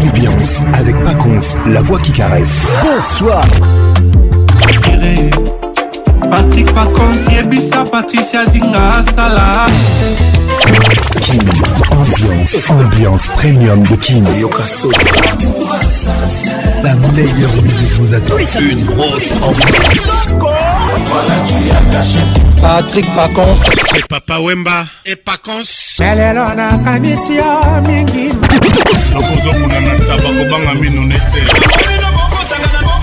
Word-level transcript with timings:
Ambiance 0.00 0.60
avec 0.72 0.96
Paconce, 1.04 1.56
la 1.66 1.82
voix 1.82 2.00
qui 2.00 2.10
caresse. 2.12 2.60
Bonsoir. 2.82 3.42
Patrick 6.30 6.72
Paconce, 6.72 7.26
Yebisa, 7.34 7.84
Patricia 7.84 8.46
Zinga, 8.46 9.02
Salah. 9.14 9.66
Kim, 11.20 11.40
ambiance, 11.90 12.70
ambiance 12.70 13.26
premium 13.36 13.82
de 13.82 13.96
Kim 13.96 14.24
King. 14.24 14.46
La 16.82 16.94
meilleure 16.94 17.62
musique 17.62 17.92
vous 17.98 18.14
attend. 18.14 18.38
Une 18.58 18.84
grosse 18.86 19.32
Voilà, 19.32 21.34
tu 21.46 21.70
as 21.70 21.94
caché. 21.94 22.18
Patrick 22.62 23.04
Pacons. 23.14 23.56
C'est 23.74 24.06
Papa 24.06 24.38
Wemba 24.40 24.86
et 25.04 25.16
Pacons. 25.16 26.00
elelo 26.00 26.54
nakanisi 26.54 27.34
yo 27.34 27.60
mingi 27.86 28.30
nakozokuna 29.12 29.80
na 29.80 29.94
taba 30.06 30.28
kobanga 30.38 30.74
mino 30.74 31.02
nete 31.02 31.99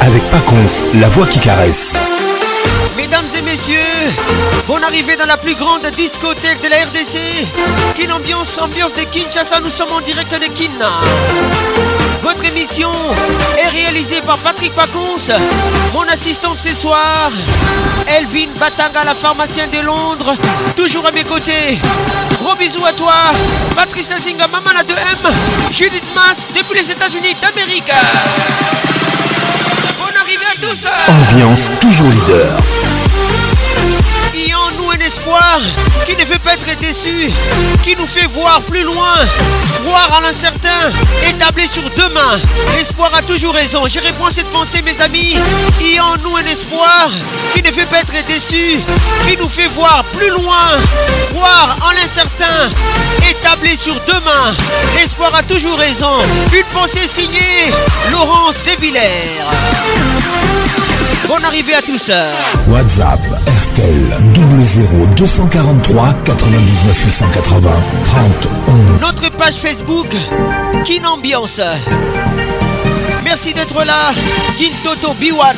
avec 0.00 0.22
Paconce, 0.30 0.82
la 0.94 1.08
voix 1.10 1.26
qui 1.26 1.38
caresse. 1.38 1.94
Mesdames 2.96 3.26
et 3.36 3.42
messieurs, 3.42 3.78
bonne 4.66 4.82
arrivée 4.84 5.14
dans 5.16 5.26
la 5.26 5.36
plus 5.36 5.54
grande 5.54 5.86
discothèque 5.96 6.62
de 6.62 6.68
la 6.70 6.84
RDC. 6.86 7.18
Kin 7.98 8.10
ambiance, 8.12 8.58
ambiance 8.58 8.94
de 8.94 9.02
Kinshasa, 9.02 9.60
nous 9.60 9.68
sommes 9.68 9.92
en 9.92 10.00
direct 10.00 10.32
de 10.40 10.46
Kinna. 10.46 10.88
Votre 12.22 12.44
émission 12.46 12.88
est 13.62 13.68
réalisée 13.68 14.20
par 14.22 14.38
Patrick 14.38 14.72
Paconce, 14.74 15.30
mon 15.92 16.02
assistante 16.08 16.58
ce 16.60 16.72
soir, 16.74 17.30
Elvin 18.06 18.48
Batanga, 18.58 19.04
la 19.04 19.14
pharmacienne 19.14 19.70
de 19.70 19.80
Londres, 19.80 20.34
toujours 20.76 21.04
à 21.06 21.10
mes 21.10 21.24
côtés. 21.24 21.78
Gros 22.42 22.54
bisous 22.56 22.86
à 22.86 22.92
toi, 22.94 23.14
Patrice 23.76 24.12
Azinga, 24.12 24.46
maman 24.46 24.70
la 24.74 24.82
2M, 24.82 25.30
Judith 25.72 26.04
Mas, 26.14 26.38
depuis 26.56 26.78
les 26.80 26.90
États-Unis 26.90 27.36
d'Amérique. 27.42 27.90
Ambiance 31.30 31.68
toujours 31.80 32.08
leader. 32.08 32.56
et 34.32 34.54
en 34.54 34.70
nous 34.78 34.90
un 34.92 35.04
espoir 35.04 35.58
qui 36.06 36.14
ne 36.14 36.24
fait 36.24 36.38
pas 36.38 36.54
être 36.54 36.78
déçu, 36.78 37.32
qui 37.82 37.96
nous 37.96 38.06
fait 38.06 38.26
voir 38.28 38.60
plus 38.62 38.84
loin, 38.84 39.16
voir 39.84 40.08
à 40.16 40.20
l'incertain, 40.22 40.90
établi 41.28 41.66
sur 41.66 41.82
demain. 41.96 42.40
L'espoir 42.78 43.10
a 43.12 43.22
toujours 43.22 43.54
raison. 43.54 43.88
Je 43.88 43.98
réponds 43.98 44.30
cette 44.30 44.46
pensée, 44.52 44.82
mes 44.82 45.00
amis. 45.00 45.34
et 45.84 45.98
en 45.98 46.16
nous 46.22 46.36
un 46.36 46.44
espoir 46.44 47.10
qui 47.54 47.62
ne 47.62 47.70
fait 47.72 47.86
pas 47.86 48.00
être 48.02 48.24
déçu, 48.26 48.78
qui 49.28 49.36
nous 49.36 49.48
fait 49.48 49.66
voir 49.74 50.04
plus 50.16 50.30
loin, 50.30 50.78
voir 51.34 51.76
en 51.82 51.90
l'incertain, 51.90 52.70
établi 53.28 53.76
sur 53.76 53.96
demain. 54.06 54.54
L'espoir 54.96 55.34
a 55.34 55.42
toujours 55.42 55.76
raison. 55.76 56.12
Une 56.54 56.64
pensée 56.72 57.08
signée 57.08 57.72
Laurence 58.12 58.54
Devillers. 58.64 59.42
Bon 61.34 61.42
arrivée 61.44 61.72
à 61.74 61.80
tous. 61.80 62.10
WhatsApp 62.68 63.18
RTL 63.62 64.20
00243 65.16 66.12
99 66.26 67.04
880 67.06 67.70
30 68.04 68.24
Notre 69.00 69.30
page 69.34 69.54
Facebook, 69.56 70.14
Kin 70.84 71.04
Ambiance. 71.08 71.58
Merci 73.24 73.54
d'être 73.54 73.82
là, 73.82 74.12
Kin 74.58 74.72
Toto 74.84 75.14
Biwan. 75.14 75.56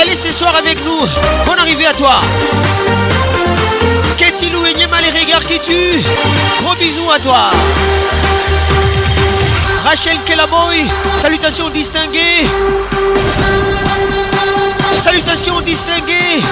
Elle 0.00 0.08
est 0.08 0.16
ce 0.16 0.32
soir 0.32 0.56
avec 0.56 0.78
nous. 0.86 1.06
Bonne 1.46 1.58
arrivée 1.58 1.84
à 1.88 1.92
toi. 1.92 2.22
Ketilou 4.18 4.66
et 4.66 4.74
Niema 4.74 4.96
les 5.00 5.20
regards 5.20 5.44
qui 5.44 5.60
tuent. 5.60 6.02
Gros 6.60 6.74
bisous 6.74 7.08
à 7.08 7.20
toi. 7.20 7.52
Rachel 9.84 10.16
Kellaboy. 10.26 10.84
salutations 11.22 11.70
distinguées. 11.70 12.42
Salutations 15.02 15.60
distinguées. 15.60 16.42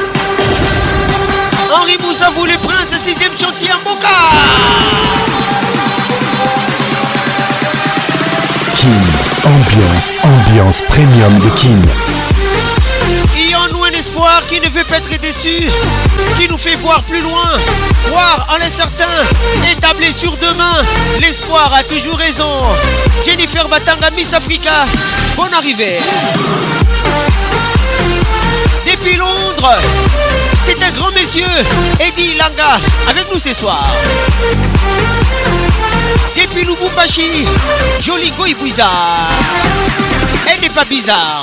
Henri 1.75 1.97
Bouza 1.99 2.31
vous 2.37 2.44
les 2.44 2.56
princes, 2.59 2.93
6ème 3.05 3.37
chantier 3.38 3.71
en 3.72 3.88
Boca. 3.88 4.16
Kim 8.76 9.05
ambiance, 9.44 10.21
ambiance 10.22 10.82
premium 10.82 11.34
de 11.41 11.49
Kim 11.59 11.82
un 13.88 13.92
espoir 13.92 14.42
qui 14.48 14.58
ne 14.60 14.69
veut 14.69 14.84
pas 14.84 14.97
être 14.98 15.20
déçu, 15.20 15.69
qui 16.38 16.48
nous 16.48 16.58
fait 16.58 16.74
voir 16.76 17.02
plus 17.04 17.20
loin, 17.20 17.52
voir 18.08 18.47
en 18.52 18.56
l'incertain, 18.58 19.04
établir 19.70 20.12
sur 20.14 20.36
demain. 20.38 20.82
L'espoir 21.20 21.72
a 21.72 21.82
toujours 21.84 22.16
raison. 22.16 22.62
Jennifer 23.25 23.69
Batanga, 23.69 24.10
Miss 24.10 24.32
Africa, 24.34 24.86
bonne 25.36 25.54
arrivée. 25.54 25.98
Depuis 28.86 29.16
Londres, 29.16 29.76
c'est 30.64 30.82
un 30.82 30.91
grand 30.91 31.12
monsieur, 31.12 31.46
Eddie 32.00 32.34
Langa, 32.34 32.80
avec 33.08 33.26
nous 33.32 33.38
ce 33.38 33.52
soir. 33.52 33.86
Depuis 36.36 36.64
Lubumbashi, 36.64 37.46
Joligo 38.00 38.46
Ibuiza. 38.46 38.88
Elle 40.52 40.60
n'est 40.60 40.70
pas 40.70 40.84
bizarre. 40.84 41.42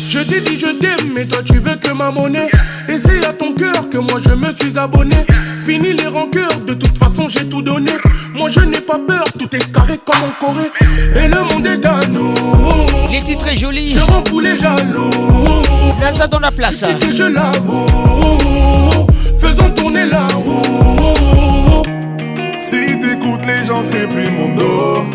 Je 0.07 0.19
t'ai 0.19 0.41
dit 0.41 0.57
je 0.59 0.65
t'aime, 0.79 1.11
mais 1.13 1.25
toi 1.25 1.43
tu 1.45 1.59
veux 1.59 1.75
que 1.75 1.91
ma 1.91 2.09
monnaie. 2.09 2.49
Et 2.87 2.97
c'est 2.97 3.23
à 3.25 3.33
ton 3.33 3.53
cœur 3.53 3.87
que 3.89 3.97
moi 3.97 4.19
je 4.23 4.31
me 4.31 4.51
suis 4.51 4.79
abonné. 4.79 5.25
Fini 5.59 5.93
les 5.93 6.07
rancœurs, 6.07 6.59
de 6.65 6.73
toute 6.73 6.97
façon 6.97 7.27
j'ai 7.29 7.47
tout 7.47 7.61
donné. 7.61 7.91
Moi 8.33 8.49
je 8.49 8.61
n'ai 8.61 8.81
pas 8.81 8.97
peur, 9.07 9.25
tout 9.37 9.53
est 9.55 9.71
carré 9.71 9.99
comme 10.03 10.23
en 10.23 10.43
Corée. 10.45 10.71
Et 11.15 11.27
le 11.27 11.43
monde 11.43 11.67
est 11.67 11.85
à 11.85 11.99
nous. 12.09 12.33
Les 13.11 13.21
titres 13.21 13.47
est 13.47 13.57
joli. 13.57 13.93
Je 13.93 13.99
rends 13.99 14.21
les 14.41 14.57
jaloux. 14.57 15.11
Là 16.01 16.11
ça 16.11 16.25
dans 16.27 16.39
la 16.39 16.51
place. 16.51 16.83
Je, 17.07 17.15
je 17.15 17.23
l'avoue. 17.25 17.85
Faisons 19.39 19.69
tourner 19.75 20.05
la 20.07 20.25
roue. 20.35 21.58
Si 22.61 22.75
t'écoutes 22.99 23.45
les 23.47 23.65
gens, 23.65 23.81
c'est 23.81 24.05
plus 24.09 24.29
mon 24.31 24.49
dos. 24.53 25.05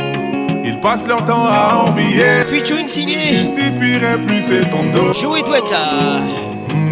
Ils 0.65 0.81
passent 0.81 1.07
leur 1.07 1.27
temps 1.27 1.45
à 1.47 1.85
envier. 1.87 2.25
Featuring 2.49 2.89
je 2.89 3.39
Justifierait 3.39 4.17
plus 4.27 4.41
c'est 4.41 4.67
ton 4.71 4.83
dos. 4.95 5.13
et 5.37 5.43
de 5.43 6.27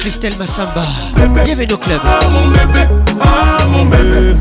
Christelle 0.02 0.36
Massamba. 0.36 0.82
Bienvenue 1.14 1.72
au 1.74 1.76
club. 1.76 2.00
Ah 2.04 2.18
mon 2.28 2.48
bébé, 2.48 2.94
ah 3.22 3.64
mon 3.66 3.84
bébé. 3.84 4.36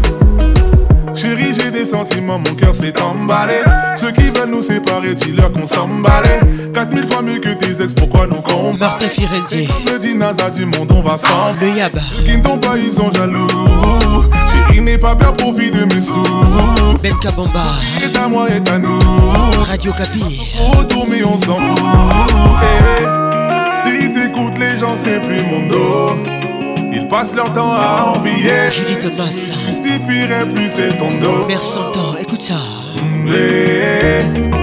Chérie, 1.13 1.53
j'ai 1.55 1.69
des 1.69 1.85
sentiments, 1.85 2.39
mon 2.39 2.55
cœur 2.55 2.73
s'est 2.73 2.99
emballé. 2.99 3.59
Ceux 3.95 4.09
qui 4.09 4.21
veulent 4.31 4.49
nous 4.49 4.63
séparer, 4.63 5.13
dis-leur 5.13 5.51
qu'on 5.51 5.67
s'emballait. 5.67 6.39
4000 6.73 7.05
fois 7.07 7.21
mieux 7.21 7.37
que 7.37 7.49
tes 7.49 7.79
ex, 7.79 7.93
pourquoi 7.93 8.25
nous 8.25 8.41
combattre 8.41 8.79
Martin 8.79 9.09
Firenze. 9.09 9.53
Comme 9.67 9.85
le 10.11 10.17
Naza, 10.17 10.49
du 10.49 10.65
monde, 10.65 10.91
on 10.95 11.03
va 11.07 11.15
s'en. 11.15 11.53
Le 11.61 11.69
Yab. 11.77 11.91
Ceux 11.99 12.23
qui 12.23 12.35
ne 12.39 12.43
t'ont 12.43 12.57
pas, 12.57 12.75
ils 12.79 12.91
sont 12.93 13.11
jaloux. 13.11 13.47
Chérie, 14.51 14.81
n'aie 14.81 14.97
pas 14.97 15.15
peur, 15.15 15.33
profite 15.33 15.79
de 15.79 15.93
mes 15.93 16.01
sous. 16.01 16.97
Ben 17.03 17.13
Bamba, 17.37 17.61
est 18.03 18.17
à 18.17 18.27
moi 18.27 18.47
est 18.49 18.67
à 18.67 18.79
nous. 18.79 18.99
Radio 19.69 19.93
Capi. 19.93 20.41
retournez 20.75 21.17
mais 21.19 21.23
on 21.23 21.37
s'en 21.37 21.57
eh, 21.59 23.03
eh. 23.03 23.20
Si 23.83 24.11
t'écoutes 24.11 24.59
les 24.59 24.77
gens, 24.77 24.93
c'est 24.95 25.19
plus 25.23 25.41
mon 25.41 25.61
dos. 25.67 26.11
Ils 26.93 27.07
passent 27.07 27.33
leur 27.33 27.51
temps 27.51 27.71
à 27.71 28.13
envier. 28.15 28.53
Je 28.71 28.81
dis 28.83 28.95
te 28.95 29.07
passe 29.19 29.49
Justifierait 29.65 30.45
plus 30.53 30.69
c'est 30.69 30.95
ton 30.99 31.09
dos. 31.19 31.47
Mère 31.47 31.61
temps, 31.61 32.15
écoute 32.21 32.41
ça. 32.41 32.59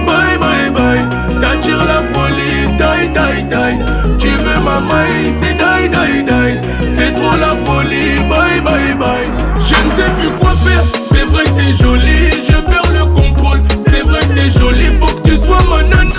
Bye 0.05 0.37
bye 0.37 0.69
bye, 0.69 1.03
t'attires 1.41 1.79
la 1.83 2.01
folie, 2.13 2.77
taille 2.77 3.11
taille 3.11 3.43
die. 3.43 3.87
Tu 4.19 4.29
veux 4.29 4.59
ma 4.61 4.79
maille, 4.79 5.33
c'est 5.37 5.57
die 5.59 5.89
die 5.89 6.23
die. 6.23 6.87
C'est 6.87 7.11
trop 7.11 7.35
la 7.35 7.55
folie, 7.65 8.23
bye 8.29 8.61
bye 8.61 8.93
bye. 8.95 9.27
Je 9.55 9.87
ne 9.87 9.93
sais 9.95 10.11
plus 10.17 10.29
quoi 10.39 10.51
faire, 10.63 10.83
c'est 11.11 11.25
vrai 11.25 11.43
que 11.43 11.49
t'es 11.49 11.73
jolie, 11.73 12.45
je 12.47 12.78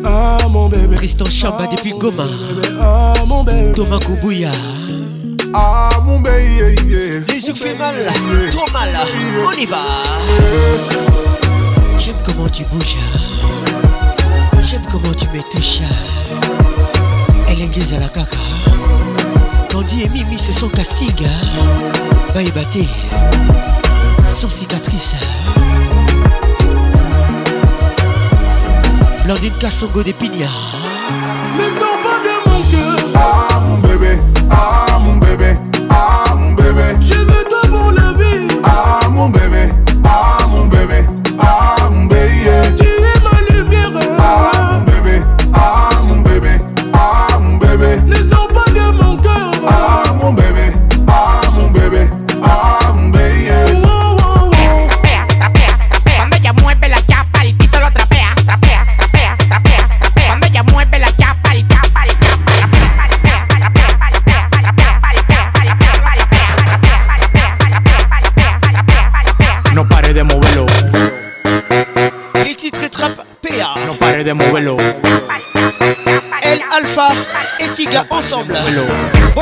ah, 0.05 0.37
mon 0.49 0.69
bébé. 0.69 0.97
Tristan 0.97 1.29
Chamba 1.31 1.65
ah, 1.71 1.75
depuis 1.75 1.93
Goma 1.93 2.25
ah, 2.81 3.13
mon 3.27 3.43
bébé. 3.45 3.73
Thomas 3.75 3.99
Koubouya 4.01 4.51
Ah 5.55 5.89
mon 6.07 6.21
bébé 6.21 7.21
Les 7.29 7.37
yeux 7.47 7.55
fait 7.55 7.75
mal, 7.75 7.95
trop 8.51 8.71
mal, 8.73 8.89
on 9.47 9.59
y 9.61 9.67
va 9.67 9.79
J'aime 11.99 12.17
comment 12.25 12.49
tu 12.49 12.65
bouges 12.65 12.97
J'aime 14.63 14.83
comment 14.91 15.15
tu 15.15 15.27
me 15.29 15.41
touches 15.53 15.81
Elle 17.49 17.61
est 17.63 17.95
à 17.97 18.01
la 18.01 18.09
caca 18.09 18.37
Candy 19.71 20.03
et 20.05 20.09
Mimi 20.09 20.39
c'est 20.39 20.53
son 20.53 20.69
casting 20.69 21.15
Baïbaté 22.35 22.87
Sans 24.27 24.51
cicatrice 24.51 25.15
Blandine 29.25 29.53
Kassongo 29.61 30.03
des 30.03 30.13
Pignards. 30.13 30.81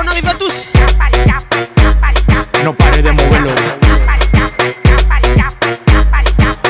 arrive 0.09 0.29
à 0.29 0.35
tous. 0.35 0.69
No 2.65 2.75
pare 2.75 3.03
de 3.03 3.11
moverlo. 3.11 3.51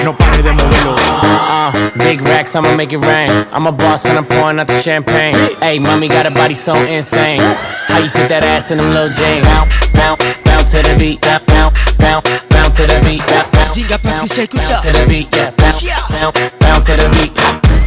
No 0.04 0.14
pare 0.16 0.42
de 0.42 0.52
moverlo. 0.52 0.94
Uh, 0.94 1.98
big 1.98 2.22
racks, 2.22 2.54
I'ma 2.54 2.74
make 2.74 2.92
it 2.92 2.98
rain. 3.00 3.46
I'm 3.52 3.66
a 3.66 3.72
boss 3.72 4.04
and 4.06 4.16
I'm 4.16 4.24
pouring 4.24 4.58
out 4.60 4.68
the 4.68 4.80
champagne. 4.82 5.34
Hey, 5.60 5.78
mommy 5.78 6.08
got 6.08 6.26
a 6.26 6.30
body 6.30 6.54
so 6.54 6.74
insane. 6.74 7.42
How 7.88 7.98
you 7.98 8.08
fit 8.08 8.28
that 8.28 8.42
ass 8.42 8.70
in 8.70 8.78
them 8.78 8.90
little 8.90 9.10
jeans? 9.10 9.46
Bounce, 9.46 9.72
bounce, 9.94 10.24
bounce 10.44 10.70
to 10.70 10.82
the 10.82 10.96
beat. 10.98 11.20
Bounce, 11.22 11.74
bounce, 11.98 12.30
bounce 12.48 12.76
to 12.78 12.86
the 12.86 13.00
beat. 13.04 13.20
Bounce, 13.26 13.48
bounce, 13.50 13.76
bounce, 13.76 14.02
bounce, 14.02 14.34
to 14.34 14.46
the 14.46 15.06
beat. 15.08 15.28
Yeah, 15.28 15.50
bounce, 15.50 15.80
bounce, 16.08 16.52
bounce 16.60 16.86
to 16.86 16.92
the 16.96 17.08
beat. 17.10 17.38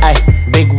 Hey, 0.04 0.16
big 0.52 0.70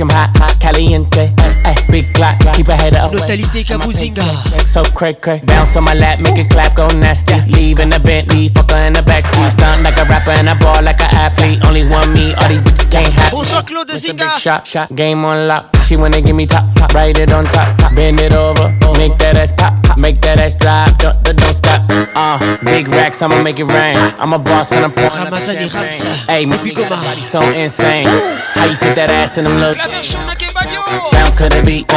I'm 0.00 0.08
hot, 0.08 0.36
hot, 0.38 0.58
caliente. 0.58 1.32
Ay, 1.38 1.54
eh, 1.64 1.70
eh, 1.70 1.74
big 1.88 2.12
clap, 2.14 2.40
keep 2.56 2.66
a 2.68 2.74
head 2.76 2.94
up. 2.96 3.12
Notalité 3.12 3.62
Kabuzinga. 3.64 4.24
So 4.66 4.82
cray 4.82 5.14
cray. 5.14 5.40
Bounce 5.46 5.76
on 5.76 5.84
my 5.84 5.94
lap, 5.94 6.18
make 6.18 6.36
it 6.36 6.50
clap, 6.50 6.74
go 6.74 6.88
nasty. 6.98 7.34
Leave 7.46 7.78
in 7.78 7.90
the 7.90 8.00
Bentley, 8.00 8.48
fucker 8.50 8.84
in 8.88 8.94
the 8.94 9.02
backseat. 9.02 9.50
Stunt 9.52 9.82
like 9.84 9.96
a 9.98 10.04
rapper 10.06 10.30
and 10.32 10.48
a 10.48 10.56
ball 10.56 10.82
like 10.82 11.00
an 11.00 11.14
athlete. 11.14 11.64
Only 11.64 11.86
one 11.86 12.12
me, 12.12 12.34
all 12.34 12.48
these 12.48 12.60
bitches 12.62 12.90
can't 12.90 13.12
have. 13.12 13.30
Bonsoir 13.30 13.62
Claude 13.62 13.90
Zinga. 13.90 14.18
Big 14.32 14.40
shot, 14.40 14.66
shot, 14.66 14.94
game 14.96 15.24
on 15.24 15.46
lock. 15.46 15.70
She 15.86 15.96
wanna 15.96 16.20
give 16.22 16.34
me 16.34 16.46
top, 16.46 16.74
top, 16.74 16.92
right 16.92 17.16
it 17.16 17.30
on 17.30 17.44
top, 17.44 17.76
top. 17.78 17.94
Bend 17.94 18.18
it 18.20 18.32
over, 18.32 18.70
make 18.98 19.16
that 19.18 19.36
ass 19.36 19.52
pop, 19.52 19.80
pop. 19.84 19.98
make 19.98 20.20
that 20.22 20.38
ass 20.40 20.54
drop, 20.56 20.96
don't, 20.98 21.22
don't 21.22 21.54
stop. 21.54 21.84
Uh, 22.16 22.56
big 22.64 22.88
racks, 22.88 23.20
I'ma 23.20 23.42
make 23.42 23.60
it 23.60 23.64
rain. 23.66 23.98
I'm 24.18 24.32
a 24.32 24.38
boss 24.38 24.72
and 24.72 24.84
I'm 24.86 24.92
pouring 24.92 25.28
up 25.32 25.38
champagne. 25.40 26.00
Hey, 26.26 26.46
my 26.46 26.56
body 26.56 27.22
so 27.22 27.42
insane. 27.42 28.08
How 28.54 28.64
you 28.64 28.76
fit 28.76 28.94
that 28.96 29.10
ass 29.10 29.36
in 29.36 29.44
them 29.44 29.60
little 29.60 29.83
to 29.84 29.90
the 29.92 31.60
beat, 31.64 31.88
to 31.88 31.92
the 31.92 31.92
beat, 31.92 31.92
to 31.92 31.96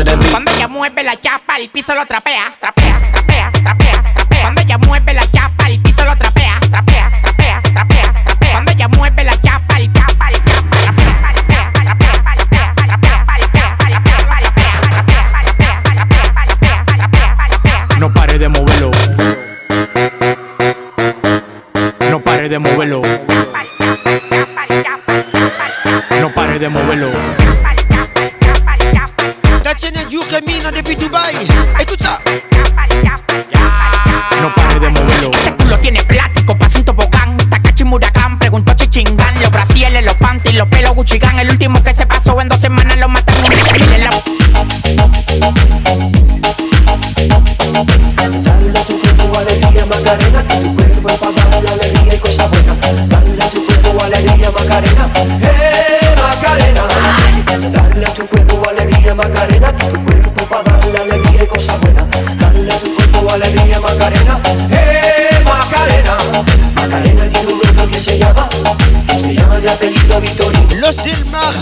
the 0.02 0.16
beat. 0.16 0.32
Cuando 0.32 0.50
ella 0.50 0.68
mueve 0.68 1.02
la 1.04 1.18
chapa, 1.20 1.56
el 1.56 1.68
piso 1.70 1.94
lo 1.94 2.04
trapea, 2.04 2.52
trapea, 2.60 2.98
trapea, 3.12 3.50
trapea, 3.52 4.02
trapea. 4.14 4.40
Cuando 4.42 4.60
ella 4.62 4.78
mueve 4.78 5.14
la 5.14 5.30
chapa, 5.30 5.68
el 5.68 5.80
piso 5.80 6.04
lo 6.04 6.10
trapea. 6.16 6.25
pare 22.46 22.54
de 22.54 22.58
moverlo. 22.60 23.02
No 26.20 26.32
pare 26.32 26.58
de 26.60 26.68
moverlo. 26.68 27.08
That's 29.64 29.82
en 29.82 29.96
el 29.96 30.06
UK 30.06 30.44
Mina 30.46 30.70
de 30.70 30.80
Dubai. 30.94 31.34
Escucha. 31.80 32.20
No 34.40 34.54
pare 34.54 34.78
de 34.78 34.90
moverlo. 34.90 35.30
Ese 35.32 35.52
culo 35.56 35.76
tiene 35.80 36.04
plástico, 36.04 36.56
pasa 36.56 36.78
un 36.78 36.84
tobogán. 36.84 37.36
Takachi 37.50 37.82
Muragán, 37.82 38.38
preguntó 38.38 38.74
Chichingán. 38.74 39.40
Los 39.40 39.50
brasiles, 39.50 40.04
los 40.04 40.14
y 40.48 40.52
los 40.52 40.68
pelos 40.68 40.94
Guchigán. 40.94 41.40
El 41.40 41.50
último 41.50 41.82
que 41.82 41.94
se 41.94 42.06
pasó 42.06 42.40
en 42.40 42.48
dos 42.48 42.60
semanas 42.60 42.96
lo 42.98 43.08
mataron. 43.08 43.42
Dale 43.42 43.58
tu 49.56 49.68
cuerpo 49.72 49.84
Macarena, 49.90 50.44
que 50.46 50.58
cuerpo 51.00 51.32
la 51.34 51.42
alegría. 51.72 51.95
Macarena, 54.76 55.08
eh 55.42 56.16
Macarena. 56.20 56.82
Dale 57.80 58.06
a 58.06 58.10
tu 58.12 58.26
cuerpo 58.26 58.62
alegría 58.68 59.14
Macarena, 59.14 59.74
que 59.74 59.86
tu 59.86 60.04
cuerpo 60.04 60.44
para 60.50 60.64
darle 60.76 60.98
alegría 60.98 61.44
y 61.44 61.46
cosas 61.46 61.80
buenas. 61.80 62.04
Dale 62.38 62.70
a 62.70 62.78
tu 62.78 62.94
cuerpo 62.94 63.30
alegría 63.32 63.80
Macarena, 63.80 64.38
eh 64.72 65.40
Macarena. 65.44 66.16
Macarena 66.74 67.24
tiene 67.30 67.52
un 67.54 67.60
nombre 67.60 67.86
que 67.90 67.98
se 67.98 68.18
llama, 68.18 68.46
que 69.08 69.14
se 69.18 69.34
llama 69.34 69.56
de 69.60 69.70
apellido 69.70 70.20
Victoria. 70.20 70.65
Los 70.80 70.96
del 70.96 71.24
Mar. 71.26 71.52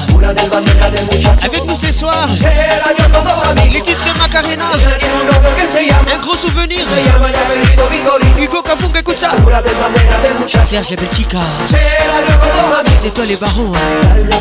Avec 1.42 1.64
nous 1.66 1.75
ce 1.76 1.92
soir. 1.92 2.28
Les 3.73 3.80
titres 3.80 4.12
de 4.12 4.18
Macarena. 4.18 4.64
Un 4.75 6.16
gros 6.18 6.35
souvenir. 6.35 6.78
Hugo 8.38 8.61
Kafunga, 8.62 8.99
écoute 9.00 9.18
ça. 9.18 9.30
Serge 10.68 10.97
Belchica. 10.97 11.38
C'est 13.00 13.14
toi 13.14 13.25
les 13.25 13.37
barons. 13.37 13.73
Hein. 13.75 14.35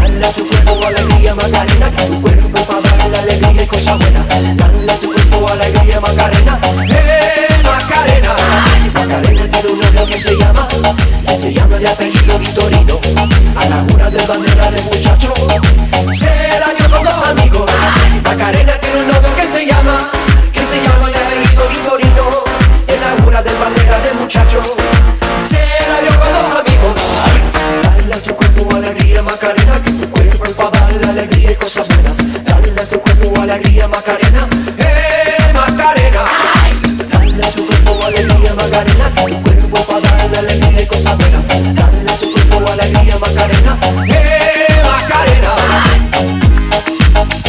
Dale 0.00 0.26
a 0.26 0.30
tu 0.32 0.44
cuerpo 0.48 0.86
alegría, 0.86 1.34
Macarena, 1.34 1.90
que 1.96 2.04
tu 2.06 2.20
cuerpo 2.22 2.64
para 2.66 2.80
dar 2.90 3.08
la 3.08 3.18
alegría 3.20 3.62
y 3.62 3.66
cosa 3.66 3.94
buena. 3.96 4.24
Dale 4.56 4.92
a 4.92 4.96
tu 5.00 5.12
cuerpo 5.12 5.48
alegría, 5.50 6.00
Macarena, 6.00 6.58
eh, 6.90 7.62
Macarena. 7.64 8.36
Macarena 8.94 9.44
tiene 9.50 9.68
un 9.68 9.80
nombre 9.80 10.04
que 10.06 10.18
se 10.18 10.36
llama, 10.36 10.68
que 11.26 11.36
se 11.36 11.52
llama 11.52 11.76
de 11.78 11.88
apellido 11.88 12.38
Vitorino. 12.38 13.00
A 13.56 13.64
la 13.68 13.84
jura 13.88 14.10
de 14.10 14.26
bandera 14.26 14.70
de 14.70 14.82
muchacho, 14.82 15.32
se 16.12 16.26
la 16.26 16.72
dio 16.76 16.90
con 16.90 17.04
dos 17.04 17.22
amigos. 17.22 17.70
Macarena 18.24 18.72
tiene 18.80 19.00
un 19.02 19.08
nombre 19.08 19.32
que 19.38 19.46
se 19.46 19.66
llama, 19.66 19.96
que 20.52 20.60
se 20.60 20.76
llama 20.82 21.10
de 21.10 21.18
apellido 21.18 21.68
Vitorino. 21.68 22.24
En 22.86 23.00
la 23.00 23.22
jura 23.22 23.42
del 23.42 23.56
bandera 23.56 23.98
de 24.00 24.12
muchacho. 24.14 24.60
cosas 31.60 31.88
a 31.90 32.84
tu 32.86 33.00
cuerpo 33.00 33.32
Macarena. 33.34 34.48
¡Eh, 34.78 35.52
Macarena! 35.52 36.24
Dale 37.08 37.44
a 37.46 37.50
tu 37.50 37.66
cuerpo 37.66 37.94
Macarena. 38.56 39.10
tu 39.16 39.42
cuerpo 39.42 39.84
cosas 39.84 40.02
Dale 40.32 40.58
tu 42.20 42.32
cuerpo 42.32 43.20
Macarena. 43.20 43.78
¡Eh, 44.06 44.82
Macarena! 44.84 45.54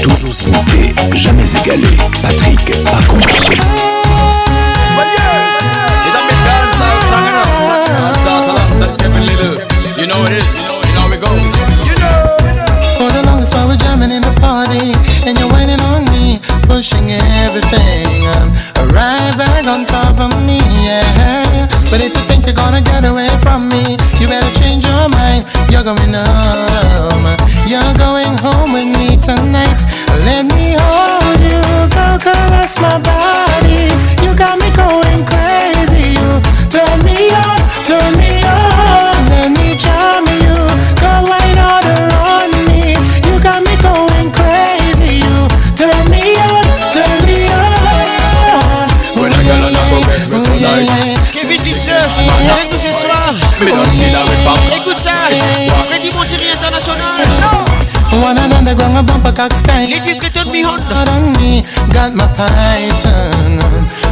Toujours 0.02 0.42
imité, 0.44 0.96
jamais 1.18 1.56
égalé. 1.62 1.88
Patrick 2.24 2.84
Macarena, 2.84 3.79
you're 25.86 25.94
going 25.96 26.12
home. 26.14 27.26
You're 27.66 27.98
going 27.98 28.38
home 28.40 28.74
with 28.74 28.86
me 28.98 29.16
tonight. 29.18 29.82
Let 30.26 30.46
me 30.48 30.76
hold 30.78 31.40
you, 31.40 31.96
go 31.96 32.18
caress 32.20 32.80
my 32.82 33.00
body. 33.02 33.29
peacock 59.40 59.54
sky. 59.58 59.86
Little 59.86 60.20
kitten 60.20 60.52
me 60.52 60.62
hard 60.64 61.08
on 61.10 61.32
me, 61.40 61.64
got 61.94 62.14
my 62.14 62.28
python 62.36 63.60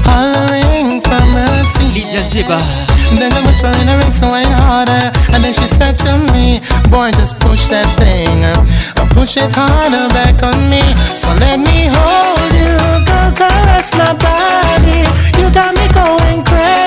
hollering 0.08 1.02
for 1.04 1.24
mercy. 1.36 1.84
Lydia 1.96 2.24
Jiba. 2.32 2.60
Then 3.20 3.32
I 3.34 3.42
was 3.44 3.60
in 3.62 3.90
a 3.90 3.98
ring, 4.00 4.10
so 4.10 4.28
I 4.28 4.44
harder. 4.44 5.12
And 5.34 5.44
then 5.44 5.52
she 5.54 5.68
said 5.68 5.98
to 6.08 6.14
me, 6.34 6.60
Boy, 6.90 7.12
just 7.12 7.40
push 7.40 7.68
that 7.68 7.88
thing. 8.00 8.44
I'll 9.00 9.08
push 9.16 9.36
it 9.38 9.52
harder 9.56 10.08
back 10.14 10.44
on 10.44 10.70
me. 10.70 10.82
So 11.16 11.28
let 11.40 11.60
me 11.60 11.88
hold 11.88 12.52
you, 12.62 12.76
go 13.08 13.20
caress 13.40 13.94
my 14.00 14.12
body. 14.16 15.04
You 15.40 15.48
got 15.54 15.76
me 15.76 15.86
going 15.94 16.44
crazy. 16.46 16.87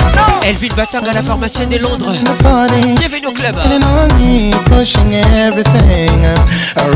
Elvin 0.43 0.69
Batanga, 0.75 1.13
la 1.13 1.21
pharmacienne 1.21 1.69
de 1.69 1.77
Londres. 1.77 2.11
Bienvenue 2.99 3.27
au 3.27 3.31
club. 3.31 3.55
Pushing 4.65 5.13
everything 5.13 6.23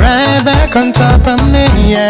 right 0.02 0.44
back 0.44 0.76
on 0.76 0.92
top 0.92 1.26
of 1.28 1.42
me, 1.52 1.68
yeah. 1.88 2.10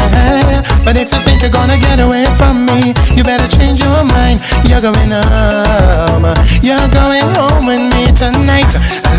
But 0.83 0.95
if 0.97 1.11
you 1.11 1.19
think 1.25 1.41
you're 1.41 1.51
gonna 1.51 1.77
get 1.77 1.99
away 1.99 2.25
from 2.37 2.65
me, 2.65 2.93
you 3.15 3.23
better 3.23 3.47
change 3.49 3.81
your 3.81 4.03
mind. 4.03 4.39
You're 4.65 4.81
going 4.81 5.11
home, 5.11 6.25
you're 6.63 6.87
going 6.93 7.27
home 7.35 7.67
with 7.67 7.81
me 7.93 8.13
tonight. 8.13 8.71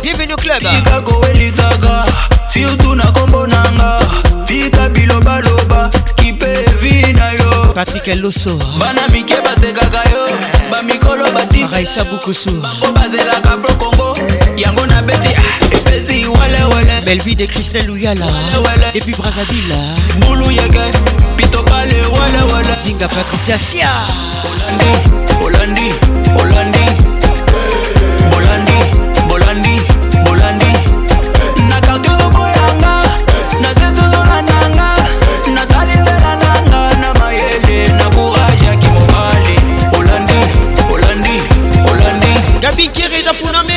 Bienvenue 0.03 0.33
au 0.33 0.35
club 0.35 2.03
surtout 2.49 2.95
na 2.95 3.05
kombo 3.13 3.45
nanga 3.47 3.97
tika 4.45 4.89
bilobaloba 4.89 5.89
kipevi 6.15 7.13
na 7.13 7.31
yo 7.33 7.71
patrik 7.75 8.07
eloso 8.07 8.57
bana 8.79 9.07
mike 9.11 9.35
basekaka 9.43 10.03
yo 10.09 10.25
bamikolo 10.71 11.25
batiraisa 11.33 12.03
bukusu 12.05 12.51
bango 12.61 12.91
bazelaka 12.93 13.57
flo 13.59 13.75
congo 13.75 14.13
yango 14.57 14.85
na 14.87 15.01
beti 15.01 15.33
ah, 15.37 15.75
epesi 15.75 16.25
welewele 16.25 17.01
belvi 17.05 17.35
de 17.35 17.45
christel 17.47 17.85
luyala 17.85 18.25
depuis 18.93 19.15
brazaville 19.15 19.75
bulu 20.21 20.49
yeke 20.51 20.91
pitokale 21.37 21.93
welewele 21.95 22.73
zinga 22.83 23.07
patricia 23.09 23.59
sia 23.59 23.89
olandi 24.71 25.09
olandi 25.45 25.91
bolandi 26.37 26.85
bolandi 28.33 28.79
bolandi 29.29 29.75
bolandi 30.27 30.71
na 31.69 31.77
karti 31.85 32.09
ozoboyanga 32.15 32.93
na 33.63 33.69
zezozo 33.79 34.21
na 34.31 34.37
nanga 34.49 34.89
nazali 35.55 35.93
nzela 36.01 36.31
nanga 36.43 36.81
na 37.01 37.09
mayele 37.19 37.77
na 37.99 38.05
kourage 38.15 38.65
yaki 38.69 38.89
mobali 38.97 39.55
bolandi 39.93 40.39
bolandi 40.89 41.35
bolandi 41.85 42.33
gabikiri 42.63 43.19
dafunami 43.27 43.76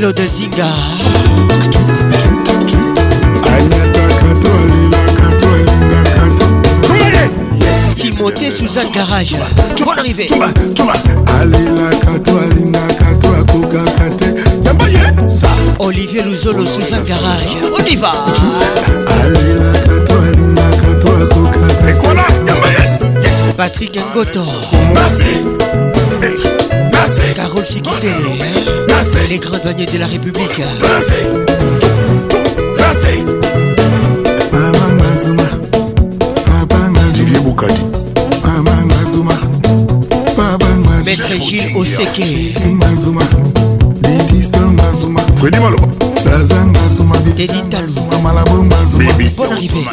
Claude 0.00 0.22
Zinga 0.30 0.64
Timothée 7.94 8.48
un 8.78 8.90
Garage 8.94 9.34
Bonne 9.84 9.98
arrivée 9.98 10.30
Olivier 15.78 16.22
Luzolo 16.22 16.64
un 16.66 17.00
Garage 17.02 17.50
On 17.78 17.84
y 17.84 17.96
va 17.96 18.12
Patrick 23.54 23.98
Ngoto 24.16 24.44
Carole 27.34 27.64
Chiquitele 27.64 28.12
Les 29.30 29.38
grands 29.38 29.58
douaniers 29.58 29.86
de 29.86 29.98
la 29.98 30.06
République 30.06 30.58
Maître 41.04 41.30
Gilles 41.48 41.74
Oseke 41.76 42.54
Freddy 45.36 45.58
Maloba 45.58 45.86
Teddy 47.36 49.28
Bonne 49.36 49.52
arrivée 49.52 49.86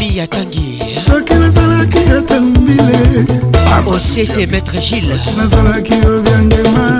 Mia 0.00 0.26
Tanguy 0.26 0.80
soki 1.06 1.34
nazalaki 1.34 1.98
ata 2.18 2.40
mbile 2.40 3.42
osiete 3.86 4.46
maître 4.50 4.76
gile 4.80 5.14
nazalaki 5.36 5.92
yo 5.94 6.22
biangema 6.22 6.98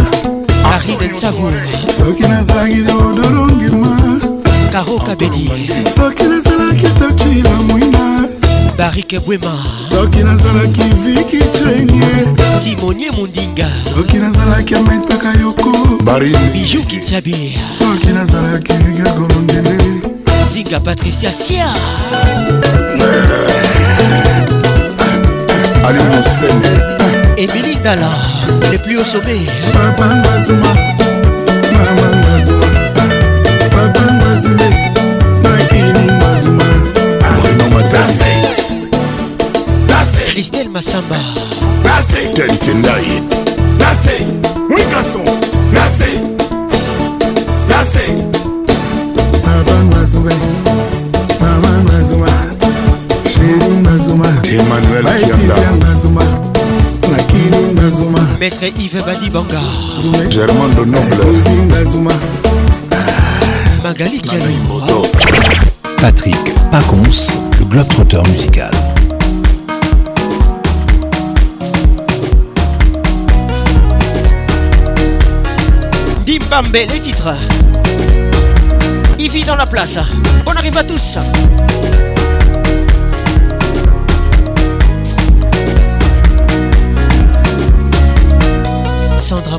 marie 0.62 0.96
densavour 0.98 1.52
soki 1.96 2.22
nazalaki 2.22 2.82
deodolongima 2.82 3.96
karo 4.72 4.98
kabedi 4.98 5.50
soki 5.96 6.22
nazalaki 6.24 6.86
tatila 6.98 7.50
mwina 7.68 7.98
barike 8.78 9.18
bwema 9.20 9.56
soki 9.90 10.18
nazalaki 10.24 10.82
viki 11.04 11.38
trenie 11.54 12.12
timonie 12.62 13.10
mundinga 13.10 13.68
soki 13.96 14.16
nazalaki 14.18 14.74
ametaka 14.74 15.28
yoko 15.40 15.72
biju 16.52 16.82
kinsabi 16.84 17.56
soki 17.78 18.06
nazalaki 18.12 18.72
ligagolondele 18.72 19.78
zinga 20.52 20.80
patricia 20.80 21.32
sia 21.32 21.56
yeah. 21.56 23.53
alimosene 25.88 26.72
emili 27.36 27.76
dala 27.84 28.10
le 28.72 28.78
plus 28.78 28.98
au 29.00 29.04
sommet 29.04 29.42
babangazuma 29.74 30.72
babangazuma 31.70 32.68
babangazume 33.76 34.68
makiningazuma 35.44 36.68
bruno 37.40 37.66
matase 37.76 38.30
christelle 40.30 40.70
masamba 40.76 41.20
tel 42.36 42.54
kendai 42.64 43.12
oui 44.70 44.82
garçon 44.92 45.24
babangazuma 49.46 50.63
Emmanuel 54.76 55.06
Fianda 55.06 55.54
Maître 58.40 58.64
Yves 58.76 59.04
Badibanga 59.04 59.60
Germain 60.28 60.68
de 60.76 60.84
Noble 60.84 62.04
Magali 63.84 64.20
Kianoimoto 64.20 65.02
Patrick 66.00 66.36
Pacons, 66.72 67.38
le 67.60 67.64
globe-trotteur 67.66 68.22
musical. 68.32 68.70
Dimbambe, 76.26 76.72
les 76.72 77.00
titres. 77.00 77.32
vit 79.20 79.44
dans 79.44 79.56
la 79.56 79.66
place. 79.66 79.98
on 80.46 80.50
arrive 80.50 80.76
à 80.76 80.84
tous. 80.84 81.18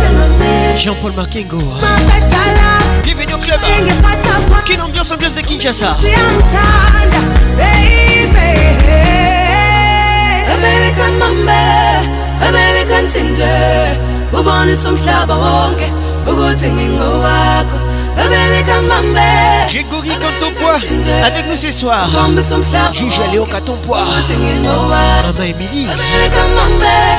Jean-Paul 0.81 1.11
Makengo 1.13 1.59
Bienvenue 3.03 3.33
au 3.35 3.37
club 3.37 3.59
Quelle 4.65 4.81
ambiance, 4.81 5.11
ambiance 5.11 5.35
de 5.35 5.41
Kinshasa 5.41 5.95
American 10.55 11.11
mama, 11.19 11.51
American 12.47 13.07
tinder 13.09 13.95
Ubonisa 14.33 14.89
umhlaba 14.89 15.35
wonke 15.35 15.91
ukuthi 16.25 16.71
J'ai 16.73 18.23
American 18.23 18.81
quand 18.89 19.67
Grégory 19.69 20.17
Cantonpois 20.17 20.77
avec 21.25 21.45
nous 21.47 21.57
ce 21.57 21.71
soir 21.71 22.09
Juge 22.93 23.21
Léo 23.31 23.45
Cantonpois 23.45 23.99
Maman 24.63 25.43
Emily 25.43 25.85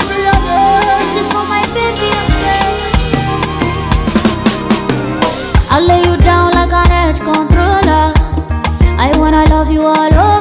I 5.73 5.79
lay 5.79 5.99
you 5.99 6.17
down 6.17 6.51
like 6.51 6.73
an 6.73 6.91
edge 6.91 7.21
controller. 7.21 8.11
I 9.05 9.09
wanna 9.17 9.45
love 9.49 9.71
you 9.71 9.85
all 9.85 10.13
over. 10.13 10.40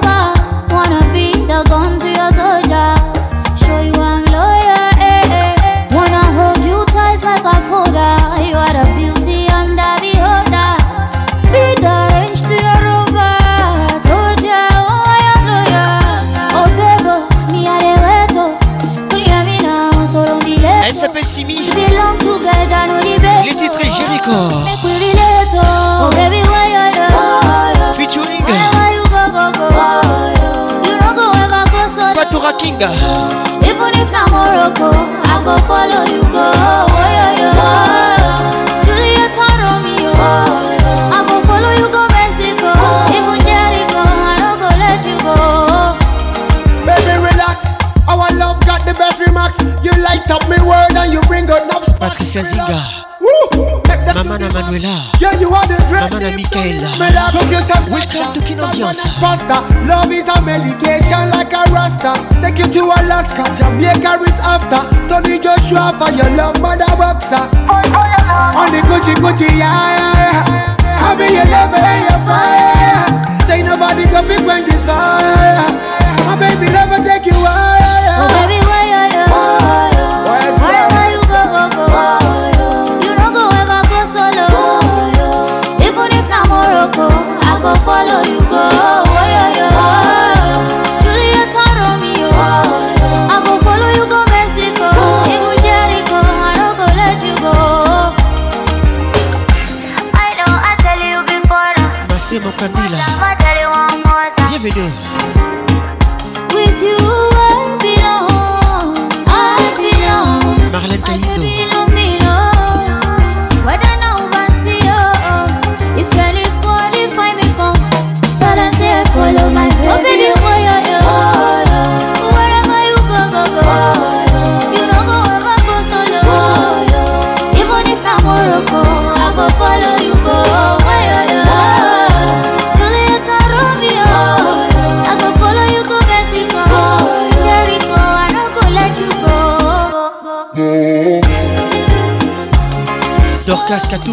Patricia 52.33 52.49
Zinga 52.55 54.15
Mama 54.15 54.39
na 54.39 54.47
Manuela 54.55 55.03
yeah, 55.19 55.35
you 55.41 55.51
are 55.51 55.67
the 55.67 55.75
Mama 55.91 56.21
na 56.23 56.31
Michaela 56.31 56.87
Welcome 57.91 58.31
to 58.35 58.41
Kinongiansa 58.47 59.19
Pasta 59.19 59.59
Love 59.83 60.13
is 60.15 60.29
a 60.31 60.39
medication 60.47 61.27
like 61.35 61.51
a 61.51 61.67
rasta 61.75 62.15
Take 62.41 62.59
you 62.59 62.71
to 62.71 62.83
Alaska, 63.03 63.43
Jamaica 63.59 64.23
is 64.23 64.39
after 64.47 64.79
Tony 65.11 65.41
Joshua 65.41 65.91
for 65.99 66.15
your 66.15 66.31
love 66.39 66.55
mother 66.63 66.87
boxer 66.95 67.43
On 67.67 68.71
the 68.71 68.79
Gucci 68.87 69.19
Gucci, 69.19 69.51
yeah, 69.51 69.99
yeah, 69.99 70.47
yeah 70.47 71.03
I 71.03 71.17
be 71.19 71.27
your 71.35 71.51
lover 71.51 71.90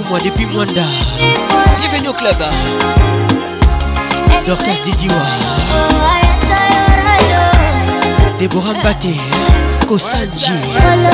moi 0.10 0.20
depuis 0.24 0.46
Mwanda. 0.46 0.84
Bienvenue 1.82 2.10
au 2.10 2.13
club. 2.13 2.36
Dorcas 4.46 4.80
Didiwa. 4.86 5.13
Déborah 8.39 8.74
Mbate. 8.76 9.15
Kosanji. 9.86 10.52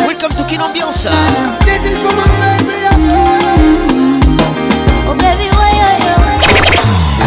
Welcome 0.08 0.34
to 0.38 0.44
Kin 0.44 0.62
Ambiance. 0.62 1.08
Oh 5.10 5.14
baby, 5.18 5.53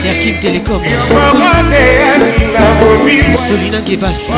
C'est 0.00 0.08
Akim 0.10 0.34
Telecom. 0.40 0.80
Solina 3.46 3.78
Gebas. 3.86 4.32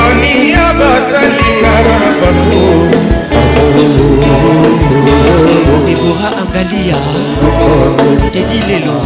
Deborah 5.86 6.40
Angalia 6.42 6.98
Teddy 8.32 8.58
Lelo 8.66 8.98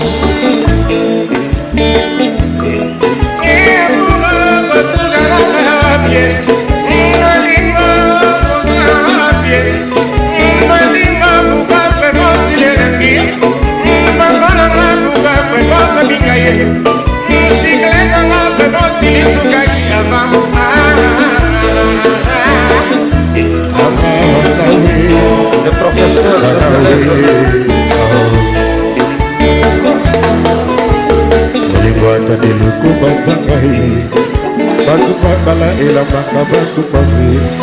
Lingua 31.80 32.16
tadi 32.28 32.48
luku 32.54 32.88
batang 33.02 33.44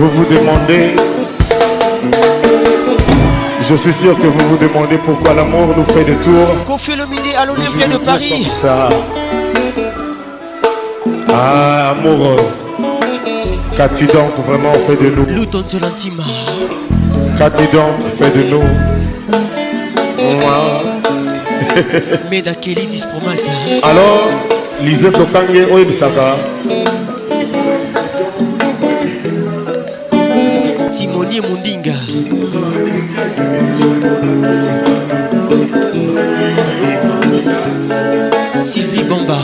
Vous 0.00 0.08
vous 0.10 0.26
demandez, 0.26 0.90
je 3.68 3.74
suis 3.74 3.92
sûr 3.92 4.16
que 4.16 4.28
vous 4.28 4.48
vous 4.50 4.56
demandez 4.56 4.96
pourquoi 4.96 5.34
l'amour 5.34 5.74
nous 5.76 5.82
fait 5.82 6.04
des 6.04 6.14
tours. 6.14 6.80
fait 6.80 6.94
le 6.94 7.04
midi 7.04 7.30
à 7.36 7.44
l'Olympia 7.44 7.88
de 7.88 7.96
Paris. 7.96 8.46
Ah, 11.34 11.90
amour, 11.96 12.36
qu'as-tu 13.76 14.06
donc 14.06 14.30
vraiment 14.46 14.72
fait 14.86 14.94
de 15.02 15.10
nous 15.10 15.44
de 15.44 15.78
l'intime. 15.80 16.22
Qu'as-tu 17.36 17.62
donc 17.62 18.00
fait 18.16 18.30
de 18.30 18.44
nous 18.48 18.62
Moi. 20.42 20.82
Meda 22.30 22.52
dis 22.52 23.02
pour 23.10 23.20
Malta. 23.28 23.50
Alors, 23.82 24.28
lisez 24.80 25.08
Oebisaka. 25.72 26.34
kundinga 31.58 31.94
sylvie 38.62 39.04
bomba 39.04 39.38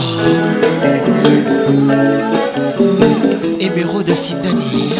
émeraude 3.59 4.15
sindani 4.23 4.91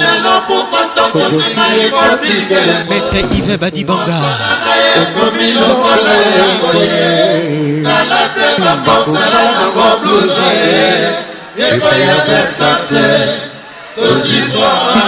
lelo 0.01 0.34
puko 0.49 0.80
sokosinga 0.95 1.66
ikotikele 1.87 2.74
maître 2.89 3.20
ive 3.39 3.57
badibanga 3.62 4.18
ekomi 5.03 5.49
lokola 5.61 6.15
yango 6.39 6.71
ye 6.83 7.15
tala 7.85 8.23
te 8.35 8.47
bakosala 8.63 9.41
yango 9.59 9.87
bluze 10.01 10.51
ye 11.59 11.67
ekoya 11.75 12.17
versace 12.29 13.05
tojivoire 13.95 15.05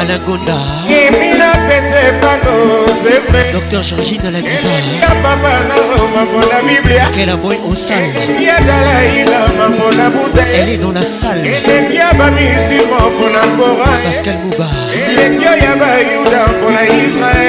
Alain 0.00 0.18
Gonda 0.24 0.54
Docteur 3.52 3.82
Georgine 3.82 4.22
de 4.22 4.28
la 4.30 4.38
diva 4.38 5.08
Quel 7.12 7.28
amour 7.30 7.52
au 7.68 7.74
salle 7.74 7.98
Elle 10.54 10.68
est 10.68 10.76
dans 10.76 10.92
la 10.92 11.02
salle 11.02 11.42
Pascal 14.04 14.38
Mouba 14.44 14.64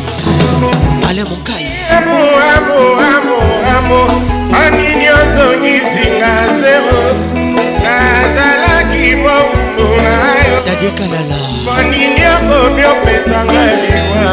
Alain 1.09 1.25
Monkai 1.27 1.65
Amo, 1.97 2.19
amo, 2.53 2.81
amo, 2.99 3.39
amo 3.75 4.01
Anini 4.55 5.07
ozongisinga 5.09 6.31
zero 6.59 7.01
Nazalaki 7.83 9.15
moumbu 9.15 9.87
na 10.03 10.17
yo 10.49 10.57
Dade 10.67 10.89
Kalala 10.97 11.39
Anini 11.79 12.23
okomi 12.35 12.83
opesanga 12.83 13.65
liwa 13.81 14.25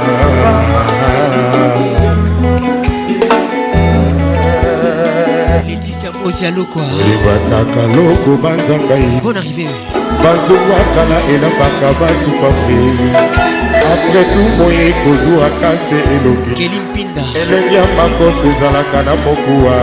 libataka 7.08 7.82
loko 7.98 8.32
banzangai 8.44 9.22
banzungakala 10.24 11.18
elambaka 11.36 11.88
basupa 12.00 12.48
fri 12.60 13.53
apres 13.94 14.28
tout 14.34 14.50
boye 14.60 14.88
kozwa 15.04 15.50
kase 15.62 15.98
elongi 16.16 16.70
elengi 17.42 17.76
ya 17.78 17.82
makoso 17.98 18.44
ezalaka 18.52 19.04
na 19.04 19.14
mokuwa 19.16 19.76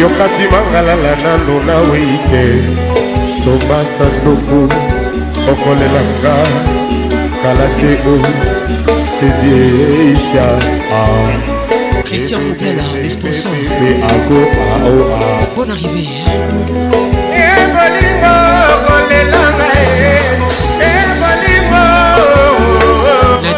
yokati 0.00 0.42
mangalala 0.52 1.10
nano 1.24 1.54
nawei 1.66 2.14
te 2.30 2.44
soba 3.40 3.78
sandoku 3.94 4.60
okolelanga 5.50 6.34
kala 7.42 7.66
te 7.78 7.90
o 8.14 8.16
sedieisia 9.14 10.48
ah. 11.00 11.54
Christian 12.04 12.38
Moubela, 12.44 12.84
les 13.02 13.10
sponsors. 13.10 13.50
Bonne 15.56 15.70
arrivée. 15.72 16.22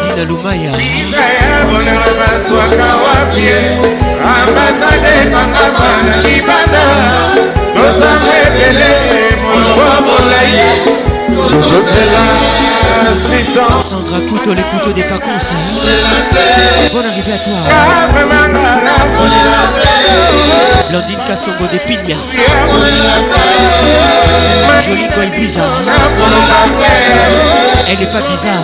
nadina 0.01 0.23
lumaya 0.23 0.71
biza 0.77 1.17
ya 1.17 1.63
bonela 1.67 2.11
bazwaka 2.19 2.89
wapie 3.03 3.57
ambasade 4.31 5.13
ekangama 5.23 5.85
na 6.09 6.15
libanda 6.23 6.85
tozanga 7.73 8.31
ebele 8.45 8.93
molobwa 9.41 9.95
molai 10.05 10.61
tozozela 11.35 12.23
Sandra 13.89 14.19
Couteau, 14.29 14.53
les 14.55 14.63
couteaux 14.63 14.91
des 14.93 15.01
vacances. 15.03 15.51
Bonne 16.91 17.05
arrivée 17.07 17.33
à 17.33 17.37
toi. 17.37 17.53
Blandine 20.89 21.17
Kassongo 21.25 21.65
des 21.71 21.79
Pigna. 21.79 22.15
Jolie 24.85 25.07
Goy 25.15 25.29
bizarre. 25.39 25.79
Elle 27.87 27.97
n'est 27.99 28.05
pas 28.05 28.21
bizarre. 28.29 28.63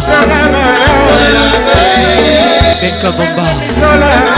kabamba 3.02 4.35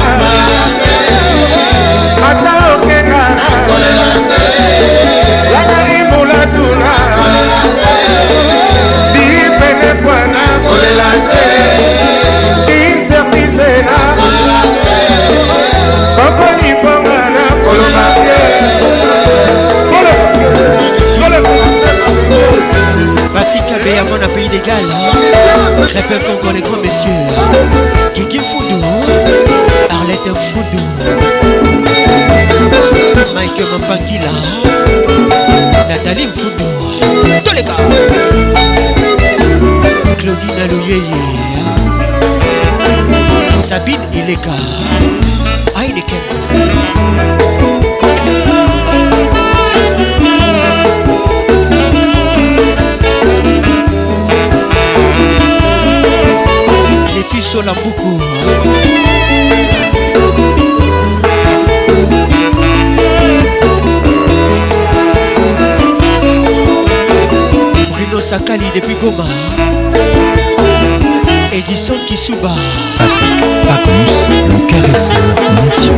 Paix 23.87 23.99
à 23.99 24.03
mon 24.03 24.15
à 24.21 24.27
pays 24.27 24.49
Très 25.89 26.01
peu 26.19 26.33
qu'on 26.41 26.51
les 26.51 26.59
grands 26.59 26.77
messieurs 26.77 27.09
Kiki 28.13 28.37
Foudou 28.39 28.81
Arlette 29.89 30.19
Foudou 30.49 30.83
Mike 33.33 33.61
Mampangila 33.71 34.31
Nathalie 35.87 36.27
Foudou 36.35 37.33
Tous 37.45 37.55
les 37.55 37.63
gars 37.63 37.71
Claudine 40.17 40.59
Alouyeye 40.65 41.13
Sabine 43.63 43.99
Ileka 44.13 44.49
Heineken 45.77 46.27
fiso 57.31 57.61
na 57.63 57.73
buku 57.73 58.19
bruno 67.91 68.21
sakali 68.21 68.65
depuis 68.73 68.97
goma 69.01 69.25
édition 71.53 71.99
kisuba 72.05 72.51
patrick 72.97 73.39
pacons 73.65 74.17
le 74.49 74.57
caresseur 74.69 75.27
nation 75.59 75.97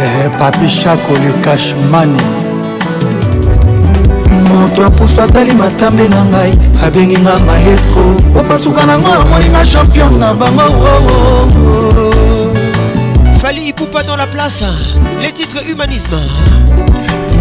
eh, 0.00 0.28
papi 0.38 0.68
chaco 0.68 1.12
le 1.14 1.32
cashmani 1.44 2.35
moto 4.66 4.82
apusu 4.86 5.20
atali 5.22 5.52
matambe 5.52 6.08
na 6.08 6.20
ngai 6.30 6.52
abengi 6.84 7.16
nga 7.22 7.34
maestro 7.46 8.02
kopasuka 8.34 8.86
nango 8.86 9.12
amoninga 9.22 9.62
champion 9.72 10.18
na 10.18 10.34
bango 10.34 10.62
oh, 10.66 10.98
oh, 11.06 11.06
oh, 11.14 11.48
fali 13.38 13.68
ipupa 13.70 14.02
dans 14.02 14.16
la 14.16 14.26
place 14.26 14.64
les 15.22 15.32
titres 15.38 15.62
humanisme 15.70 16.18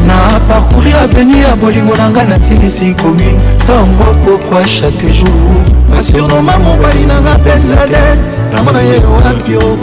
na 0.07 0.13
parcouri 0.47 0.93
aveni 1.01 1.41
ya 1.41 1.55
bolingo 1.55 1.95
na 1.97 2.07
ngai 2.09 2.27
nasilisi 2.29 2.93
commune 3.01 3.39
ntango 3.63 4.07
pokwa 4.23 4.61
chaque 4.67 5.09
jour 5.09 5.55
asurnoma 5.97 6.57
mobali 6.61 7.03
nanga 7.09 7.33
benladen 7.43 8.19
namona 8.53 8.81
ye 8.81 8.97
wapio 9.17 9.77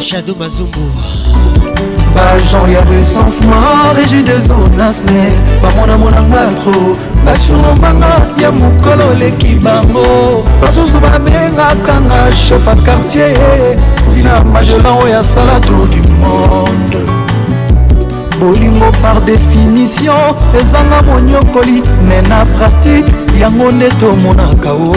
shado 0.00 0.34
mazumbu 0.38 0.80
bagenre 2.20 3.02
sans 3.02 3.44
mar 3.46 3.96
egidezo 4.04 4.54
nasne 4.76 5.30
bamonamonanga 5.62 6.42
tro 6.62 6.92
basuno 7.24 7.72
banga 7.80 8.14
ya 8.38 8.50
mokolo 8.50 9.06
leki 9.18 9.54
bango 9.54 10.44
basusu 10.60 10.98
babengakanga 11.00 12.18
chef 12.32 12.66
a 12.68 12.74
quartier 12.84 13.38
na 14.22 14.42
magelan 14.44 14.98
oyo 15.04 15.16
asala 15.18 15.58
tour 15.62 15.86
du 15.88 16.02
monde 16.20 17.00
bolingo 18.38 18.90
par 19.02 19.20
définition 19.22 20.34
ezanga 20.60 21.00
bonyokoli 21.06 21.82
me 22.08 22.20
na 22.28 22.44
pratique 22.54 23.10
yango 23.38 23.72
nde 23.72 23.88
tomonaka 23.98 24.72
o 24.72 24.92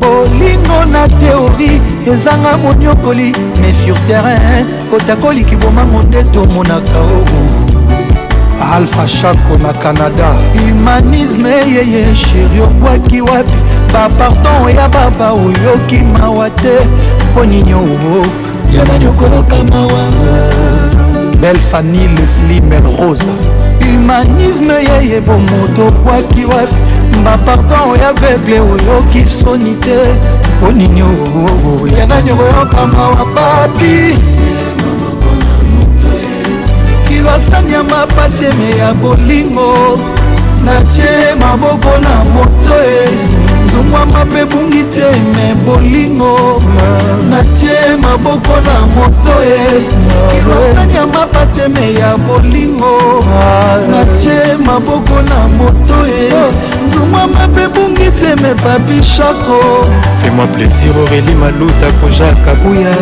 bolingo 0.00 0.57
bongo 0.68 0.84
na 0.84 1.08
teori 1.08 1.80
ezanga 2.06 2.56
moniokoli 2.56 3.32
mais 3.60 3.76
sur 3.84 3.96
terrain 4.06 4.66
kotakoliki 4.90 5.56
bomango 5.56 6.02
nde 6.02 6.22
tomonaka 6.22 6.98
oo 6.98 7.74
alpha 8.74 9.08
shako 9.08 9.56
na 9.62 9.72
canada 9.72 10.36
humanisme 10.54 11.48
yeye 11.48 12.16
sheri 12.16 12.60
obwaki 12.62 13.20
wapi 13.20 13.58
baparton 13.92 14.76
ya 14.76 14.88
baba 14.88 15.32
oyoki 15.32 15.98
mawa 15.98 16.50
te 16.50 16.74
mpo 17.30 17.44
ninio 17.44 17.82
ya 18.72 18.84
nani 18.84 19.06
okoloka 19.06 19.56
mawa 19.70 20.04
belle 21.40 21.58
fani 21.70 22.08
lesli 22.08 22.60
melrosa 22.60 23.32
humanisme 23.84 24.74
yeye 24.74 25.20
bomoto 25.20 25.86
obwaki 25.86 26.44
wapi 26.44 26.74
baparton 27.24 27.98
ya 28.02 28.12
vegle 28.12 28.60
oyoki 28.60 29.24
soni 29.26 29.74
te 29.74 29.98
mpo 30.58 30.72
nini 30.72 31.00
yana 31.98 32.22
nyoko 32.22 32.42
yokama 32.42 33.08
wa 33.08 33.24
papi 33.34 34.18
kilwasani 37.08 37.72
ya 37.72 37.82
mapateme 37.82 38.70
ya 38.78 38.94
bolingo 38.94 39.98
natie 40.64 41.34
maboko 41.40 41.98
na 41.98 42.24
moto 42.34 42.74
e 42.88 43.18
zungwama 43.72 44.24
mpe 44.24 44.44
bungi 44.44 44.82
te 44.84 45.00
me 45.32 45.54
bolingo 45.66 46.62
natie 47.30 47.96
maboko 48.02 48.54
na 48.66 48.76
moto 48.94 49.34
e 49.44 49.82
kilwasani 50.32 50.94
ya 50.94 51.06
mapateme 51.06 51.94
ya 51.94 52.16
bolingo 52.16 53.24
natie 53.90 54.56
maboko 54.66 55.14
na 55.28 55.38
moto 55.58 55.98
e 56.08 56.32
zungwama 56.94 57.46
mpe 57.48 57.68
bungi 57.68 58.10
te 58.20 58.34
me 58.42 58.54
papishako 58.54 59.58
témoin 60.28 60.46
plaisir 60.48 60.92
aurélie 61.02 61.34
maluta 61.34 61.88
koja 62.00 62.28
kabuya 62.44 62.92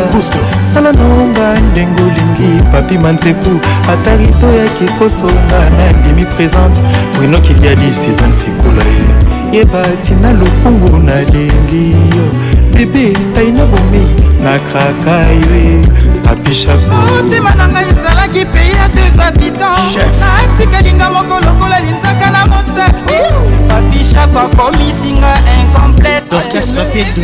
sala 0.72 0.92
nonga 0.92 1.48
ndenge 1.66 2.02
olingi 2.06 2.50
papi 2.72 2.98
manzeku 2.98 3.50
ata 3.92 4.16
rito 4.18 4.46
yaki 4.58 4.86
kosonga 4.98 5.60
nandimi 5.76 6.24
présente 6.36 6.78
bruno 7.14 7.38
kiliadi 7.40 7.90
sidan 8.02 8.32
fikula 8.40 8.84
ye 8.94 9.06
eh. 9.08 9.54
yeba 9.54 9.82
tina 10.04 10.30
lokungu 10.32 10.96
nalingi 11.06 11.84
yo 12.16 12.26
bebe 12.74 13.12
taina 13.34 13.64
bomi 13.66 14.02
nakraka 14.44 15.16
yo 15.40 15.50
eh. 15.66 16.05
motema 16.32 17.50
na 17.54 17.66
ngai 17.72 17.86
ezalaki 17.92 18.42
pei 18.52 18.70
ya 18.78 18.86
deux 18.94 19.14
habitants 19.22 19.94
natikalinga 20.20 21.10
moko 21.14 21.36
lokola 21.46 21.78
linzaka 21.84 22.26
na 22.34 22.42
mosapi 22.50 23.18
papishako 23.68 24.38
akomisinga 24.46 25.30
incomplete 25.58 27.14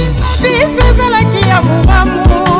biso 0.41 0.81
ezalaki 0.91 1.41
ya 1.49 1.59
moramour 1.67 2.52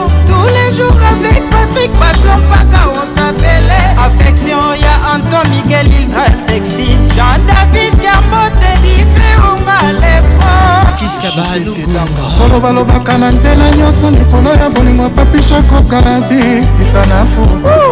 tous 0.43 0.55
les 0.55 0.77
jours 0.77 0.97
avec 1.15 1.41
Patrick 1.51 1.91
Bachelor 2.01 2.41
Paca 2.51 2.83
on 2.95 3.07
s'appelait 3.07 3.91
Affection 4.07 4.59
y'a 4.81 4.97
Anton 5.15 5.47
Miguel 5.51 5.87
Ultra 6.03 6.27
sexy 6.37 6.91
Jean-David 7.17 7.95
Garmote 8.03 8.69
Libéo 8.83 9.53
balobalobaka 12.37 13.19
na 13.19 13.31
nzela 13.31 13.71
nyonso 13.77 14.11
likolo 14.11 14.51
ya 14.61 14.69
bolingo 14.71 15.09
papisha 15.11 15.63
kokalabi 15.63 16.67
isa 16.83 17.01
na 17.07 17.25
fuku 17.33 17.92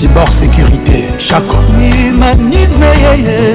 cyber 0.00 0.26
sécurité 0.28 1.04
chaque 1.18 1.52
humanisme 1.78 2.84
yeye 3.04 3.54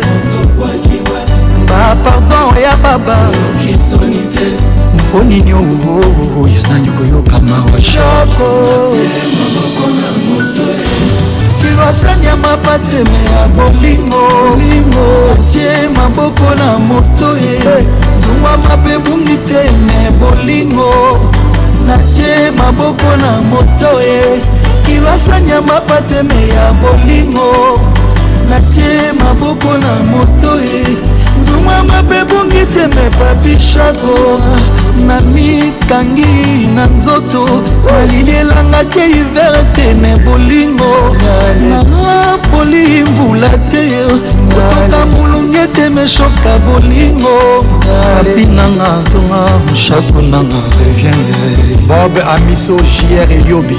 bapardon 1.67 2.53
ya 2.61 2.75
baba 2.83 3.15
mponini 4.93 5.53
ongo 5.53 6.47
ya 6.47 6.61
nani 6.69 6.87
koyokama 6.97 7.63
washoko 7.73 8.49
kilwasani 11.61 12.25
ya 12.25 12.35
mapateme 12.35 13.17
ya 13.31 13.47
bolingolingo 13.47 15.37
tie 15.51 15.89
maboko 15.97 16.55
na 16.61 16.77
moto 16.77 17.37
ye 17.37 17.83
zungwa 18.21 18.57
mabe 18.57 18.99
bungi 18.99 19.37
teme 19.47 20.11
bolingo 20.19 20.91
natie 21.87 22.51
maboko 22.57 23.17
na 23.17 23.41
moto 23.49 23.99
ye 24.01 24.54
kilasanya 24.95 25.61
mapateme 25.61 26.47
ya 26.47 26.71
bolingo 26.81 27.75
natie 28.49 29.11
maboko 29.19 29.75
na 29.77 29.91
moto 30.11 30.55
e 30.59 30.95
nzuma 31.41 31.83
mabe 31.83 32.17
ebongi 32.23 32.63
teme 32.73 33.03
babishago 33.19 34.39
na 35.07 35.19
mikangi 35.19 36.67
na 36.75 36.85
nzoto 36.87 37.43
alilielanga 37.97 38.83
te 38.85 39.03
hiver 39.11 39.57
te 39.75 39.93
me 39.93 40.15
bolingo 40.25 40.91
napoli 41.69 43.03
mvula 43.03 43.49
te 43.67 43.83
kotoka 44.47 45.05
molungi 45.11 45.57
ete 45.57 45.89
meshoka 45.89 46.51
bolingo 46.65 47.65
apinanga 48.19 48.91
zonga 49.11 49.43
moshakunanga 49.67 50.59
reviene 50.79 51.35
bob 51.87 52.13
amiso 52.35 52.77
jr 52.79 53.27
eliobi 53.33 53.75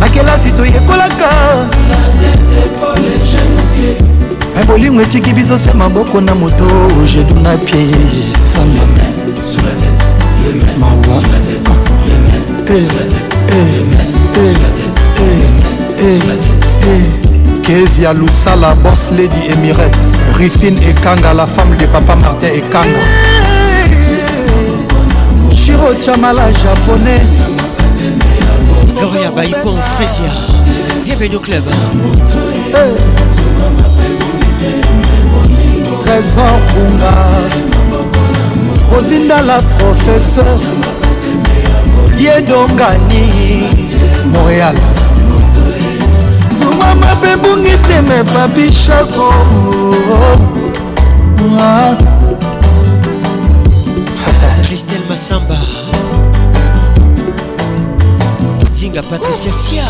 na 0.00 0.08
kelasi 0.08 0.50
toyekolaka 0.52 1.28
me 4.54 4.64
bolingo 4.66 5.02
etiki 5.02 5.32
biso 5.32 5.58
se 5.58 5.72
maboko 5.74 6.20
na 6.20 6.34
moto 6.34 6.66
jedu 7.06 7.34
na 7.42 7.56
pie 7.56 7.86
sama 8.38 8.86
mawa 10.78 11.22
kezi 17.62 18.02
ya 18.02 18.12
lusala 18.14 18.74
bos 18.74 19.10
lady 19.10 19.52
emirete 19.52 19.98
rifine 20.38 20.78
ekanga 20.88 21.34
la 21.34 21.46
femme 21.46 21.76
de 21.76 21.86
papa 21.86 22.16
martin 22.16 22.52
ekanga 22.54 23.04
chiro 25.54 25.94
chamala 26.00 26.52
japonais 26.52 27.47
Gloria 29.00 29.30
Baipon, 29.30 29.76
Frésia. 29.94 30.72
Bienvenue 31.04 31.36
au 31.36 31.40
club. 31.40 31.62
Hey. 32.74 32.94
Eh. 34.60 36.00
Trésor 36.04 36.58
Bunga. 36.74 38.04
Rosinda 38.92 39.40
la 39.42 39.60
professeure. 39.78 40.58
Diedongani. 42.16 43.62
Montréal. 44.32 44.74
Zuma 46.58 46.92
mabe 46.96 47.36
bungi 47.40 47.76
teme 47.88 48.24
papi 48.24 48.68
chako. 48.72 49.30
Ah. 51.60 51.94
Christelle 54.64 55.06
Massamba. 55.08 55.54
kinga 58.88 59.02
patricia 59.02 59.52
sia 59.52 59.84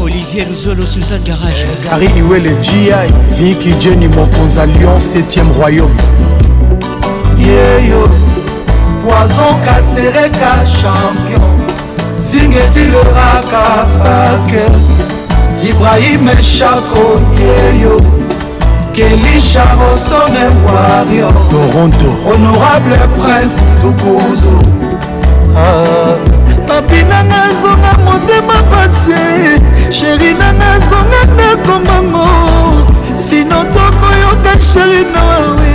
olivier 0.00 0.46
luzolo 0.48 0.86
suzanne 0.86 1.24
garage 1.26 1.62
eh, 1.62 1.92
ari 1.94 2.06
iwele 2.18 2.54
gi 2.62 2.92
viki 3.36 3.72
jeni 3.80 4.08
mokonza 4.08 4.64
lyon 4.66 4.98
7e 4.98 5.42
royaume 5.60 6.02
yeyo 7.38 8.06
poison 9.04 9.54
kasereka 9.64 10.52
champion 10.78 11.52
zingetiloraka 12.30 13.86
pake 14.02 14.64
ibrahim 15.70 16.28
eshako 16.28 17.20
yeyo 17.40 18.21
kelisha 18.92 19.62
rostone 19.80 20.40
wario 20.64 21.32
toronto 21.50 22.10
honorable 22.26 22.98
prince 23.24 23.54
tukuzu 23.80 24.62
mapinanga 26.68 27.34
ah. 27.34 27.48
azonga 27.50 27.92
motema 28.04 28.62
pasi 28.70 29.22
sheri 29.90 30.34
nanga 30.34 30.72
azonga 30.72 31.22
ndako 31.34 31.78
mango 31.86 32.26
sino 33.28 33.64
tokoyoka 33.64 34.52
sheri 34.72 35.04
nawe 35.14 35.72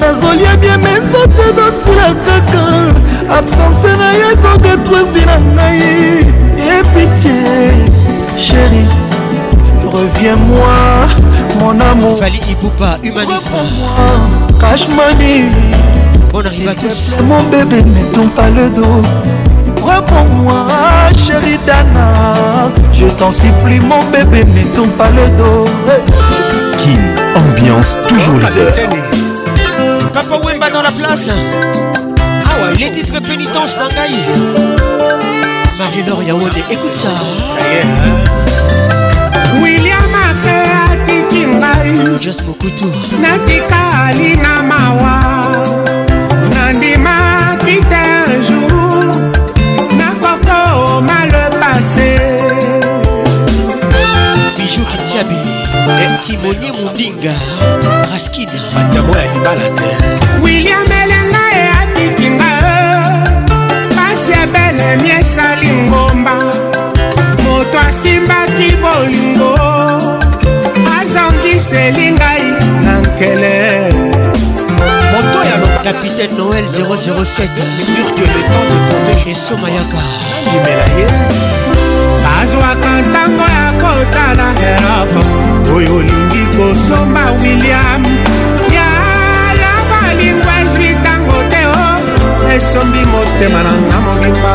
nazolia 0.00 0.56
bieme 0.56 0.90
nzoto 1.06 1.42
ezosila 1.42 2.14
kaka 2.26 2.64
absence 3.38 3.96
na 3.98 4.12
yo 4.12 4.30
ezodetruire 4.32 5.24
na 5.26 5.36
ngai 5.54 6.26
epitie 6.78 7.62
sheri 8.36 8.86
reviens 9.94 10.40
moi 10.48 11.41
mon 11.62 11.78
amour 11.80 12.18
Fali 12.18 12.40
Ipupa, 12.50 12.98
humanisme 13.02 13.50
Cash 14.60 14.88
money 14.88 15.44
On 16.34 16.40
arrive 16.42 16.68
à 16.68 16.74
tous 16.74 17.14
Mon 17.22 17.42
bébé 17.44 17.82
ne 17.82 18.12
tombe 18.14 18.30
pas 18.30 18.50
le 18.50 18.68
dos 18.70 19.02
Reprends-moi 19.82 20.66
chérie 21.24 21.58
Dana 21.66 22.08
Je 22.92 23.06
t'en 23.06 23.30
supplie 23.30 23.80
mon 23.80 24.02
bébé 24.10 24.44
ne 24.44 24.76
tombe 24.76 24.90
pas 24.90 25.10
le 25.10 25.28
dos 25.36 25.64
Kin, 26.78 27.00
ambiance 27.36 27.96
toujours 28.08 28.34
oh, 28.38 28.40
leader 28.40 28.88
Papa 30.12 30.40
Wemba 30.44 30.70
dans 30.70 30.82
la 30.82 30.90
place 30.90 31.28
Ah 31.30 32.64
ouais, 32.68 32.76
les 32.78 32.90
titres 32.90 33.20
pénitence 33.20 33.76
Nangaï 33.78 34.16
Marie-Laure 35.78 36.22
écoute 36.70 36.94
ça 36.94 37.08
Ça 37.44 37.58
y 37.72 37.76
est 37.76 37.82
hein. 37.82 38.78
ngai 41.62 41.90
jos 42.24 42.38
mokutu 42.46 42.86
natikali 43.22 44.30
na 44.42 44.52
mawa 44.68 45.14
nandimaki 46.54 47.76
te 47.90 48.04
jour 48.46 49.06
nakokoma 49.98 51.18
le 51.32 51.44
passé 51.62 52.10
bijou 54.58 54.82
atiabi 54.94 55.38
timoni 56.24 56.68
mondinga 56.76 57.34
raskina 58.10 58.58
banyamo 58.74 59.12
ya 59.20 59.24
libala 59.34 59.68
te 59.78 59.90
william 60.42 60.86
elenga 61.02 61.42
e 61.62 61.62
atikinga 61.80 62.50
pasi 63.96 64.30
ebelemi 64.42 65.10
esali 65.22 65.70
ngomba 65.88 66.34
moto 67.44 67.76
asimbaki 67.88 68.70
bolingo 68.82 69.61
eseli 71.62 72.06
ngai 72.18 72.42
na 72.84 72.92
nkele 73.06 73.56
moto 75.12 75.38
ya 75.50 75.56
capitaine 75.84 76.34
noël 76.38 76.66
007 76.66 76.68
eso 79.32 79.54
mayaka 79.62 80.00
ndimela 80.46 80.86
ye 80.98 81.06
azwaka 82.40 82.90
ntango 83.06 83.44
ya 83.56 83.66
kotala 83.82 84.46
eloko 84.70 85.20
oyo 85.76 85.92
olingi 86.00 86.42
kosomba 86.56 87.22
william 87.42 88.02
yala 88.76 89.72
balingwa 89.90 90.52
ezwi 90.62 90.88
ntango 91.00 91.36
te 91.50 91.60
o 91.82 91.84
esombi 92.56 93.02
motema 93.12 93.60
nanga 93.66 93.96
mobimba 94.04 94.52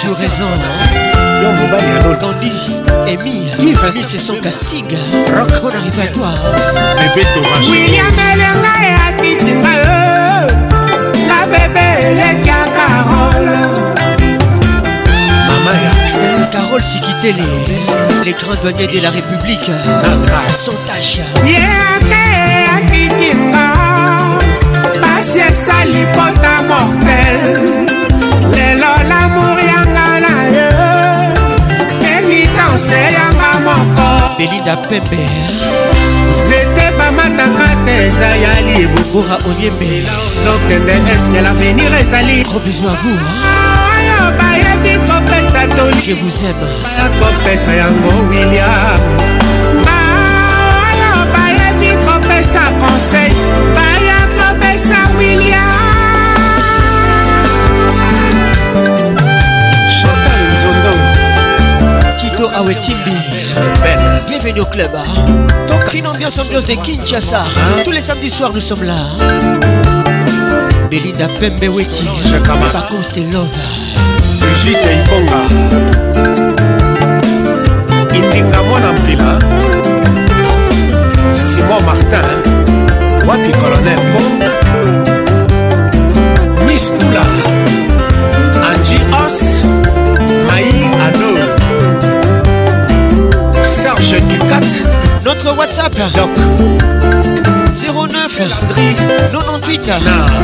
toujours 0.00 0.16
raison. 0.16 0.44
Tandis, 2.20 2.70
Amy, 3.08 3.44
Miss 3.60 3.78
c'est 4.06 4.18
son 4.18 4.34
casting. 4.36 4.84
Rock, 5.36 5.50
on 5.64 5.68
arrive 5.76 6.00
à 6.02 6.06
toi. 6.08 6.28
Bébé 7.14 7.26
Thomas. 7.34 7.70
William 7.70 8.06
qui 9.20 9.36
tu 9.38 9.52
peux. 9.54 10.84
La 11.26 11.46
bébé, 11.46 11.80
elle 12.00 12.18
est 12.18 12.42
Carole. 12.44 13.56
Maman 15.46 15.72
et 15.84 16.02
Axel. 16.02 16.48
Carole 16.52 16.82
Sikitele, 16.82 17.42
les 18.24 18.32
grands 18.32 18.60
douaniers 18.62 18.86
de 18.86 19.02
la 19.02 19.10
République. 19.10 19.68
Nanga. 19.68 20.52
Son 20.52 20.72
tâche. 20.86 21.20
Yéake 21.44 22.68
Akinima. 22.76 23.72
Passer 25.00 25.52
sa 25.52 25.82
ta 26.40 26.62
mortelle. 26.68 27.81
se 32.88 33.02
yanga 33.14 33.50
moko 33.66 34.08
belinda 34.38 34.74
pembe 34.88 35.20
nzete 36.30 36.84
bamataka 36.98 37.68
te 37.84 37.94
eza 38.06 38.30
ya 38.44 38.54
libubura 38.66 39.36
oniembe 39.50 39.90
zokende 40.44 40.94
eske 41.14 41.40
lavenir 41.46 41.92
ezali 42.00 42.36
gros 42.48 42.62
bisou 42.66 42.88
à 42.92 42.94
vous 43.02 43.20
oyo 43.92 44.18
bayebi 44.38 44.92
kopesa 45.08 45.62
toli 45.76 45.98
je 46.06 46.14
vous 46.20 46.36
aime 46.48 46.70
bakopesa 46.98 47.72
yango 47.80 48.12
william 48.32 49.00
baoyo 49.86 51.10
bayebi 51.34 51.90
kopesa 52.06 52.62
conseil 52.82 53.36
baya 53.76 54.18
kopesa 54.38 55.00
william 55.18 55.51
Awe 62.62 62.74
Timbi 62.78 63.12
Bienvenue 64.28 64.60
au 64.60 64.64
club 64.66 64.92
Une 65.94 66.06
ambiance 66.06 66.38
ambiance 66.38 66.64
de 66.64 66.74
Kinshasa 66.74 67.42
Tous 67.84 67.90
les 67.90 68.00
samedis 68.00 68.30
soirs 68.30 68.52
nous 68.54 68.60
sommes 68.60 68.84
là 68.84 68.94
Belinda 70.88 71.26
Pembe 71.40 71.74
Weti 71.74 72.06
Pacons 72.72 73.10
de 73.16 73.32
Love 73.32 73.48
Brigitte 74.38 74.88
Iponga 75.06 76.32
Indinga 78.16 78.62
Mwana 78.68 78.92
Mpila 79.00 79.38
Simon 81.32 81.82
Martin 81.84 82.28
Wapi 83.26 83.50
Colonel 83.60 83.98
Ponga 84.16 84.51
4 94.48 94.64
Notre 95.24 95.56
WhatsApp 95.56 95.96
Doc 96.14 96.28
09 97.70 98.06
98 99.32 99.90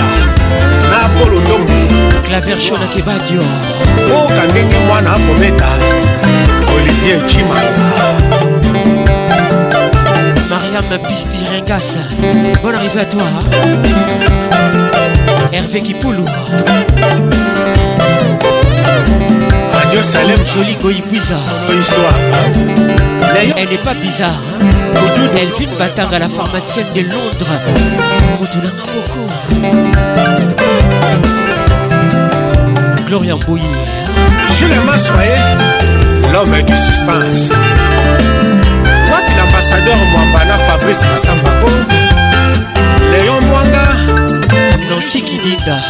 Napolo 1.00 1.40
Domi 1.40 2.22
Claver 2.24 2.60
Shona 2.60 2.86
Kebadio 2.94 3.40
Oka 4.08 4.46
Ndenge 4.52 4.76
Mwana 4.88 5.12
Pometa 5.12 5.68
Olivier 6.74 7.18
Chimanga 7.26 8.05
Madame 10.88 11.08
Pispiringas, 11.08 11.98
bonne 12.62 12.76
arrivée 12.76 13.00
à 13.00 13.04
toi. 13.06 13.22
Hein. 13.22 13.42
Hervé 15.52 15.82
Kipoulou. 15.82 16.24
Adieu 19.82 20.00
Salem. 20.04 20.38
Jolie 20.56 20.76
Bonne 20.80 20.94
histoire. 21.12 22.12
Hein. 22.54 23.44
Elle 23.56 23.68
n'est 23.68 23.78
pas 23.78 23.94
bizarre. 23.94 24.30
Hein. 24.60 25.02
Elle 25.36 25.48
vit 25.58 25.64
une 25.64 25.72
à 26.14 26.18
la 26.20 26.28
pharmacienne 26.28 26.86
de 26.94 27.00
Londres. 27.00 27.60
Moutouna 28.40 28.68
beaucoup. 28.94 29.28
Gloria 33.06 33.34
l'aime 33.34 33.58
Jules 34.52 34.82
Massoyer, 34.86 35.48
l'homme 36.32 36.62
du 36.62 36.76
suspense. 36.76 37.48
ambassadeur 39.76 40.06
mwambana 40.12 40.58
fabrice 40.58 41.04
masambako 41.12 41.70
leon 43.10 43.44
mwanga 43.44 43.96
nansi 44.90 45.20
kidinda 45.22 45.82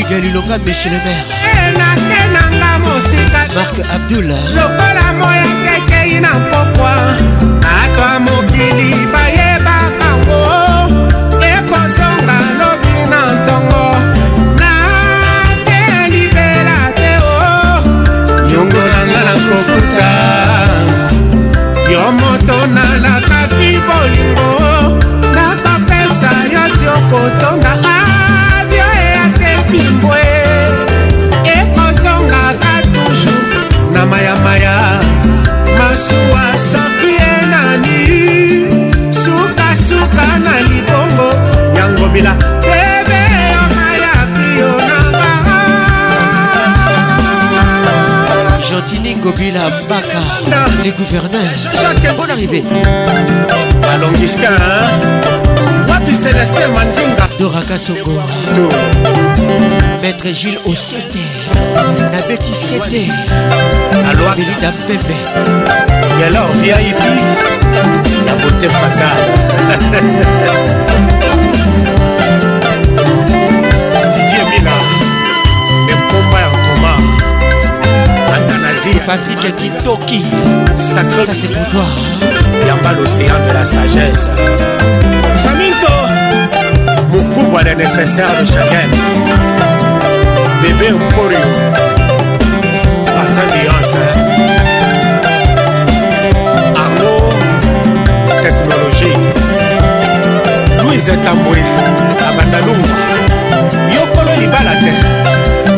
uge 0.00 0.20
lilonga 0.20 0.58
michelemer 0.58 1.16
enakenanga 1.68 2.74
eh, 2.74 2.80
mosika 2.80 3.46
mark 3.54 3.74
abdula 3.94 4.36
lokola 4.54 5.12
moya 5.12 5.46
tekei 5.64 6.20
na 6.20 6.28
pokwa 6.28 6.92
ato 7.82 8.02
ya 8.14 8.20
mokili 8.20 9.06
bayebakango 9.12 10.42
ekozonga 11.44 12.38
lobi 12.60 12.94
na 13.10 13.18
ntongo 13.32 13.84
nakelibela 14.60 16.78
te 16.94 17.12
o 17.22 17.24
yongo 18.54 18.80
nanga 18.90 19.20
na 19.24 19.32
kofuta 19.48 20.08
yo 21.92 22.02
ekozonga 27.40 27.72
avio 28.56 28.84
eyate 29.02 29.52
pimbo 29.70 30.12
ekozongaka 31.56 32.72
toujours 32.92 33.48
na 33.94 34.04
mayamaya 34.06 34.74
masuwa 35.78 36.46
sapie 36.70 37.26
nani 37.48 38.66
sukasuka 39.12 40.26
na 40.44 40.54
libongo 40.68 41.28
yango 41.76 42.08
bila 42.12 42.36
Gentini 48.70 49.14
Gobila 49.14 49.66
Mbaka, 49.68 50.20
les 50.84 50.92
gouverneurs. 50.92 52.16
Bonne 52.16 52.30
arrivée. 52.30 52.62
Allons, 53.92 54.12
Giscard. 54.18 55.49
papi 56.10 56.22
celestin 56.22 56.70
mandinga 56.74 57.26
doraka 57.38 57.76
sogo 57.78 58.12
maître 60.02 60.30
gile 60.32 60.58
osete 60.66 61.24
na 62.12 62.20
beti 62.28 62.54
sete 62.54 63.02
aloabelida 64.10 64.70
mpembe 64.72 65.16
yalor 66.22 66.50
vip 66.60 67.02
ya 68.26 68.34
bote 68.42 68.68
fatal 68.68 69.20
didie 74.14 74.42
mina 74.50 74.74
epomba 75.92 76.38
ya 76.44 76.48
nkoma 76.54 76.92
antanasi 78.36 78.90
patrik 79.06 79.44
kitoki 79.56 80.20
ça 80.76 81.00
c'est 81.32 81.50
pour 81.52 81.64
toi 81.68 81.84
yamba 82.68 82.90
l'océan 82.98 83.36
de 83.46 83.50
la 83.54 83.64
sagesse 83.64 84.24
kubwa 87.40 87.62
le 87.62 87.74
nécessaire 87.74 88.28
de 88.38 88.44
chacun 88.46 88.86
bébé 90.62 90.90
mpori 90.92 91.34
aza 93.20 93.44
diance 93.54 93.98
arno 96.84 97.14
technologie 98.44 99.16
louise 100.84 101.12
tambwe 101.24 101.60
abandalungwa 102.28 102.96
yokolo 103.94 104.32
libala 104.40 104.74
te 104.80 104.90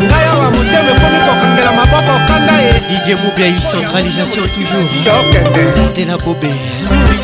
ngai 0.03 0.27
awa 0.35 0.47
motema 0.55 0.91
ekomi 0.93 1.19
kokangela 1.27 1.73
maboko 1.79 2.15
kanda 2.29 2.57
ye 2.65 2.73
didie 2.89 3.15
mobia 3.15 3.49
centralisation 3.71 4.45
toujours 4.57 4.89
yokende 5.07 5.63
stela 5.89 6.17
bobe 6.25 6.51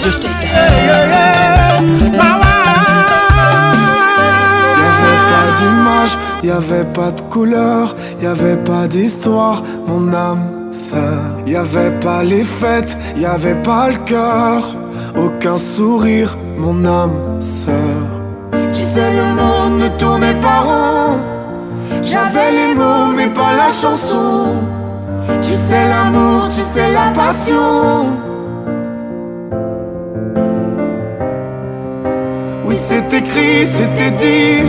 de 0.05 0.11
steda 0.12 2.38
d'image, 5.59 6.12
y 6.44 6.50
avait 6.50 6.84
pas 6.98 7.11
de 7.11 7.20
couleur, 7.34 7.84
y 8.22 8.26
avait 8.26 8.59
pas 8.70 8.84
d'histoire, 8.92 9.59
mon 9.88 10.04
âme 10.30 10.42
sœur. 10.86 11.22
Y 11.46 11.56
avait 11.66 11.94
pas 12.06 12.22
les 12.32 12.44
fêtes, 12.61 12.94
y 13.16 13.24
avait 13.26 13.61
pas 13.70 13.86
le 13.92 13.98
cœur, 14.12 14.59
aucun 15.24 15.56
sourire, 15.74 16.30
mon 16.62 16.76
âme 17.02 17.16
sœur. 17.59 18.00
Tu 18.74 18.82
sais, 18.92 19.11
le 19.20 19.26
monde 19.40 19.74
ne 19.84 19.88
tournait 20.02 20.38
pas 20.46 20.61
rond. 20.68 21.14
J'avais 22.11 22.50
les 22.59 22.70
mots, 22.78 23.06
mais 23.16 23.30
pas 23.40 23.52
la 23.62 23.68
chanson. 23.82 24.32
Tu 25.46 25.54
sais 25.66 25.84
l'amour, 25.92 26.48
tu 26.54 26.62
sais 26.72 26.90
la 26.98 27.06
passion. 27.20 27.82
Oui, 32.66 32.76
c'est 32.88 33.11
écrit, 33.12 33.66
c'était 33.76 34.12
dit. 34.22 34.62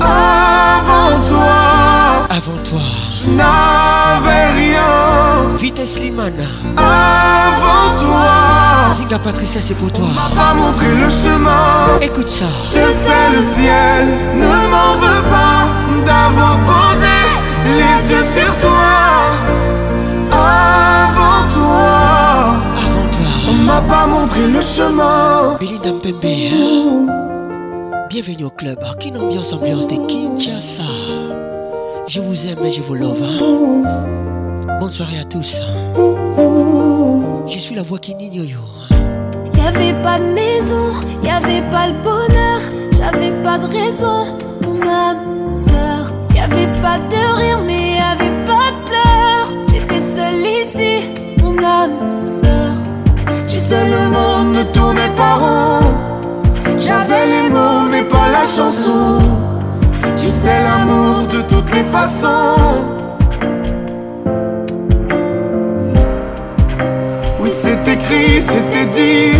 Avant 0.00 1.20
toi 1.22 2.26
Avant 2.30 2.62
toi 2.64 2.80
Je 3.22 3.30
n'avais 3.30 4.44
rien 4.54 5.56
Vitesse 5.60 6.00
Limana 6.00 6.42
Avant 6.78 8.02
toi 8.02 8.94
Zinga 8.96 9.18
Patricia 9.18 9.60
c'est 9.60 9.74
pour 9.74 9.92
toi 9.92 10.06
On 10.06 10.34
pas 10.34 10.54
montré 10.54 10.88
le 10.94 11.08
chemin 11.10 11.98
Écoute 12.00 12.30
ça 12.30 12.46
Je 12.64 12.80
sais 12.90 13.28
le 13.34 13.40
ciel 13.42 14.18
Ne 14.36 14.46
m'en 14.46 14.94
veut 14.94 15.22
pas 15.24 15.68
D'avoir 16.06 16.58
posé 16.60 17.14
Les 17.76 18.10
yeux 18.12 18.24
sur 18.34 18.56
toi 18.56 18.75
m'a 23.66 23.80
pas 23.82 24.06
montré 24.06 24.46
le 24.46 24.60
chemin. 24.60 25.56
Billy 25.58 25.78
Dampembe, 25.78 26.24
hein. 26.24 27.06
bienvenue 28.08 28.44
au 28.44 28.50
club. 28.50 28.78
Ah, 28.82 28.94
qui 28.98 29.10
ambiance, 29.10 29.52
ambiance 29.52 29.88
de 29.88 29.96
Kinshasa. 30.06 30.82
Je 32.08 32.20
vous 32.20 32.46
aime 32.46 32.64
et 32.64 32.70
je 32.72 32.80
vous 32.80 32.94
love. 32.94 33.22
Hein. 33.22 34.78
Bonne 34.80 34.92
soirée 34.92 35.18
à 35.18 35.24
tous. 35.24 35.60
Hein. 35.60 36.02
Je 37.48 37.58
suis 37.58 37.74
la 37.74 37.82
voix 37.82 37.98
qui 37.98 38.12
Y 38.12 38.54
avait 39.68 40.00
pas 40.02 40.18
de 40.18 40.32
maison, 40.32 40.92
avait 41.28 41.62
pas 41.70 41.88
le 41.88 42.02
bonheur. 42.04 42.60
J'avais 42.92 43.32
pas 43.42 43.58
de 43.58 43.66
raison, 43.66 44.26
mon 44.62 44.80
âme 44.88 45.58
sœur. 45.58 46.12
avait 46.40 46.80
pas 46.80 46.98
de 47.08 47.36
rire, 47.38 47.58
mais 47.66 47.75
ne 54.56 54.62
tous 54.72 54.94
pas 54.94 55.08
parents, 55.14 55.94
J'avais 56.78 57.26
les 57.26 57.48
mots, 57.48 57.82
mais 57.90 58.02
pas 58.02 58.28
la 58.32 58.42
chanson. 58.44 59.18
Tu 60.16 60.28
sais 60.30 60.62
l'amour 60.64 61.26
de 61.32 61.42
toutes 61.42 61.72
les 61.74 61.82
façons. 61.82 62.54
Oui, 67.40 67.50
c'est 67.50 67.86
écrit, 67.88 68.40
c'était 68.40 68.86
dit. 68.86 69.38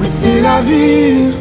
Oui, 0.00 0.06
c'est 0.08 0.40
la 0.40 0.60
vie. 0.62 1.35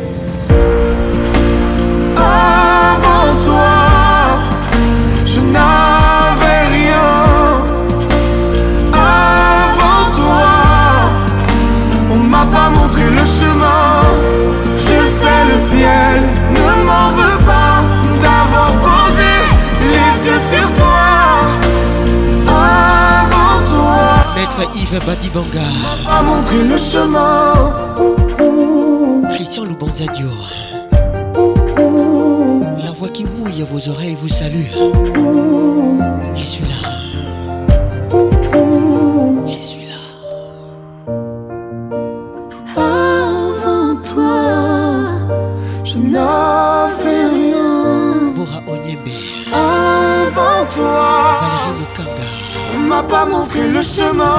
Badi 25.00 25.30
Badibanga. 25.30 25.64
a 26.10 26.22
montré 26.22 26.64
le 26.64 26.78
chemin. 26.78 27.74
Christian 29.30 29.66
Loubanza 29.66 30.06
La 32.84 32.92
voix 32.92 33.10
qui 33.10 33.26
mouille 33.26 33.62
à 33.62 33.66
vos 33.66 33.90
oreilles 33.90 34.16
vous 34.20 34.30
salue. 34.30 34.68
Je 36.36 36.44
suis 36.46 36.64
là. 36.64 36.85
Montrer 53.32 53.38
montré 53.38 53.68
le 53.70 53.82
chemin 53.82 54.38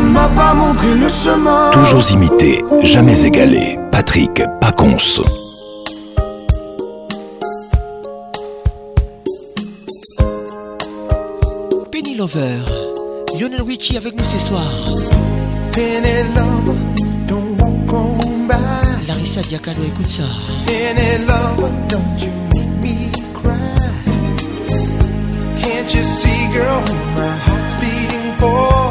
On 0.00 0.10
m'a 0.10 0.28
pas 0.28 0.54
montré 0.54 0.94
le 0.94 1.08
chemin. 1.08 1.47
Toujours 1.72 2.08
imité, 2.12 2.62
jamais 2.82 3.24
égalé. 3.24 3.78
Patrick 3.92 4.42
Paconce. 4.60 5.20
Penny 11.92 12.14
Lover, 12.16 12.60
Lionel 13.38 13.62
Richie 13.62 13.96
avec 13.98 14.16
nous 14.16 14.24
ce 14.24 14.38
soir. 14.38 14.64
Penny 15.72 16.22
Lover, 16.34 16.78
don't 17.26 17.60
walk 17.60 17.92
on 17.92 18.48
Larissa 19.06 19.42
Diacano, 19.42 19.82
écoute 19.84 20.08
ça. 20.08 20.22
Penny 20.66 21.22
Lover, 21.26 21.70
don't 21.88 22.20
you 22.20 22.32
make 22.54 22.68
me 22.82 23.10
cry. 23.34 23.52
Can't 25.62 25.94
you 25.94 26.02
see, 26.02 26.48
girl, 26.52 26.80
my 27.14 27.34
heart's 27.46 27.74
beating 27.80 28.32
for? 28.38 28.87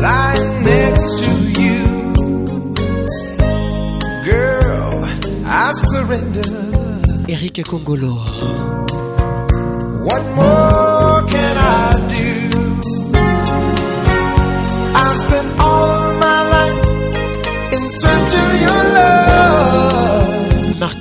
Lying 0.06 0.54
next 0.70 1.12
to 1.24 1.32
you. 1.64 1.80
Girl, 4.28 4.96
I 5.48 5.68
surrender. 5.96 6.52
Eric 7.34 7.64
Kongolo 7.72 8.14
One 10.14 10.28
more. 10.36 10.75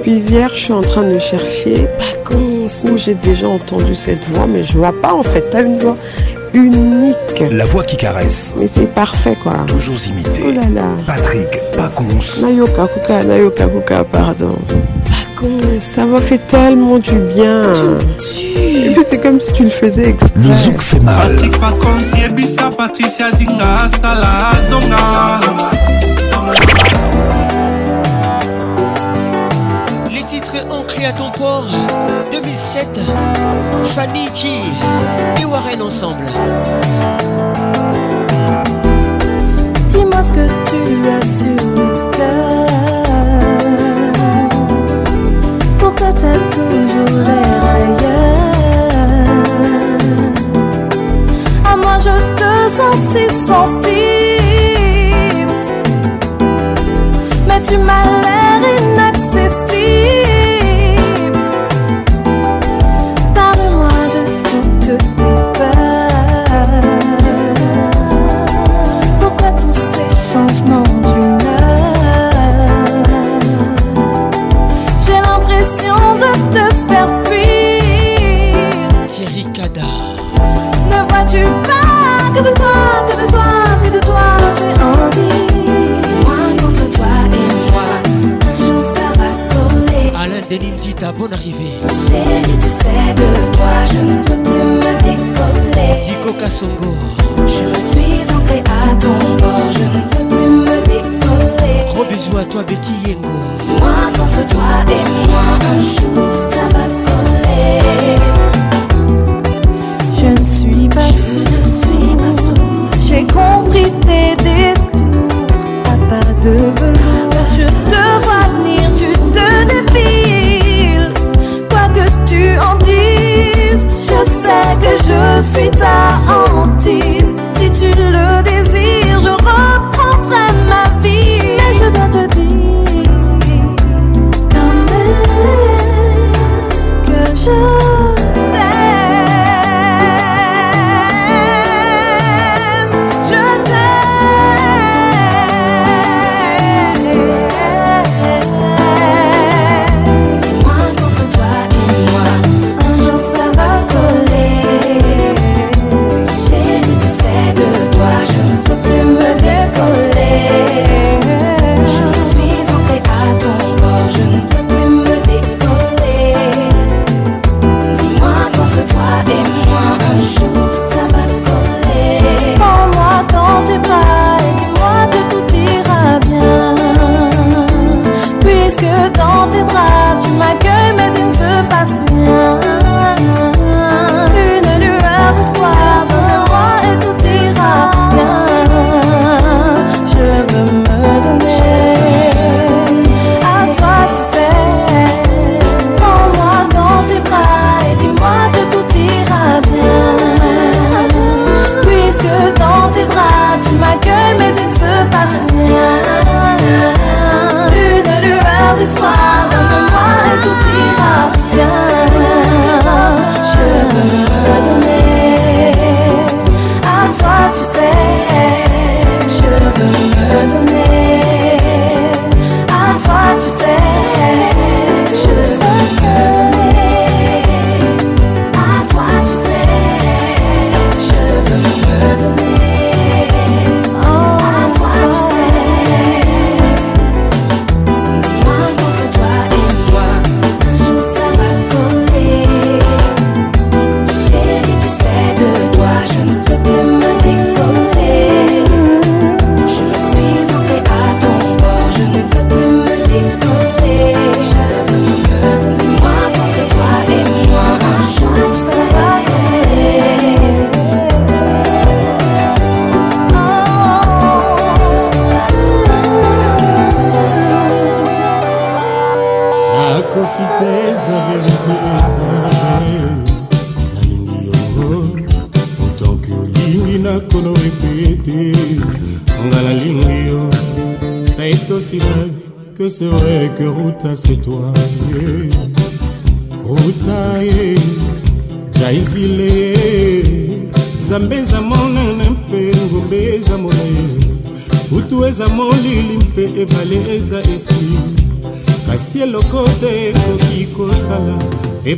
Puis 0.04 0.14
hier, 0.18 0.49
je 0.54 0.60
suis 0.60 0.74
en 0.74 0.82
train 0.82 1.04
de 1.04 1.20
chercher 1.20 1.86
où 2.86 2.97
j'ai 2.97 3.14
déjà 3.16 3.47
entendu 3.49 3.93
cette 3.95 4.24
voix, 4.30 4.47
mais 4.47 4.64
je 4.64 4.78
vois 4.78 4.99
pas 5.02 5.14
en 5.14 5.22
fait. 5.24 5.43
T'as 5.52 5.64
une 5.64 5.78
voix 5.78 5.95
unique. 6.54 7.43
La 7.52 7.66
voix 7.66 7.84
qui 7.84 7.97
caresse. 7.97 8.56
Mais 8.58 8.68
c'est 8.74 8.91
parfait 8.93 9.36
quoi. 9.43 9.54
Toujours 9.68 9.97
imité. 10.08 10.43
Oh 10.47 10.52
là 10.52 10.82
là. 10.82 10.88
Patrick 11.06 11.47
Pacons. 11.76 12.06
Nayoka 12.41 12.88
Kuka, 12.88 13.24
Nayoka 13.26 13.66
Kuka, 13.68 14.04
pardon. 14.06 14.56
Pacons. 14.66 15.82
Ça 15.82 16.06
m'a 16.06 16.22
fait 16.22 16.39
tellement 16.47 16.97
du 16.97 17.14
bien. 17.36 17.62
c'est 18.18 19.22
comme 19.22 19.39
si 19.41 19.52
tu 19.54 19.64
le 19.66 19.70
faisais 19.70 20.10
exprès. 20.10 20.30
Le 20.38 20.54
zouk 20.56 20.82
fait 20.82 20.99
mal. 21.02 21.32
Patrick 21.36 21.60
Pacons, 21.60 22.68
Patricia 22.78 23.30
Zinga, 23.32 23.89
titre 30.41 30.65
ancré 30.69 31.05
à 31.05 31.11
ton 31.13 31.31
port 31.31 31.65
2007 32.31 32.87
Fanny 33.95 34.25
G 34.33 34.47
et 35.41 35.45
Warren 35.45 35.81
ensemble 35.81 36.25
Dis-moi 39.89 40.23
ce 40.23 40.31
que 40.33 40.47
tu 40.47 41.07
as 41.07 41.25
sur 41.27 41.71
le 41.75 42.11
cœur 42.11 42.31
Pourquoi 45.79 46.11
t'as 46.13 46.55
toujours 46.55 47.30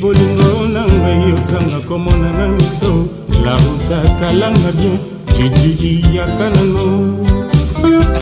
bolingo 0.03 0.67
na 0.73 0.83
ngai 0.99 1.31
osanga 1.33 1.79
komona 1.87 2.29
na 2.37 2.47
miso 2.57 2.91
laruta 3.45 3.99
talanga 4.19 4.69
bien 4.77 4.99
jiji 5.35 5.71
iyaka 5.91 6.47
nano 6.55 6.85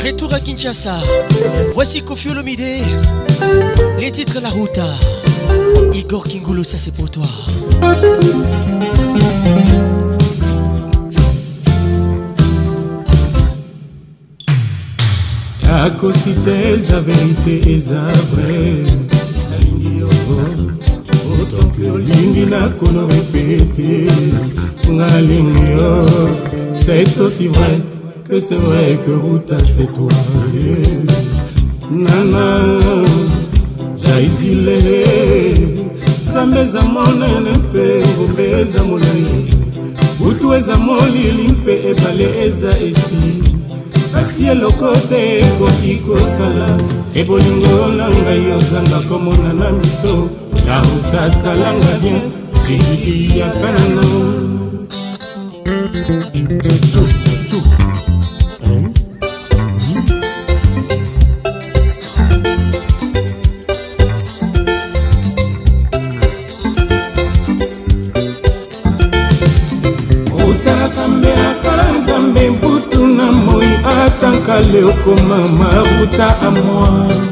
retour 0.04 0.30
à 0.38 0.40
kinshasa 0.46 0.96
voici 1.76 2.02
kofiolomide 2.08 2.74
les 4.02 4.12
titres 4.18 4.42
la 4.46 4.50
ruta 4.58 4.86
igor 6.02 6.24
kingulu 6.24 6.64
ça 6.64 6.78
c'est 6.84 6.94
pour 6.98 7.10
toi 7.10 7.30
akosi 15.86 16.34
te 16.44 16.54
eza 16.76 17.00
verité 17.10 17.54
eza 17.76 18.04
vrai 18.34 19.11
yolingi 21.88 22.46
nakona 22.46 23.02
repete 23.02 24.08
ngalingi 24.94 25.62
yo 25.78 26.06
c'est 26.76 27.20
aussi 27.20 27.48
vrai 27.48 27.78
que 28.30 28.40
c'est 28.40 28.56
vrai 28.58 28.98
que 29.06 29.12
ruta 29.12 29.58
c'est 29.66 29.92
toi 29.94 30.12
nana 31.92 32.46
jaizile 34.04 34.72
nzambe 36.28 36.60
eza 36.60 36.82
monene 36.96 37.52
mpe 37.62 37.84
ngombe 38.14 38.44
eza 38.62 38.84
molai 38.84 39.46
butu 40.20 40.54
eza 40.54 40.78
molili 40.78 41.48
mpe 41.52 41.74
ebale 41.90 42.28
eza 42.46 42.70
esi 42.88 43.24
kasi 44.14 44.44
eloko 44.54 44.92
te 45.10 45.40
ekoki 45.40 45.96
kosala 46.08 46.68
te 47.14 47.24
bolingo 47.24 47.78
na 47.98 48.06
ngai 48.10 48.52
ozanga 48.58 49.00
komona 49.10 49.54
na 49.54 49.72
miso 49.72 50.28
naotatalanga 50.72 51.94
bien 52.02 52.22
tridi 52.64 53.40
ya 53.40 53.48
kanana 53.50 54.06
cacu 56.64 57.04
cacu 57.24 57.60
nzambe 71.98 72.50
mbutu 72.54 73.02
na 73.18 73.28
moi 73.44 73.70
atanka 73.96 74.56
le 74.72 74.82
okoma 74.92 75.38
maruta 75.58 76.28
a 76.48 76.50
moi 76.64 77.31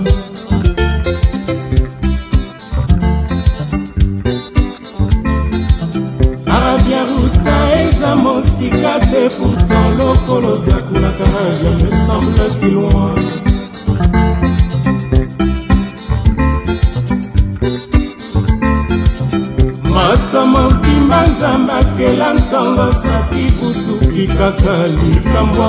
from 25.40 25.54
one. 25.58 25.69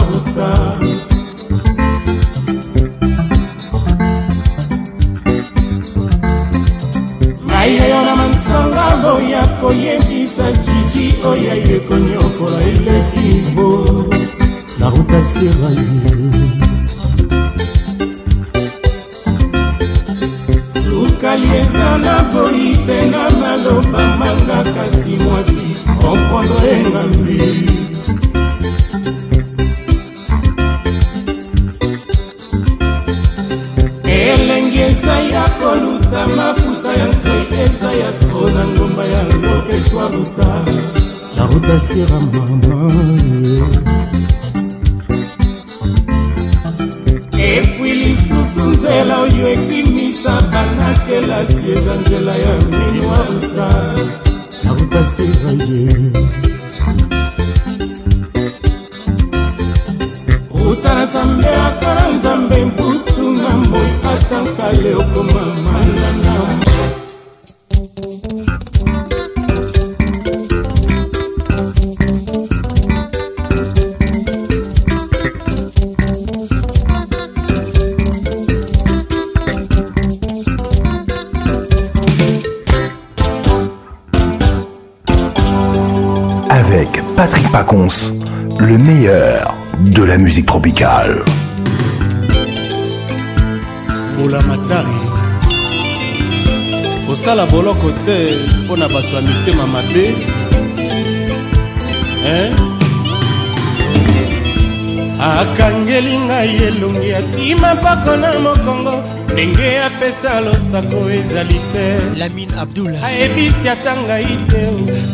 masako 110.71 111.11
ezali 111.19 111.59
te 111.75 111.87
lamin 112.19 112.47
abdula 112.63 112.95
ayebisi 113.07 113.67
ata 113.75 113.93
ngai 114.03 114.31
te 114.51 114.63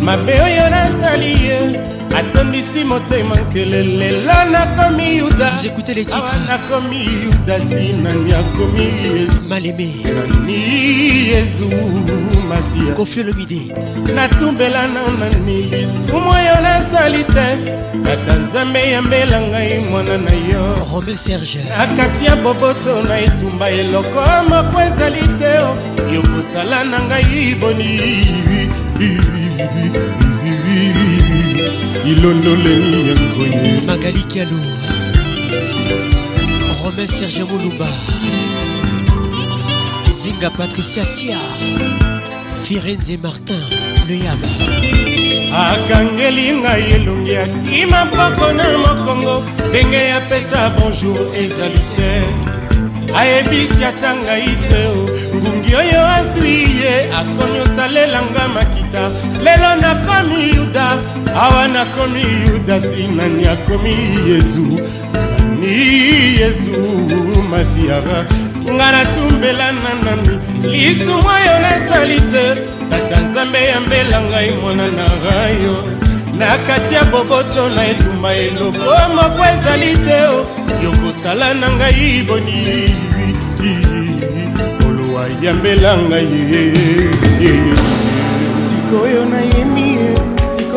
mabe 0.04 0.34
oyo 0.46 0.64
nasali 0.72 1.30
ye 1.44 1.58
atondisi 2.14 2.84
motema 2.84 3.36
nkele 3.36 3.82
lela 3.82 4.44
nakomi 4.44 5.16
yuda 5.18 5.52
awa 6.16 6.30
nakomi 6.48 7.06
yuda 7.24 7.60
sinani 7.60 8.32
akomi 8.32 8.86
yesumalemi 9.18 9.96
yesu 11.32 11.70
masia 12.48 12.94
kofiolomide 12.96 13.60
natumbelana 14.14 15.00
nani 15.20 15.62
lisumu 15.62 16.30
oyo 16.30 16.60
nasali 16.62 17.24
te 17.24 17.48
tata 18.04 18.32
nzambe 18.40 18.90
yambela 18.90 19.40
ngai 19.40 19.78
mwana 19.90 20.18
na 20.18 20.30
yo 20.30 20.86
rome 20.92 21.16
serge 21.16 21.58
na 21.78 21.86
kati 21.86 22.24
ya 22.26 22.36
boboto 22.36 23.02
na 23.02 23.18
etumba 23.20 23.70
eloko 23.70 24.20
moko 24.48 24.80
ezali 24.80 25.28
te 25.38 25.58
oh. 25.58 25.76
yokosala 26.14 26.84
na 26.84 26.98
ngai 27.02 27.54
boni 27.60 28.06
ilondoleli 32.04 33.08
yango 33.08 33.42
ye 33.44 33.80
magali 33.86 34.22
kialo 34.30 34.58
romain 36.82 37.08
serge 37.08 37.44
moluba 37.44 37.88
zinga 40.20 40.50
patricia 40.50 41.04
sia 41.04 41.38
firenze 42.64 43.16
martin 43.22 43.62
leyaba 44.08 44.48
akangeli 45.52 46.52
ngai 46.60 46.82
elongi 46.96 47.36
akima 47.36 48.04
mpoko 48.04 48.52
na 48.52 48.64
mokongo 48.78 49.44
ndenge 49.68 49.96
yapesa 50.08 50.70
bonjour 50.76 51.18
ezali 51.36 51.80
te 51.96 52.10
ayebisi 53.16 53.84
ata 53.84 54.14
ngai 54.16 54.50
te 54.68 54.80
ngungi 55.34 55.72
oyo 55.74 56.00
aswi 56.16 56.54
ye 56.82 56.94
akomi 57.18 57.58
osalelanga 57.60 58.48
makita 58.54 59.02
lelo 59.44 59.70
nakomi 59.80 60.48
yuda 60.56 61.15
awa 61.44 61.68
nakomi 61.68 62.22
yudasi 62.50 63.06
nani 63.06 63.46
akomi 63.46 63.94
yezu 64.30 64.78
nani 65.12 65.74
yezu 66.40 66.78
masiara 67.50 68.18
nga 68.70 68.92
natumbela 68.92 69.72
na 69.72 69.90
nami 70.04 70.34
lisumu 70.70 71.26
oyo 71.36 71.54
nasali 71.64 72.18
te 72.32 72.46
tata 72.90 73.16
nzambe 73.24 73.58
yambela 73.72 74.18
ngai 74.28 74.50
mwana 74.62 74.86
na 74.98 75.06
rayo 75.24 75.76
na 76.38 76.46
kati 76.66 76.94
ya 76.94 77.04
boboto 77.12 77.62
na 77.76 77.80
etumba 77.90 78.30
eloko 78.46 78.90
moko 79.16 79.42
ezali 79.52 79.92
te 80.06 80.18
yokosala 80.84 81.48
na 81.60 81.68
ngai 81.76 82.08
boni 82.28 82.62
olowa 84.86 85.24
yambela 85.44 85.90
ngai 85.98 86.72
sikoyo 88.62 89.22
nayemi 89.30 89.95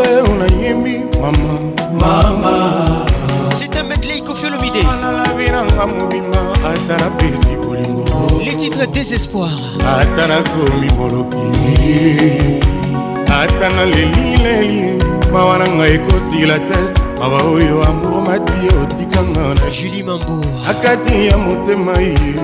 lelo 0.10 0.30
nayembi 0.42 0.96
mama 1.22 1.54
mama 2.02 2.54
sitamedlei 3.60 4.22
kofiolomide 4.22 4.84
nalavi 5.02 5.46
nanga 5.54 5.86
mobima 5.94 6.42
ata 6.72 6.96
napesi 7.04 7.52
bolingo 7.64 8.12
le 8.46 8.52
titre 8.60 8.86
désespoir 8.98 9.54
ata 9.98 10.24
nakomi 10.32 10.88
moloki 10.98 11.90
ata 13.44 13.70
naleli 13.76 14.28
leli 14.44 14.80
mawa 15.34 15.56
na 15.62 15.66
ngai 15.78 15.94
ekosila 16.02 16.58
te 16.70 16.80
mawa 17.20 17.40
oyo 17.54 17.76
amoromati 17.90 18.60
otikanga 18.82 19.46
na 19.62 19.68
julie 19.76 20.04
mambo 20.08 20.36
akati 20.72 21.16
ya 21.28 21.38
motema 21.44 21.94
ye 22.02 22.36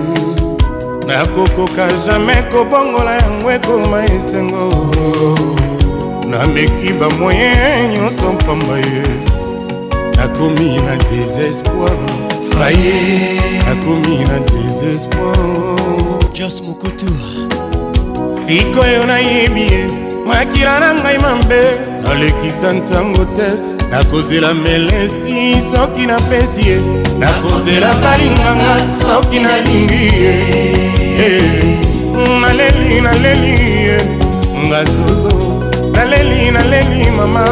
nakokoka 1.07 1.85
jamai 2.05 2.43
kobongola 2.53 3.13
yango 3.21 3.47
ekoma 3.57 3.99
esengo 4.15 4.65
nameki 6.39 6.93
bamoye 6.93 7.51
nyonso 7.93 8.33
mpamba 8.33 8.77
ye 8.77 9.03
nakomi 10.17 10.75
na 10.85 10.95
désespoir 11.11 11.97
fraye 12.51 13.59
nakomi 13.67 14.17
na 14.19 14.39
désespoir 14.39 15.77
jos 16.33 16.61
mokutu 16.61 17.05
sikoyo 18.47 19.05
nayebi 19.05 19.61
ye 19.61 19.85
makila 20.27 20.79
na 20.79 20.93
ngai 20.95 21.17
mabe 21.17 21.61
nalekisa 22.03 22.73
ntango 22.73 23.25
te 23.25 23.47
nakozela 23.91 24.53
melesi 24.53 25.55
soki 25.71 26.05
napesi 26.05 26.67
ye 26.69 26.77
nakozela 27.19 27.93
balinganga 28.01 28.75
soki 29.01 29.39
nalingi 29.39 29.93
ye 29.93 30.33
eh, 31.25 31.79
naleli 32.41 33.01
naleli 33.01 33.71
ye 33.85 33.97
ngazozo 34.67 35.54
naleli 36.05 36.51
naleli 36.55 37.03
mama 37.17 37.45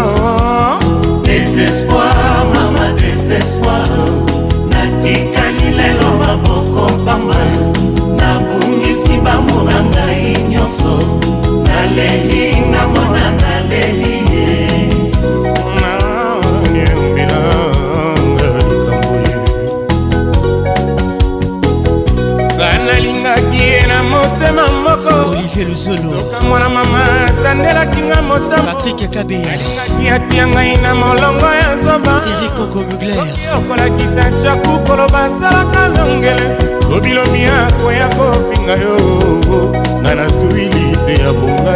désespoir 1.25 2.13
mama 2.55 2.85
désespoir 3.03 3.89
natikali 4.73 5.67
lelo 5.80 6.09
maboko 6.21 6.84
pamba 7.05 7.41
nabungisi 8.19 9.15
bamona 9.25 9.77
ngai 9.91 10.23
nyonso 10.53 10.93
naleli 11.67 12.43
ngamona 12.71 13.25
naleli 13.41 14.23
olivier 25.22 25.68
luzolomwana 25.68 26.69
mama 26.69 26.99
atandelaki 27.27 28.02
nga 28.06 28.22
motopatrik 28.22 28.99
kabeyaelingaki 29.14 30.06
atia 30.14 30.48
ngai 30.48 30.77
na 30.84 30.91
molongo 30.99 31.49
ya 31.61 31.69
zobaerikoko 31.84 32.77
muglerokolakisa 32.90 34.23
jaku 34.44 34.69
koloba 34.88 35.19
asalaka 35.26 35.81
longele 35.95 36.48
lobilobi 36.90 37.44
akoya 37.64 38.07
kofinga 38.18 38.76
yo 38.84 38.95
nga 40.02 40.11
na 40.18 40.26
suwili 40.30 40.85
te 41.06 41.14
ya 41.23 41.31
bonga 41.34 41.73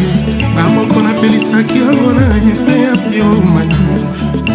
nga 0.54 0.64
moko 0.74 0.96
napelisaki 1.02 1.76
yango 1.82 2.10
na 2.18 2.24
instin 2.50 2.80
ya 2.88 2.92
biomani 3.08 3.78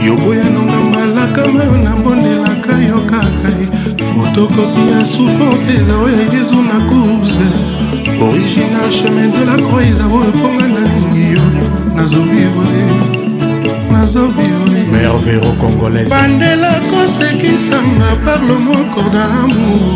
yoboya 0.08 0.48
nonga 0.56 0.78
mbalaka 0.88 1.42
mayo 1.56 1.76
nabondelaka 1.84 2.74
yo 2.90 3.00
kaka 3.12 3.50
fotokopi 4.08 4.84
ya 4.92 5.00
souffrance 5.12 5.68
eza 5.80 5.94
oyo 6.06 6.20
yezu 6.34 6.58
na 6.70 6.78
course 6.90 7.54
original 8.22 8.90
chemin 8.92 9.28
de 9.32 9.46
la 9.46 9.58
croix 9.58 9.86
amour 10.04 10.26
mponga 10.34 10.68
nalingi 10.68 11.32
yo 11.36 11.44
nazovivre 11.96 12.80
nazovivremerveiro 13.92 15.52
congolaise 15.62 16.10
bandela 16.10 16.80
kosekisanga 16.90 18.10
parle 18.26 18.56
moko 18.68 19.02
d'amour 19.14 19.92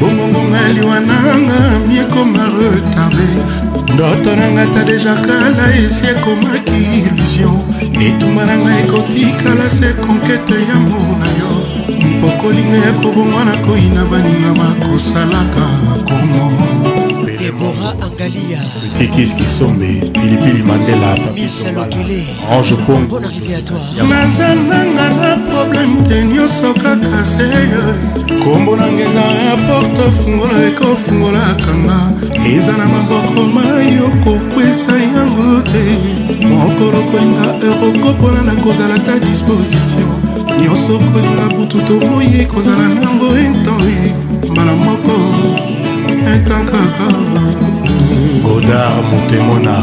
bongongonga 0.00 0.60
liwananga 0.74 1.58
miekoma 1.88 2.44
retarde 2.60 3.26
ndoto 3.94 4.36
nanga 4.36 4.64
ta 4.74 4.84
deja 4.84 5.14
kala 5.24 5.64
esi 5.86 6.04
ekomaki 6.12 6.78
illusion 7.08 7.58
etumba 8.06 8.44
na 8.46 8.56
ngai 8.58 8.82
ekotikala 8.84 9.66
se 9.70 9.88
konkete 10.04 10.58
ya 10.68 10.78
mor 10.88 11.16
na 11.20 11.28
yo 11.40 11.52
mpokolinga 12.10 12.76
ya 12.86 12.92
kobongwana 13.02 13.54
koyina 13.66 14.02
baninga 14.10 14.50
bakosalaka 14.60 15.66
komo 16.08 16.91
debora 17.42 17.90
angalia 18.06 18.60
ekis 19.04 19.30
kisombe 19.38 19.88
pilipili 20.14 20.62
mandela 20.70 21.10
miselokele 21.34 22.22
ange 22.54 22.74
pongo 22.86 23.18
nazalanga 24.10 25.06
na 25.18 25.30
probleme 25.48 25.96
te 26.08 26.18
nyonso 26.32 26.70
kaka 26.82 27.24
seyo 27.32 27.84
kombo 28.44 28.76
nanga 28.80 29.02
eza 29.08 29.24
raporte 29.44 30.06
fungola 30.18 30.56
ekofungolakanga 30.68 31.98
eza 32.54 32.72
na 32.80 32.86
maboko 32.94 33.40
mayo 33.56 34.06
kokwesa 34.24 34.92
yango 35.14 35.46
te 35.70 35.84
mokolo 36.48 37.00
kolinga 37.10 37.46
erokopona 37.66 38.40
na 38.48 38.54
kozala 38.62 38.98
ta 39.06 39.14
disposition 39.26 40.10
nyonso 40.62 40.94
kolinga 41.12 41.44
butu 41.54 41.78
tomoyi 41.88 42.46
kozala 42.52 42.86
nango 42.88 43.28
entoye 43.44 44.02
mbala 44.50 44.72
moko 44.86 45.16
etangaka 46.30 47.06
godard 48.44 48.96
motemona 49.10 49.76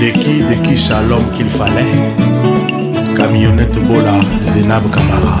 deki 0.00 0.34
deki 0.50 0.76
shalom 0.86 1.24
qu'il 1.34 1.50
fallait 1.58 1.96
camionnette 3.18 3.80
bola 3.88 4.14
zenab 4.52 4.84
kamara 4.94 5.38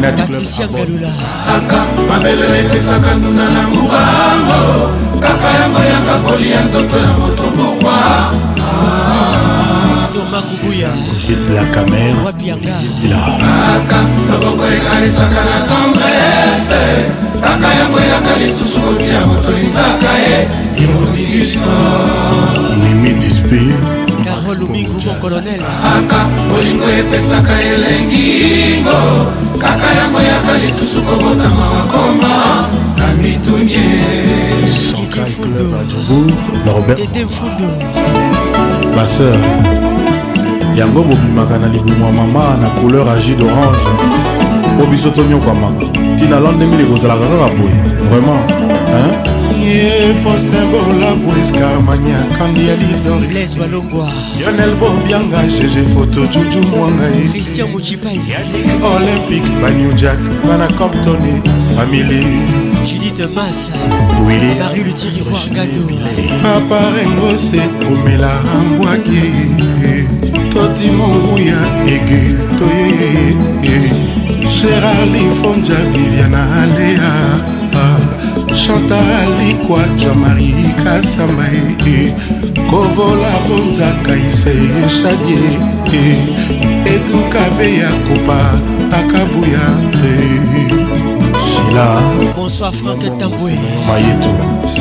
Patricia 0.02 0.68
Ngalula 0.68 1.10
kaka 1.48 1.80
mabele 2.10 2.60
epesaka 2.66 3.14
nduna 3.16 3.44
na 3.46 3.64
ngubango 3.68 4.92
kaka 5.22 5.50
yango 5.60 5.80
yaka 5.80 6.16
kolia 6.26 6.62
nzoto 6.66 6.98
ya 6.98 7.12
moto 7.20 7.44
mokwa 7.56 9.37
toma 10.18 10.42
kubuya 10.42 10.90
loboko 14.34 14.64
ekalisaka 14.66 15.42
na 15.46 15.58
tendrese 15.70 16.84
kaka 17.42 17.70
yango 17.78 17.98
eyaka 18.02 18.32
lisusu 18.42 18.82
kotia 18.82 19.22
moto 19.30 19.50
linzaka 19.54 20.12
ye 20.26 20.38
imodigiso 20.74 21.70
mimi 22.82 23.14
dispe 23.22 23.62
kaka 25.86 26.20
bolingo 26.50 26.88
epesaka 27.00 27.54
elengingo 27.62 28.98
kaka 29.62 29.90
yango 30.02 30.20
eyaka 30.20 30.54
lisusu 30.66 30.98
kobotama 31.06 31.66
wakoma 31.74 32.34
na 32.98 33.06
mitunye 33.22 33.86
Robert 36.66 37.00
Mfundo, 37.16 37.68
ma 38.96 39.06
sœur 39.06 39.38
yango 40.78 41.04
bobimaka 41.04 41.58
na 41.60 41.68
likumwa 41.68 42.12
mama 42.12 42.58
na 42.62 42.70
couleur 42.70 43.10
agi 43.10 43.36
d'orange 43.36 43.88
po 44.78 44.86
biso 44.86 45.10
tonyokwamaka 45.10 45.86
ntina 46.14 46.40
londemili 46.40 46.84
kozalaka 46.86 47.26
kaka 47.32 47.48
boye 47.56 47.78
vraiment 48.10 48.42
faustin 50.24 50.66
bolabo 50.72 51.30
escarmania 51.42 52.18
kandi 52.38 52.62
ya 52.68 52.74
lidorionel 52.76 54.74
bobianga 54.80 55.40
gg 55.44 55.76
foto 55.98 56.20
juju 56.28 56.62
mwangaiyalik 56.62 57.66
olympique 58.96 59.52
banew 59.62 59.94
jack 59.94 60.20
bana 60.48 60.68
comptone 60.68 61.42
famili 61.76 62.24
judith 62.90 63.22
mas 63.36 63.58
wili 64.28 64.50
marie 64.60 64.84
lutirivoirgado 64.84 65.90
aparengose 66.58 67.62
komela 67.86 68.32
ambwaki 68.58 69.24
toti 70.58 70.90
monguya 71.00 71.60
ege 71.94 72.22
toye 72.58 73.12
gérard 74.56 75.08
lifonja 75.14 75.76
viviana 75.92 76.42
alea 76.62 77.12
chantalikwa 78.62 79.82
jean-marie 79.98 80.70
kasama 80.84 81.46
e, 81.54 82.14
kovola 82.70 83.30
bonzaka 83.50 84.16
isei 84.30 84.70
eshadie 84.86 85.46
edukabe 86.96 87.74
ya 87.78 87.90
kopa 88.06 88.40
akabuya 89.00 89.62
sila 91.54 91.88
bonsoir 92.36 92.74
frank 92.74 93.20
tambwe 93.20 93.54
mayeto 93.88 94.34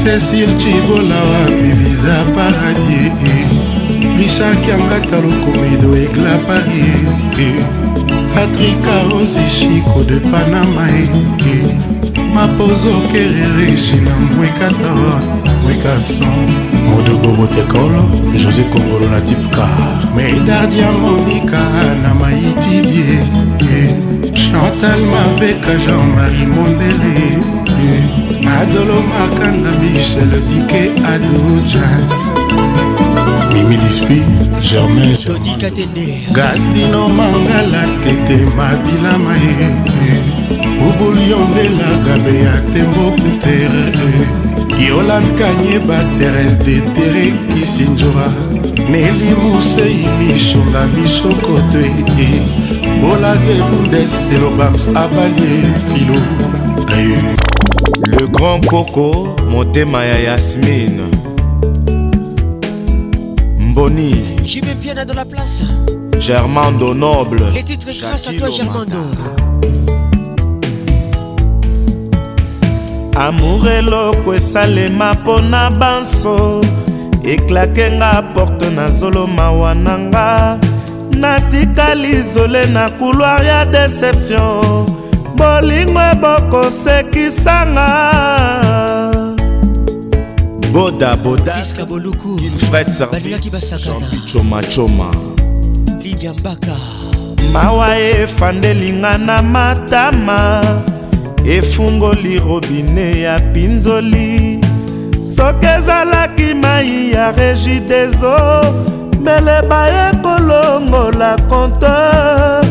cécile 0.02 0.56
cibola 0.60 1.16
wa 1.30 1.42
biviza 1.62 2.14
paradie 2.34 3.55
risaki 4.18 4.68
yanga 4.70 5.00
talokomedo 5.10 5.90
eglapa 6.04 6.56
eke 6.82 7.50
patrika 8.34 8.94
ozichiko 9.20 10.00
de 10.08 10.16
panama 10.32 10.84
eke 11.02 11.54
mapozo 12.34 13.00
kereresi 13.12 13.96
na 13.96 14.14
mwekata 14.36 14.92
mwekasan 15.62 16.48
modogo 16.88 17.32
botekolo 17.36 18.02
josé 18.34 18.64
kongolo 18.72 19.08
na 19.10 19.20
tipka 19.20 19.68
medardi 20.16 20.78
ya 20.78 20.92
monika 20.92 21.60
na 22.02 22.14
maitidie 22.14 23.18
eh. 23.72 23.94
chantal 24.34 25.00
maveka 25.12 25.74
jean-marie 25.84 26.46
mondele 26.46 27.12
eh. 27.90 28.56
adolo 28.60 29.02
makanda 29.12 29.70
michel 29.80 30.30
dike 30.48 30.84
ado 31.06 31.60
jazz 31.72 32.16
mimi 33.52 33.76
lispi 33.76 34.22
germain 34.60 35.16
gastino 36.32 37.08
mangala 37.08 37.82
tete 38.04 38.36
mabila 38.56 39.18
maete 39.18 40.08
ubuliondelaka 40.86 42.16
be 42.24 42.34
ya 42.44 42.60
tembo 42.72 43.10
kutere 43.10 44.26
giolan 44.78 45.24
kanye 45.38 45.78
bateres 45.78 46.58
de 46.58 46.80
tere 46.94 47.32
kisinjora 47.54 48.28
neli 48.90 49.30
musei 49.42 50.04
mishonda 50.18 50.86
mishoko 50.94 51.60
te 51.72 52.26
bola 53.00 53.34
de 53.36 53.54
bundes 53.70 54.18
elobams 54.34 54.88
abalie 54.88 55.62
filo 55.92 56.20
le 58.10 58.26
grand 58.32 58.64
poko 58.66 59.36
motema 59.50 60.04
ya 60.04 60.18
yasmine 60.30 61.25
Mboni 63.76 64.24
Jimmy 64.42 64.74
Piana 64.80 65.04
dans 65.04 65.12
la 65.16 65.26
place 65.26 65.60
Germando 66.18 66.94
Noble 66.94 67.42
Les 67.54 67.62
titres 67.62 67.88
grâce 68.00 68.26
à 68.26 68.32
toi 68.32 68.48
Germando 68.48 69.04
amour 73.16 73.66
eloko 73.68 74.32
esalema 74.34 75.12
mpo 75.14 75.38
na 75.40 75.68
banso 75.70 76.60
eklake 77.24 77.90
nga 77.92 78.22
porte 78.34 78.70
nazoloma 78.76 79.50
wana 79.52 79.98
nga 79.98 80.58
natikali 81.20 82.22
zole 82.22 82.66
na 82.72 82.88
couloir 82.98 83.44
ya 83.44 83.64
deception 83.66 84.86
bolingo 85.36 86.00
ebokosekisanga 86.12 88.65
bodabodaska 90.76 91.86
boluku 91.88 92.36
fred 92.68 92.92
service 92.92 93.60
champichomachoma 93.78 95.10
lidia 96.02 96.34
mbaka 96.34 96.76
mawa 97.52 97.98
efandelinga 97.98 99.18
na 99.18 99.42
matama 99.42 100.60
efungoli 101.46 102.38
robine 102.38 103.20
ya 103.20 103.38
mpinzoli 103.38 104.60
soki 105.36 105.66
ezalaki 105.66 106.54
mai 106.54 107.10
ya 107.12 107.32
regi 107.32 107.80
deso 107.80 108.36
meleba 109.20 110.08
ekolongola 110.08 111.36
konteur 111.48 112.64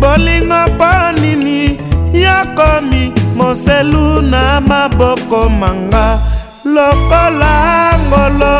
bolingo 0.00 0.60
mpo 0.74 1.20
nini 1.20 1.78
yakomi 2.12 3.12
moselu 3.36 4.22
na 4.22 4.60
maboko 4.60 5.48
manga 5.48 6.29
lokola 6.76 7.90
ngolo 8.08 8.58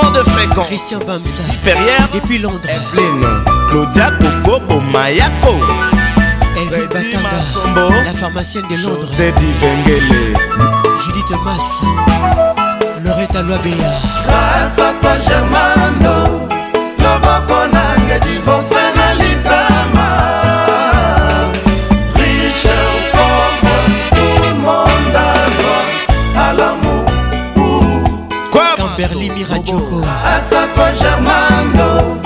changement 0.00 0.10
de 0.12 0.22
fréquence. 0.30 0.66
Christian 0.66 0.98
Bamsa. 1.06 1.42
Perrière. 1.64 2.08
Depuis 2.12 2.38
Londres. 2.38 2.58
Evelyn. 2.68 3.44
Claudia 3.68 4.10
Coco 4.44 4.60
Bomayako. 4.60 5.54
Elvin 6.56 6.86
Batanga. 6.88 7.40
Sombo, 7.40 7.90
la 8.04 8.12
pharmacienne 8.14 8.64
de 8.70 8.76
Londres. 8.76 9.06
José 9.06 9.32
Divengele. 9.32 10.34
Judith 11.04 11.30
Mass. 11.44 11.80
Loretta 13.04 13.42
Loabea. 13.42 13.94
Rasaka 14.28 15.18
Germano. 15.20 16.46
Loboko 16.98 17.66
Nange 17.72 18.20
divorce 18.20 18.74
na 18.96 19.14
litama. 19.14 20.09
berlimi 29.00 29.44
radioko 29.48 30.04
asako 30.36 30.84
germano 31.00 32.20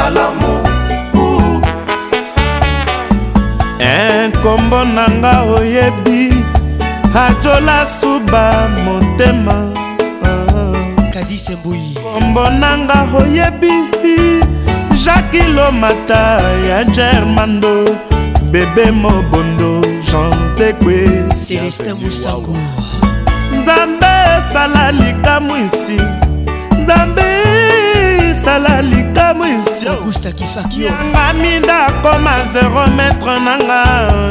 à 0.00 0.04
l'amour 0.12 0.64
enkombo 3.80 4.84
nanga 4.84 5.34
oyebi 5.56 6.44
ajola 7.16 7.80
suba 7.84 8.68
motema 8.84 9.56
kadisembui 11.14 11.96
kombo 12.02 12.44
nanga 12.60 13.08
oyebi 13.16 13.93
jaki 15.04 15.42
lomata 15.42 16.40
ya 16.68 16.84
germando 16.84 17.70
bebe 18.52 18.90
mobondo 18.90 19.70
jean 20.10 20.32
tekwe 20.58 20.94
celestin 21.46 21.94
mosango 22.02 22.56
nzambe 23.58 24.06
esala 24.38 24.84
likamw 24.98 25.52
isi 25.66 25.98
nzambe 26.82 27.22
esala 28.30 28.74
likamw 28.90 29.42
isiyanga 29.58 31.24
minda 31.40 31.78
akoma 31.88 32.34
0 32.54 32.88
metre 32.98 33.34
nanga 33.46 33.80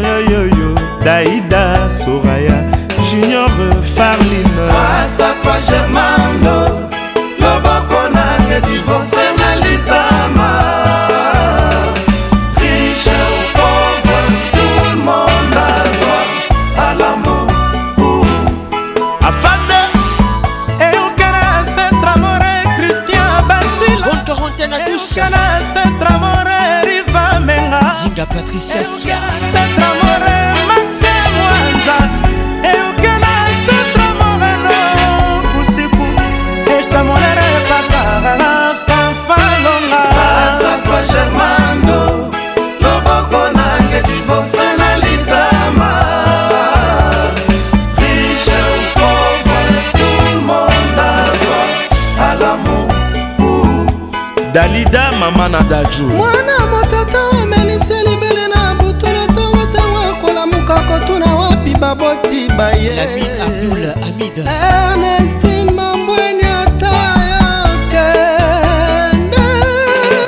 yoyoyo 0.09 0.79
daida 1.05 1.63
soraya 1.99 2.59
junior 3.11 3.49
farlin 3.95 4.47
asakwa 4.95 5.55
germando 5.69 6.55
loboko 7.43 8.01
nanga 8.15 8.59
divorce 8.69 9.22
eske 25.03 25.23
na 25.29 25.59
centre 25.73 26.07
amore 26.07 26.57
erivamenga 26.81 27.79
zinga 28.01 28.25
patricia 28.25 28.83
sia 28.99 29.17
centre 29.53 29.83
amore 29.83 30.02
mama 55.23 55.47
na 55.49 55.59
daju 55.61 56.03
mwana 56.17 56.65
motata 56.71 57.23
omelisi 57.41 57.93
libele 58.09 58.47
na 58.47 58.75
butulu 58.75 59.23
ntongo 59.31 59.63
ntango 59.71 59.99
akolamuka 60.01 60.75
kotuna 60.79 61.35
wapi 61.35 61.69
baboti 61.79 62.47
baye 62.57 63.23
ernestine 64.37 65.71
mambweni 65.71 66.43
ata 66.43 66.93
yokende 67.31 69.45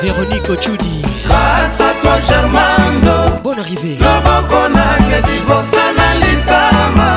véronique 0.04 0.52
ochudi 0.54 1.06
grâce 1.28 1.82
à 1.84 1.92
toi 2.02 2.20
germando 2.28 3.18
bonne 3.44 3.60
arrivée 3.60 3.98
loboko 4.00 4.70
nange 4.70 5.22
divorsa 5.28 5.92
na 5.98 6.08
litama 6.20 7.12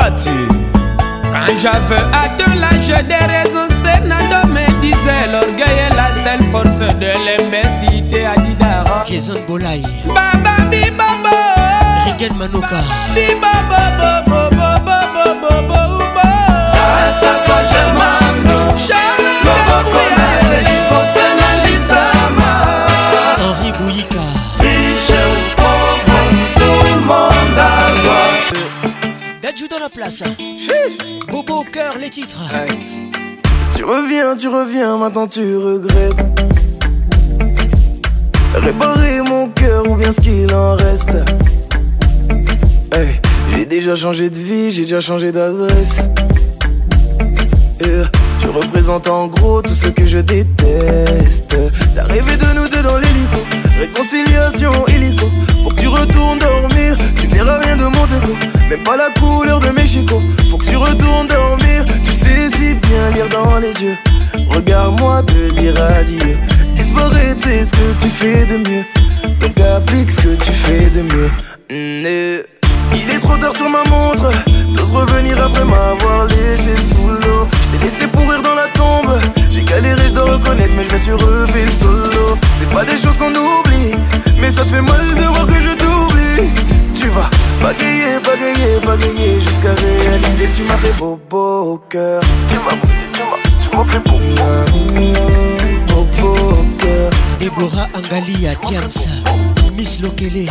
droite. 0.00 0.30
Quand 1.30 1.54
j'avais 1.58 2.00
atteint 2.12 2.54
l'âge 2.56 2.86
des 2.86 3.32
raisons, 3.32 3.68
Sénado 3.68 4.48
me 4.48 4.80
disait 4.80 5.26
l'orgueil 5.30 5.78
est 5.88 5.96
la 5.96 6.12
seule 6.22 6.42
force 6.50 6.78
de 6.78 7.06
l'imbécilité 7.06 8.26
à 8.26 8.34
Didara. 8.40 9.04
Jason 9.06 9.34
Bolaï. 9.46 9.84
Baba 10.08 10.64
bi 10.70 10.90
babo. 10.96 11.34
Regen 12.06 12.36
Manoka. 12.36 12.66
Baba 12.66 13.14
bi 13.14 13.34
babo 13.42 14.26
bobo 14.26 14.56
bobo 14.56 15.40
bobo 15.42 15.66
bobo. 15.68 16.28
Asa 16.74 17.32
ko 17.46 17.54
jamano. 17.70 18.70
Lobo 19.44 19.90
ko 19.92 20.02
na 20.16 21.29
Adjou 29.52 29.66
dans 29.66 29.78
la 29.80 29.88
place. 29.88 30.22
beau 31.32 31.42
beau 31.42 31.64
cœur, 31.72 31.98
les 31.98 32.08
titres. 32.10 32.40
Tu 33.76 33.82
reviens, 33.84 34.36
tu 34.36 34.46
reviens, 34.46 34.96
maintenant 34.96 35.26
tu 35.26 35.56
regrettes. 35.56 36.12
Réparer 38.54 39.20
mon 39.28 39.48
cœur 39.48 39.90
ou 39.90 39.96
bien 39.96 40.12
ce 40.12 40.20
qu'il 40.20 40.54
en 40.54 40.76
reste. 40.76 41.10
j'ai 43.52 43.66
déjà 43.66 43.96
changé 43.96 44.30
de 44.30 44.36
vie, 44.36 44.70
j'ai 44.70 44.82
déjà 44.82 45.00
changé 45.00 45.32
d'adresse. 45.32 46.08
tu 48.40 48.46
représentes 48.48 49.08
en 49.08 49.26
gros 49.26 49.62
tout 49.62 49.74
ce 49.74 49.88
que 49.88 50.06
je 50.06 50.18
déteste. 50.18 51.56
T'as 51.96 52.04
de 52.06 52.56
nous 52.60 52.68
deux 52.68 52.82
dans 52.84 52.98
les 52.98 53.06
lieux 53.08 53.68
Réconciliation 53.80 54.72
illico, 54.88 55.24
faut 55.64 55.70
que 55.70 55.80
tu 55.80 55.88
retournes 55.88 56.38
dormir. 56.38 56.98
Tu 57.18 57.26
n'iras 57.28 57.60
rien 57.64 57.76
de 57.78 57.84
mon 57.84 58.06
dégo, 58.12 58.36
même 58.68 58.82
pas 58.82 58.98
la 58.98 59.08
couleur 59.18 59.58
de 59.58 59.70
mes 59.70 59.86
chicots 59.86 60.20
Faut 60.50 60.58
que 60.58 60.66
tu 60.66 60.76
retournes 60.76 61.26
dormir, 61.28 61.86
tu 62.04 62.12
sais 62.12 62.50
si 62.52 62.74
bien 62.74 63.10
lire 63.14 63.28
dans 63.30 63.56
les 63.58 63.72
yeux. 63.82 63.96
Regarde-moi 64.54 65.22
te 65.22 65.54
dire 65.58 65.72
adieu. 65.98 66.36
Disparaître, 66.74 67.40
c'est 67.42 67.64
ce 67.64 67.70
que 67.70 67.92
tu 68.02 68.10
fais 68.10 68.44
de 68.44 68.58
mieux. 68.68 68.84
Donc 69.40 69.58
applique 69.74 70.10
ce 70.10 70.20
que 70.20 70.34
tu 70.44 70.52
fais 70.52 70.90
de 70.90 71.00
mieux. 71.00 71.30
Mm, 71.70 72.06
eh. 72.06 72.42
Il 72.92 73.10
est 73.14 73.18
trop 73.20 73.38
tard 73.38 73.54
sur 73.56 73.70
ma 73.70 73.82
montre, 73.88 74.28
d'ose 74.74 74.90
revenir 74.90 75.42
après 75.42 75.64
m'avoir 75.64 76.26
laissé 76.26 76.76
sous 76.82 77.08
l'eau. 77.22 77.39
Galéré, 79.70 80.02
je 80.08 80.14
de 80.14 80.18
reconnaître, 80.18 80.72
mais 80.76 80.82
je 80.82 80.92
me 80.92 80.98
suis 80.98 81.12
refait 81.12 81.70
solo. 81.78 82.36
C'est 82.56 82.68
pas 82.70 82.84
des 82.84 82.96
choses 82.96 83.16
qu'on 83.16 83.30
oublie, 83.30 83.94
mais 84.40 84.50
ça 84.50 84.64
te 84.64 84.70
fait 84.70 84.82
mal 84.82 85.10
de 85.16 85.22
voir 85.22 85.46
que 85.46 85.60
je 85.60 85.76
t'oublie. 85.76 86.50
Tu 86.92 87.06
vas 87.10 87.30
bagayer, 87.62 88.18
bagayer, 88.24 88.80
bagayer 88.84 89.40
jusqu'à 89.40 89.72
réaliser. 89.72 90.46
que 90.46 90.56
Tu 90.56 90.62
m'as 90.64 90.74
fait 90.76 90.92
beau, 90.98 91.20
beau 91.30 91.80
cœur. 91.88 92.20
Tu 92.52 92.56
m'as, 92.56 92.72
tu 92.82 93.20
m'as, 93.30 93.38
tu 93.62 93.76
m'as 93.76 93.92
fait 93.92 93.98
beau, 94.08 94.18
beau, 95.86 96.04
beau, 96.18 96.32
beau 96.34 96.66
cœur. 96.76 97.10
Déborah 97.38 97.86
Angalia 97.94 98.56
Tiamsa, 98.56 99.08
Miss 99.76 100.00
Lokele. 100.00 100.48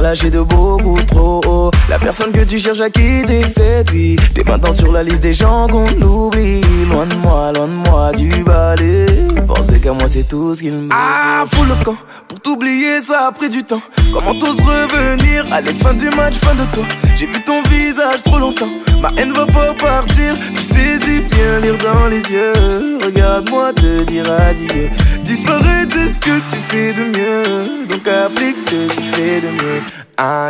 mal 0.00 0.14
j'ai 0.16 0.30
de 0.30 0.40
beaucoup 0.40 0.96
trop 1.06 1.40
haut. 1.46 1.70
La 1.90 1.98
personne 1.98 2.32
que 2.32 2.42
tu 2.44 2.58
cherches 2.58 2.80
à 2.80 2.88
quitter 2.90 3.42
séduit. 3.42 4.16
T'es 4.34 4.42
maintenant 4.44 4.72
sur 4.72 4.90
la 4.92 5.02
liste 5.02 5.20
des 5.22 5.34
gens 5.34 5.66
qu'on 5.68 5.84
oublie. 6.00 6.60
Loin 6.90 7.06
de 7.06 7.16
moi, 7.16 7.52
loin 7.54 7.66
de 7.68 7.90
moi 7.90 8.10
du 8.16 8.28
balai. 8.42 9.06
Pensez 9.46 9.80
qu'à 9.80 9.92
moi 9.92 10.08
c'est 10.08 10.26
tout 10.26 10.54
ce 10.54 10.60
qu'il 10.62 10.72
me 10.72 10.88
Ah, 10.92 11.44
fous 11.52 11.64
le 11.64 11.74
camp. 11.84 11.96
Pour 12.28 12.40
t'oublier, 12.40 13.00
ça 13.02 13.28
a 13.28 13.32
pris 13.32 13.50
du 13.50 13.62
temps. 13.62 13.82
Comment 14.12 14.34
t'oses 14.34 14.60
revenir 14.60 15.44
à 15.52 15.60
la 15.60 15.72
fin 15.72 15.92
du 15.94 16.08
match, 16.10 16.34
fin 16.40 16.54
de 16.54 16.64
toi. 16.72 16.84
J'ai 17.18 17.26
vu 17.26 17.42
ton 17.44 17.62
visage 17.64 18.22
trop 18.24 18.38
longtemps. 18.38 18.72
Ma 19.02 19.10
haine 19.20 19.32
va 19.34 19.46
pas 19.46 19.74
partir. 19.74 20.34
Tu 20.54 20.62
saisis 20.62 21.20
bien 21.30 21.60
lire 21.62 21.76
dans 21.78 22.06
les 22.08 22.22
yeux. 22.22 22.96
Regarde-moi 23.04 23.72
te 23.74 24.04
dire 24.04 24.24
adieu. 24.48 24.90
Disparaître, 25.26 25.82
de 25.94 26.08
ce 26.10 26.20
que 26.20 26.38
tu 26.48 26.56
fais 26.68 26.92
de 26.94 27.04
mieux. 27.16 27.86
Donc 27.88 28.06
applique 28.08 28.58
ce 28.58 28.66
que 28.70 28.92
tu 28.94 29.02
fais 29.12 29.40
de 29.40 29.48
mieux. 29.48 29.81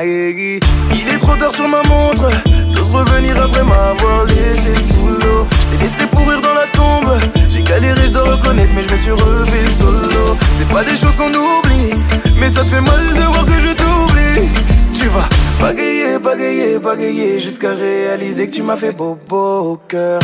Il 0.04 0.60
est 0.90 1.16
trop 1.18 1.34
tard 1.34 1.50
sur 1.50 1.66
ma 1.66 1.82
montre, 1.88 2.28
d'ose 2.72 2.90
revenir 2.90 3.42
après 3.42 3.62
m'avoir 3.64 4.26
laissé 4.26 4.74
sous 4.74 5.06
l'eau. 5.06 5.46
Je 5.72 5.78
laissé 5.80 6.04
pourrir 6.08 6.42
dans 6.42 6.52
la 6.52 6.66
tombe, 6.74 7.10
j'ai 7.50 7.62
galéré, 7.62 8.02
je 8.12 8.18
reconnaître, 8.18 8.70
mais 8.74 8.82
je 8.82 8.90
me 8.92 8.96
suis 8.96 9.10
relevé 9.12 9.64
solo. 9.70 10.36
C'est 10.56 10.68
pas 10.68 10.84
des 10.84 10.94
choses 10.94 11.16
qu'on 11.16 11.30
oublie, 11.32 11.94
mais 12.38 12.50
ça 12.50 12.64
te 12.64 12.68
fait 12.70 12.82
mal 12.82 13.00
de 13.14 13.20
voir 13.32 13.46
que 13.46 13.58
je 13.66 13.68
t'oublie. 13.72 14.50
Tu 14.92 15.08
vas 15.08 15.26
bagayer, 15.58 16.18
bagayer, 16.18 16.78
bagayer 16.78 17.40
jusqu'à 17.40 17.70
réaliser 17.72 18.46
que 18.48 18.52
tu 18.52 18.62
m'as 18.62 18.76
fait 18.76 18.92
bobo 18.92 19.60
au 19.72 19.76
cœur. 19.88 20.20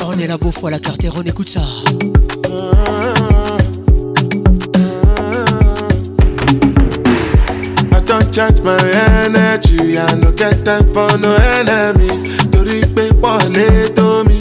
On 0.06 0.20
est 0.20 0.28
la 0.28 0.38
beau 0.38 0.52
fois 0.52 0.72
la 0.72 0.80
carte 0.80 1.02
on 1.16 1.22
écoute 1.24 1.50
ça. 1.50 1.62
recharge 8.36 8.60
my 8.62 8.78
energy 9.16 9.98
I 9.98 10.14
no 10.16 10.32
get 10.34 10.66
time 10.66 10.84
for 10.94 11.08
no 11.20 11.34
enemy 11.36 12.08
torí 12.52 12.82
pé 12.96 13.08
pọ̀ 13.22 13.40
tó 13.96 14.24
mi. 14.28 14.38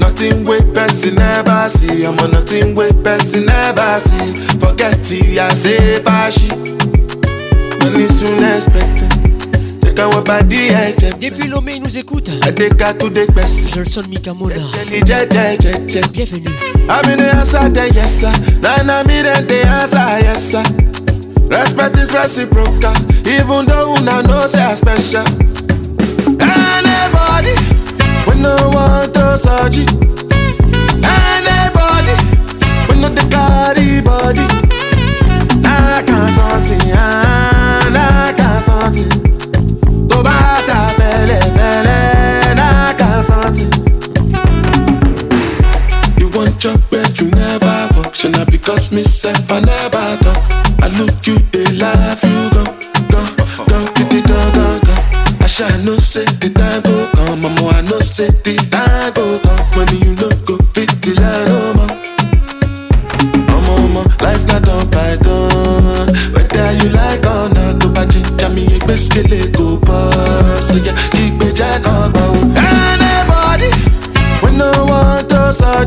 Nothing 0.00 0.44
wey 0.48 0.60
person 0.74 1.14
never 1.14 1.68
see 1.68 2.06
ọmọ 2.08 2.32
nothing 2.32 2.74
wey 2.74 2.92
person 3.04 3.44
never 3.46 4.00
see 4.06 4.32
forget 4.58 4.96
ti 5.08 5.38
a 5.38 5.48
ṣe 5.50 5.76
fàṣì. 6.04 6.48
Money 7.84 8.08
soon 8.08 8.44
expected. 8.44 9.10
Depuis 11.24 11.48
Lomé, 11.48 11.74
il 11.74 11.82
nous 11.82 11.98
écoute. 11.98 12.30
Je 12.42 13.78
le 13.80 13.84
sonne 13.84 14.08
Mika 14.08 14.32
Mona. 14.32 14.54
Bienvenue. 16.14 16.46
Respect 21.52 21.98
is 21.98 22.10
reciprocal, 22.14 22.96
even 23.28 23.66
though 23.66 23.92
una 23.96 24.22
know 24.22 24.46
say 24.46 24.62
I 24.64 24.72
special. 24.72 25.20
Anybody, 26.40 27.52
when 28.24 28.40
no 28.40 28.56
one 28.72 29.12
to 29.12 29.36
search 29.36 29.76
it. 29.76 29.90
Anybody, 31.04 32.14
we 32.88 33.02
no 33.02 33.10
the 33.10 33.28
carry 33.28 34.00
body. 34.00 34.46
I 35.62 36.02
can't 36.06 36.32
sort 36.32 36.64
something, 36.66 36.90
ah, 36.94 38.30
I 38.30 38.32
can't 38.32 38.64
something. 38.64 40.08
Tó 40.08 40.22
bá 40.22 40.62
ta 40.66 40.80
fẹ́lẹ́fẹ́lẹ́, 40.96 42.60
I 42.60 42.94
can't 42.96 43.24
something. 43.24 43.72
You 46.18 46.28
want 46.30 46.64
your 46.64 46.78
bed, 46.90 47.10
you 47.20 47.26
never 47.28 47.88
walk. 47.96 48.14
Should 48.14 48.38
not 48.38 48.50
because 48.50 48.90
myself, 48.90 49.52
I 49.52 49.60
never 49.60 50.21
you 51.26 51.38
the 51.54 51.62
life 51.78 52.18
you 52.26 52.50
gone, 52.50 52.74
gone, 53.12 53.32
gone, 53.68 53.86
kitty, 53.94 54.22
gone, 54.22 54.50
gone, 54.54 54.80
gone. 54.82 55.42
I 55.42 55.46
shall 55.46 55.70
no 55.84 55.94
say 55.98 56.24
the 56.42 56.50
time 56.50 56.82
go 56.82 57.08
come, 57.14 57.42
mama. 57.42 57.78
I 57.78 57.80
no 57.82 58.00
say 58.00 58.26
the 58.28 58.58
time 58.70 59.12
go 59.14 59.38
come. 59.38 59.62
Money 59.76 60.02
you 60.02 60.14
no 60.18 60.30
go 60.42 60.58
fit 60.74 60.90
the 60.98 61.14
line, 61.22 61.46
no 61.46 61.58
more. 61.78 61.94
No 63.46 63.56
more, 63.66 63.88
more. 64.02 64.08
Life 64.18 64.42
turn. 64.50 64.66
on 64.66 64.90
python. 64.90 66.10
Whether 66.34 66.68
you 66.82 66.88
like 66.90 67.22
or 67.22 67.46
not, 67.54 67.78
go 67.78 67.92
back 67.94 68.10
to 68.10 68.48
me. 68.50 68.66
You 68.66 68.80
best 68.90 69.12
kill 69.14 69.30
it, 69.30 69.54
go 69.54 69.78
boss. 69.78 70.66
So 70.66 70.74
yeah, 70.82 70.96
keep 71.14 71.38
me 71.38 71.52
jack 71.54 71.86
on, 71.86 72.10
anybody 72.58 73.70
when 74.42 74.58
no 74.58 74.70
one 74.90 75.26
does, 75.30 75.62
I 75.62 75.84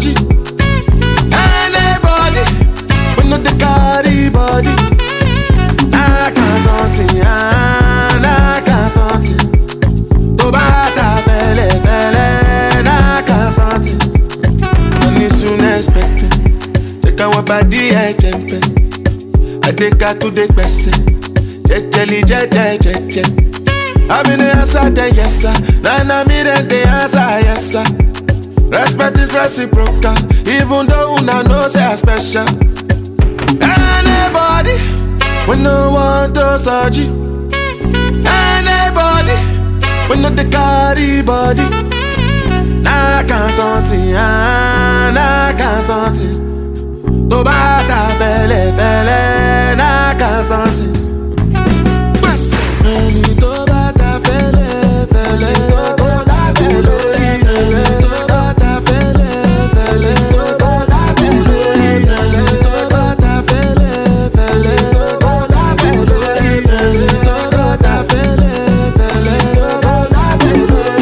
kawo 17.17 17.33
eh, 17.39 17.43
badi 17.47 17.77
ẹ̀jẹ̀ 18.05 18.31
ń 18.35 18.37
bẹ 18.49 18.57
adekatunde 19.69 20.43
gbẹ̀sẹ̀ 20.53 20.95
jẹjẹli 21.67 22.19
jẹjẹ 22.29 22.65
jẹjẹ. 22.83 23.23
Abi 24.15 24.35
the 24.37 24.45
answer 24.59 24.87
then 24.95 25.11
yes 25.17 25.33
sir, 25.41 25.55
na 25.83 25.89
na 26.09 26.17
me 26.29 26.37
then 26.43 26.67
the 26.71 26.79
answer 26.99 27.29
yes 27.47 27.63
sir. 27.71 27.83
Respect 28.75 29.17
is 29.17 29.33
reciprocal, 29.33 30.15
even 30.47 30.85
though 30.85 31.15
una 31.17 31.41
no 31.43 31.67
say 31.67 31.83
I 31.83 31.95
special. 31.95 32.45
Anybody 33.59 34.79
when 35.47 35.63
no 35.63 35.89
want 35.95 36.35
to 36.35 36.59
search 36.59 36.99
Anybody 36.99 39.35
when 40.09 40.21
no 40.21 40.29
dey 40.29 40.47
carry 40.53 41.21
body. 41.23 41.63
Na 42.85 43.23
kan 43.27 43.49
something, 43.57 44.13
ah, 44.15 45.09
na 45.17 45.51
kan 45.57 45.81
something. 45.81 46.54
To 47.29 47.43
ta 47.43 48.09
fele 48.19 48.71
na 49.75 50.13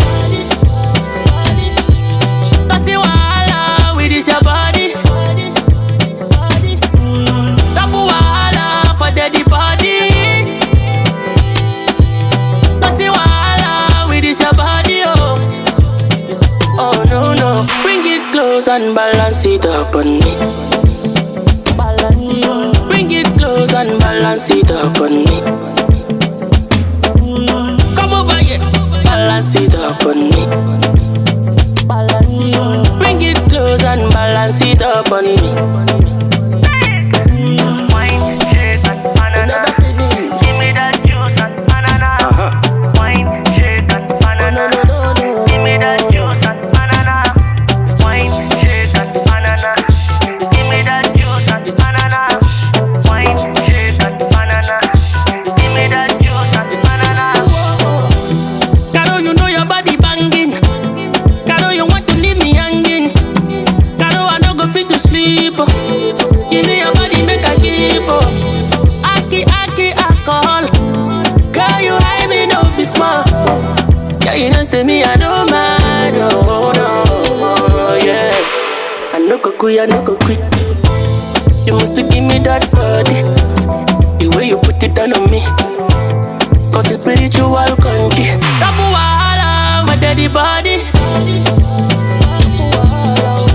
balance 19.30 19.46
it 19.46 19.64
up 19.66 19.94
on 19.94 20.06
me. 20.08 20.20
Bring 22.90 23.10
it 23.12 23.26
close 23.38 23.72
and 23.74 23.96
balance 24.00 24.50
it 24.50 24.68
up 24.72 24.96
on 25.00 25.18
me. 25.18 25.40
Come 27.94 28.12
over 28.12 28.36
here, 28.42 28.58
balance 29.04 29.54
it 29.54 29.76
up 29.76 30.02
on 30.04 30.18
me. 30.18 30.46
Bring 32.98 33.22
it 33.22 33.36
close 33.48 33.84
and 33.84 34.00
balance 34.12 34.60
it 34.62 34.82
up 34.82 35.12
on 35.12 35.24
me. 35.24 35.89
Make 79.62 79.76
we 79.78 79.86
no 79.94 80.02
go 80.02 80.16
quit. 80.16 80.38
You 81.66 81.74
must 81.76 81.92
give 81.94 82.24
me 82.24 82.38
that 82.48 82.64
body. 82.72 83.20
The 84.16 84.32
way 84.34 84.48
you 84.48 84.56
put 84.56 84.80
it 84.82 84.94
down 84.96 85.12
on 85.12 85.28
me. 85.28 85.44
Cause 86.72 86.88
it's 86.88 87.04
spiritual 87.04 87.60
country. 87.76 88.24
Tabu 88.56 88.84
wala, 88.88 89.84
my 89.84 90.00
daddy 90.00 90.32
body. 90.32 90.80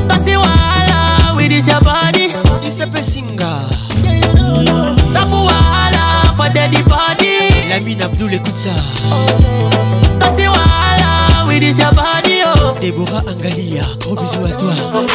Cause 0.05 0.29
you 0.29 0.37
wahala 0.37 1.33
with 1.33 1.49
this 1.49 1.65
your 1.65 1.81
body. 1.81 2.27
This 2.61 2.77
a 2.85 2.85
pesinga. 2.85 3.65
Tabu 5.09 5.39
wala, 5.49 6.29
for 6.37 6.53
daddy 6.53 6.85
body. 6.85 7.65
Lamine 7.67 8.03
Abdul 8.05 8.31
écoute 8.35 8.57
ça. 8.61 8.77
Cause 10.21 10.37
you 10.39 10.51
wahala 10.53 11.47
with 11.47 11.61
this 11.61 11.79
your 11.79 11.93
body. 11.95 12.43
Oh. 12.45 12.77
Deborah 12.79 13.23
Angalia, 13.27 13.81
gros 14.01 14.13
bisous 14.21 14.45
à 14.45 14.51
toi. 14.55 14.73
Oh. 14.93 15.14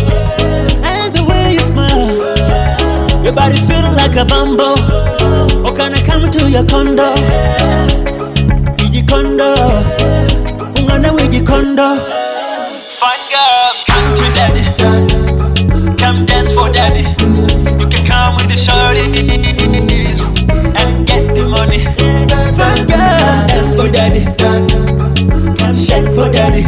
and 0.85 1.09
the 1.13 1.23
way 1.25 1.53
you 1.53 1.59
smile. 1.59 2.13
Your 3.23 3.33
body's 3.33 3.67
feeling 3.67 3.95
like 3.95 4.15
a 4.15 4.25
bamboo. 4.25 4.75
Oh, 5.65 5.73
can 5.75 5.93
I 5.93 6.01
come 6.05 6.29
to 6.29 6.49
your 6.49 6.65
condo? 6.67 7.09
Iji 8.83 9.01
condo. 9.07 9.53
Ungana 10.79 11.09
wiji 11.17 11.45
condo. 11.45 12.12
dance 26.13 26.13
for 26.13 26.33
daddy. 26.33 26.61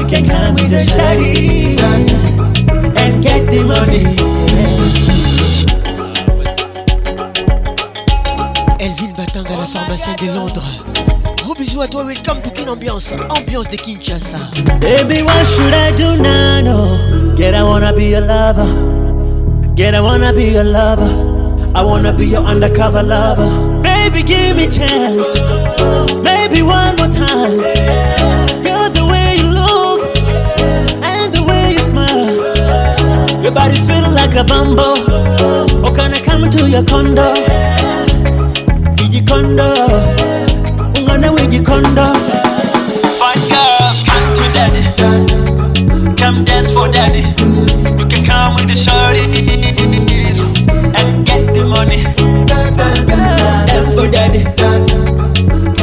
You 0.00 0.06
can 0.06 0.26
come 0.26 0.54
with 0.54 0.70
the 0.70 0.84
shaggy 0.84 1.76
and 2.98 3.22
get 3.22 3.46
the 3.46 3.62
money. 3.64 4.04
Elvin 8.80 9.14
Batang 9.16 9.46
à 9.46 9.58
la 9.60 9.66
pharmacienne 9.66 10.16
de 10.20 10.32
Londres. 10.38 10.62
Gros 11.44 11.54
bisous 11.54 11.80
à 11.82 11.88
toi, 11.88 12.04
welcome 12.04 12.42
to 12.42 12.50
Kin 12.50 12.68
Ambiance, 12.70 13.12
ambiance 13.36 13.68
de 13.68 13.76
Kinshasa. 13.76 14.38
Baby, 14.80 15.22
what 15.22 15.44
should 15.44 15.72
I 15.72 15.92
do 15.94 16.16
now? 16.20 16.60
No. 16.60 17.32
Get, 17.36 17.54
I 17.54 17.62
wanna 17.62 17.92
be 17.94 18.06
your 18.06 18.20
lover. 18.22 18.66
Get, 19.74 19.94
I 19.94 20.00
wanna 20.00 20.32
be 20.32 20.44
your 20.44 20.64
lover. 20.64 21.30
I 21.74 21.82
wanna 21.82 22.12
be 22.12 22.26
your 22.26 22.42
undercover 22.42 23.02
lover. 23.02 23.80
Baby, 23.82 24.22
give 24.22 24.56
me 24.56 24.66
chance. 24.68 25.34
Maybe 26.22 26.62
one 26.62 26.96
more 26.96 27.08
time. 27.08 28.20
Everybody's 33.54 33.86
feeling 33.86 34.14
like 34.14 34.34
a 34.34 34.44
bumble. 34.44 34.94
Oh, 35.84 35.92
can 35.94 36.10
I 36.14 36.20
come 36.22 36.48
to 36.48 36.70
your 36.70 36.82
condo? 36.86 37.34
Iji 38.96 39.28
condo. 39.28 39.68
Ungana 40.96 41.28
your 41.52 41.62
condo. 41.62 42.06
Fine 43.20 43.44
girl, 43.52 43.84
come 44.08 44.28
to 44.36 44.44
daddy. 44.56 46.16
Come 46.16 46.44
dance 46.46 46.72
for 46.72 46.88
daddy. 46.90 47.24
You 47.98 48.08
can 48.08 48.24
come 48.24 48.54
with 48.54 48.68
the 48.68 48.78
shorties 48.84 49.78
and 50.98 51.26
get 51.26 51.44
the 51.52 51.64
money. 51.68 52.04
Dance 52.48 52.70
for 53.94 54.08
daddy. 54.08 54.46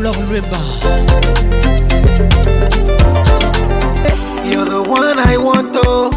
Fleur 0.00 0.14
Luemba. 0.30 0.56
You're 4.50 4.64
the 4.64 4.82
one 4.88 5.18
I 5.18 5.36
want, 5.36 5.72
oh. 5.84 6.08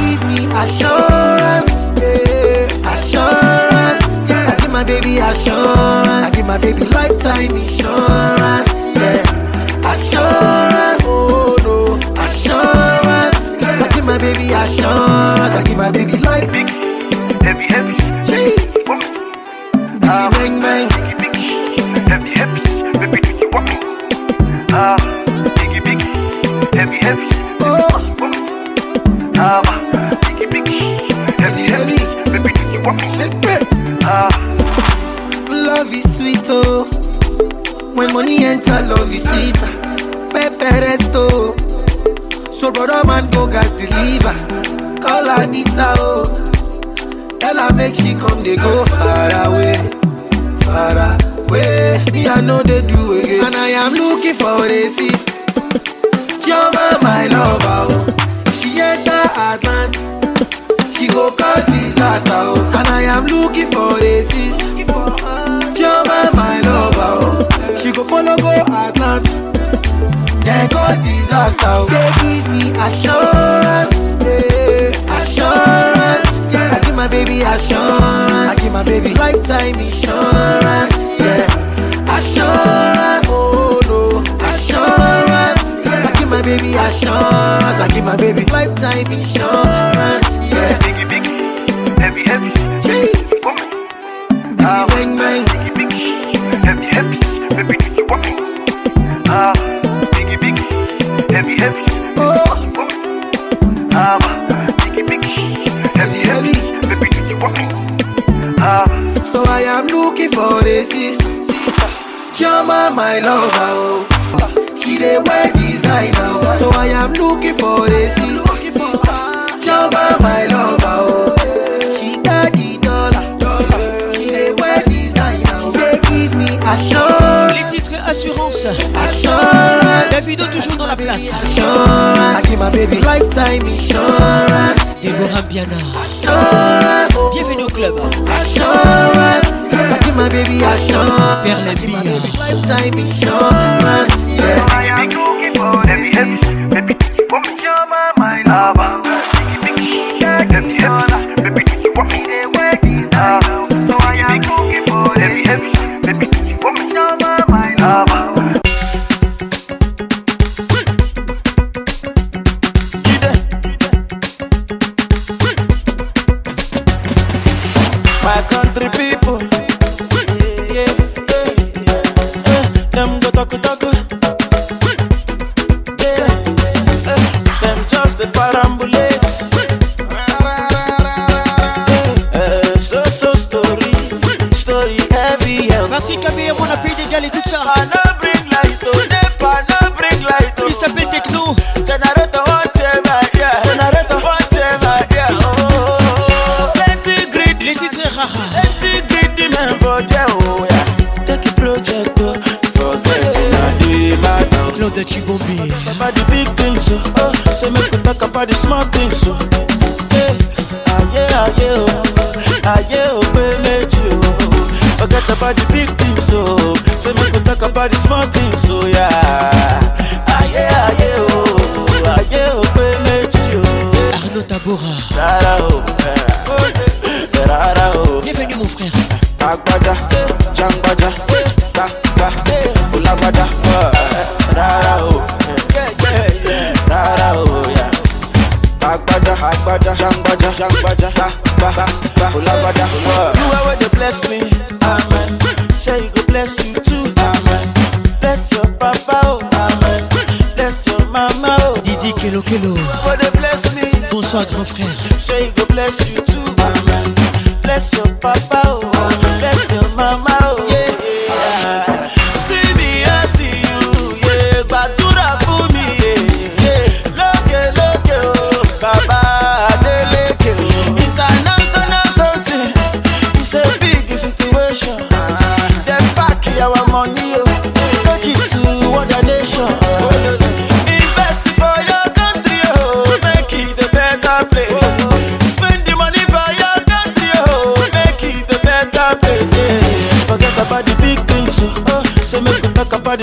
Give 0.00 0.20
me 0.24 0.38
assurance, 0.54 1.74
yeah. 2.00 2.90
assurance. 2.90 4.06
I 4.32 4.56
give 4.60 4.70
my 4.72 4.84
baby 4.84 5.18
assurance. 5.18 6.08
I 6.08 6.30
give 6.34 6.46
my 6.46 6.56
baby 6.56 6.84
lifetime 6.90 7.50
insurance, 7.50 8.70
yeah. 8.96 9.90
Assurance, 9.92 11.02
oh 11.04 11.56
no, 11.62 11.98
assurance. 12.24 13.50
I 13.62 13.86
give 13.94 14.04
my 14.06 14.16
baby 14.16 14.50
assurance. 14.50 15.54
I 15.58 15.62
give 15.62 15.76
my 15.76 15.90
baby 15.90 16.16
life. 16.18 16.84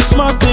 smart 0.03 0.39
thing. 0.41 0.52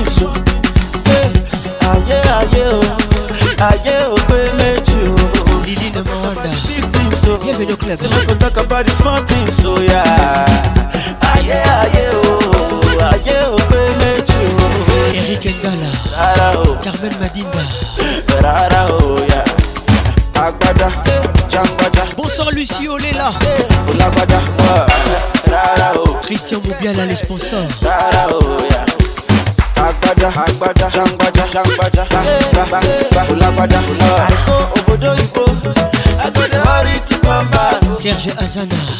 padà. 33.62 33.78
àìkó 34.28 34.56
òbòdó 34.78 35.10
ìbò 35.24 35.42
agbẹ́dẹ̀ 36.26 36.60
hurry 36.68 36.96
to 37.08 37.14
come 37.24 37.46
back. 37.52 37.76
Serge 38.00 38.30
Azana. 38.42 38.99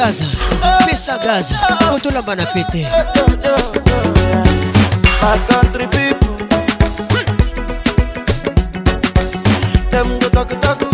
gaza 0.00 0.24
pesa 0.86 1.18
gaza 1.18 1.54
po 1.90 1.98
tolamba 2.00 2.32
na 2.34 2.44
pete 2.56 2.88
Them 9.92 10.08
go 10.20 10.28
talk 10.30 10.48
talk 10.64 10.89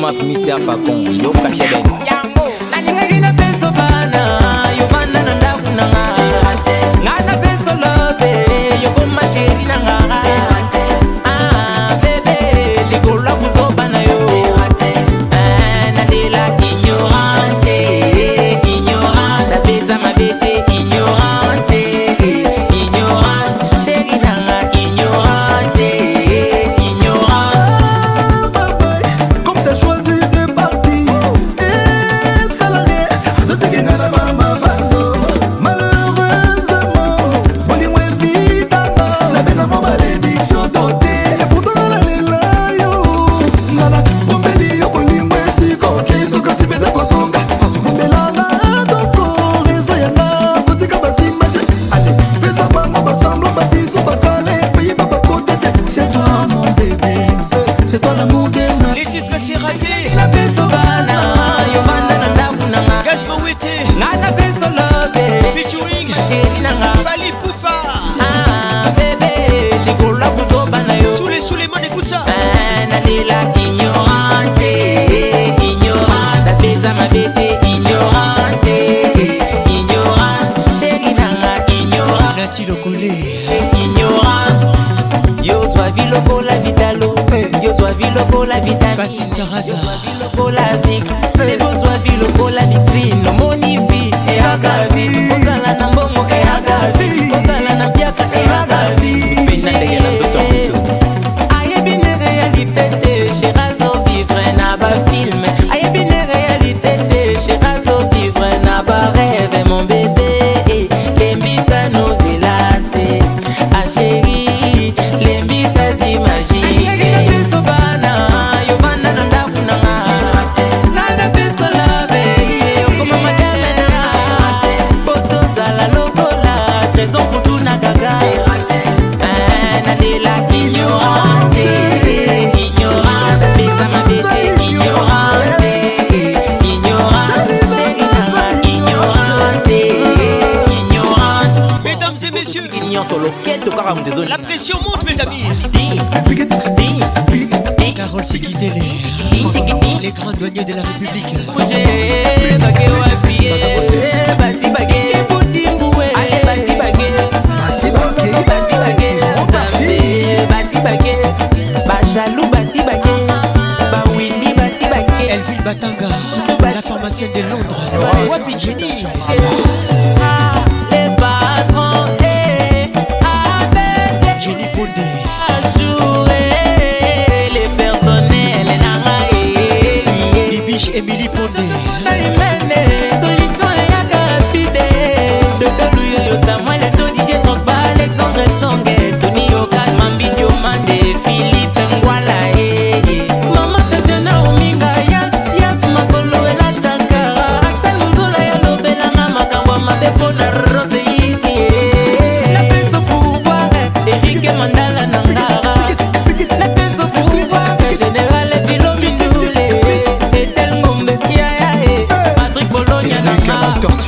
Thomas 0.00 0.22
Mister 0.22 0.60
Facon, 0.60 1.18
yo 1.20 1.32
caché 1.32 2.07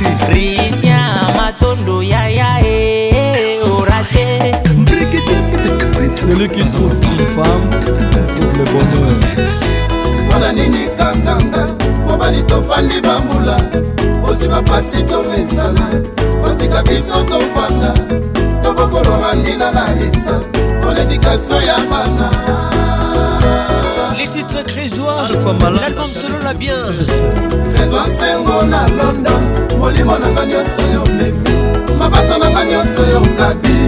tu 0.03 0.27
risia 0.33 1.21
matondo 1.35 2.01
yaya 2.01 2.59
e, 2.65 3.11
e 3.13 3.59
orate 3.61 4.51
celui 6.21 6.47
qui 6.49 6.63
trouve 6.69 6.95
une 7.03 7.27
femme 7.35 7.95
trouve 8.11 8.57
le 8.57 8.65
bonheur 8.71 9.19
mpona 10.27 10.51
nini 10.53 10.85
kakanga 10.97 11.63
mobali 12.07 12.43
tofandi 12.43 12.99
bambula 13.01 13.57
osi 14.27 14.47
bapasi 14.47 15.03
tomesana 15.05 15.85
otika 16.45 16.81
biso 16.83 17.23
tofanda 17.29 17.93
tobokolorandina 18.63 19.71
na 19.71 19.83
esa 20.05 20.35
olendikaso 20.87 21.55
ya 21.61 21.77
bana 21.91 22.70
titre 24.47 24.63
Trésor 24.63 25.29
l'album 25.81 26.11
solo 26.13 26.35
la 26.43 26.53
bien 26.53 26.77
trésor 27.73 28.07
nsengo 28.07 28.63
na 28.73 28.87
london 28.97 29.41
molimo 29.79 30.17
na 30.17 30.27
nga 30.33 30.45
nyonso 30.45 30.81
yo 30.93 31.01
memi 31.17 31.55
mabata 31.99 32.37
na 32.41 32.49
nga 32.49 32.63
nyonso 32.71 33.01
yo 33.11 33.19
kabi 33.37 33.79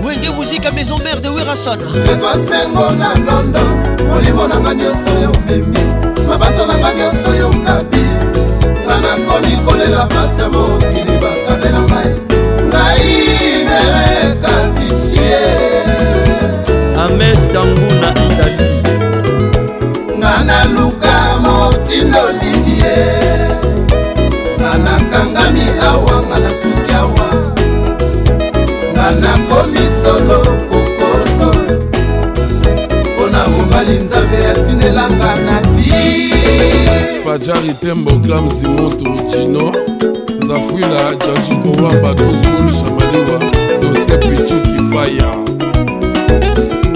wenge 0.06 0.30
muzika 0.30 0.72
maison 0.72 0.98
mare 1.04 1.22
de 1.22 1.30
wirason 1.30 1.78
trésor 1.78 2.36
nsengo 2.40 2.86
na 3.02 3.10
london 3.28 3.70
molimo 4.10 4.48
na 4.52 4.58
nga 4.60 4.74
nyonso 4.74 5.12
yo 5.24 5.32
memi 5.46 5.84
mabata 6.28 6.64
na 6.70 6.76
nga 6.78 6.90
nyonso 7.00 7.30
yo 7.40 7.50
kabi 7.66 8.13
nga 9.02 9.14
nakomi 9.18 9.54
kolela 9.66 10.02
pasa 10.14 10.46
mokili 10.54 11.16
bakabela 11.22 11.82
ngai 11.88 12.14
ngai 12.70 13.24
mere 13.66 14.10
kabisie 14.44 15.38
ametanguna 17.04 18.10
itali 18.26 18.70
nga 20.20 20.34
naluka 20.48 21.16
motindo 21.44 22.24
nini 22.40 22.74
ye 22.86 23.00
nga 24.62 24.72
nakangami 24.86 25.66
awa 25.92 26.16
nga 26.28 26.38
nasuki 26.44 26.94
awa 27.04 27.28
nga 28.94 29.06
nakomi 29.24 29.84
solo 30.02 30.40
kokolo 30.70 31.50
mpo 33.12 33.24
na 33.34 33.42
mobali 33.52 33.96
nzambe 34.06 34.40
atinelanga 34.54 35.32
na 35.48 35.73
bajari 37.34 37.74
tembo 37.82 38.12
clamsi 38.20 38.66
moto 38.68 39.06
jino 39.30 39.72
zafwila 40.48 41.16
jajikowamba 41.16 42.14
dozulu 42.14 42.72
shamaliwa 42.74 43.40
dostepichuki 43.80 44.78
faya 44.94 45.36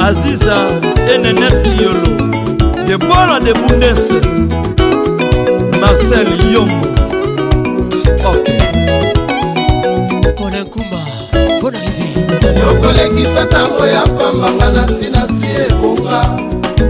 aziza 0.07 0.67
enenet 1.13 1.67
iyolo 1.67 2.31
debola 2.87 3.39
de 3.39 3.53
bundese 3.53 4.13
marcel 5.81 6.53
yombo 6.53 6.87
ok 8.29 8.53
kona 10.37 10.59
nkumba 10.63 10.97
kona 11.61 11.79
rive 11.79 12.59
yokolekisa 12.59 13.45
ntango 13.45 13.87
ya 13.87 14.01
pambanga 14.07 14.69
na 14.69 14.87
sinasi 14.87 15.45
ebonga 15.69 16.47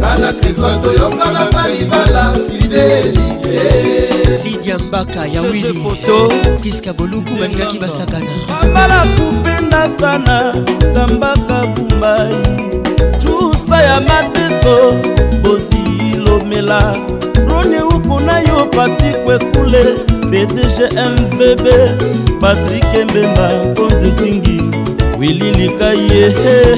bana 0.08 0.34
kristo 0.40 0.70
toyokana 0.84 1.46
palibala 1.46 2.34
fidelite 2.34 3.68
lidia 4.44 4.78
mbaka 4.78 5.26
ya 5.28 5.42
wili 5.42 5.74
foto 5.74 6.34
priska 6.62 6.94
bolungu 6.94 7.32
balingaki 7.40 7.80
basakana 7.80 8.28
ambala 8.62 9.06
kupenda 9.16 9.90
sana 10.00 10.56
tambaka 10.94 11.64
bumbai 11.74 12.36
cusa 13.22 13.82
ya 13.84 14.02
mateso 14.02 14.76
bozilomela 15.42 16.98
drone 17.34 17.80
uko 17.82 18.20
na 18.20 18.40
yo 18.40 18.66
patikwekule 18.66 19.82
pdg 20.30 20.78
mvb 20.96 21.68
patrik 22.42 23.10
mbemba 23.12 23.50
kontetingi 23.78 24.62
wili 25.20 25.52
likai 25.52 26.00
yehehe 26.00 26.78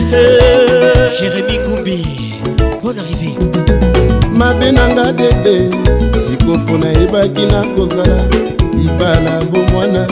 jeremi 1.22 1.60
kumbi 1.66 2.29
bonne 2.84 3.00
arrivée 3.00 3.36
mabe 4.36 4.64
na 4.74 4.88
nga 4.90 5.12
dede 5.12 5.70
likofu 6.32 6.78
nayebaki 6.78 7.46
na 7.48 7.62
kozala 7.76 8.20
libala 8.78 9.40
bomwana 9.52 10.06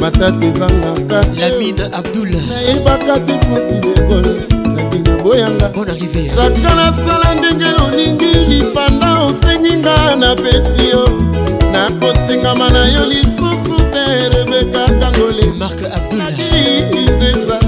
matata 0.00 0.46
ezangaka 0.46 1.20
lamine 1.38 1.84
abdul 1.98 2.30
nayebaka 2.48 3.14
te 3.26 3.34
fonsi 3.44 3.76
degole 3.84 4.32
nakina 4.74 5.22
boyanga 5.22 5.68
saka 6.36 6.74
nasala 6.74 7.34
ndenge 7.36 7.70
olingi 7.84 8.46
lipanda 8.48 9.18
osengi 9.28 9.72
nga 9.78 10.16
na 10.16 10.34
pesi 10.36 10.88
yo 10.92 11.04
nakotingama 11.72 12.70
na 12.70 12.88
yo 12.88 13.04
lisusu 13.06 13.74
te 13.92 14.04
rebeka 14.32 14.82
kangole 15.00 15.46
mark 15.58 15.78
abdul 15.92 16.22
nzeza 17.16 17.65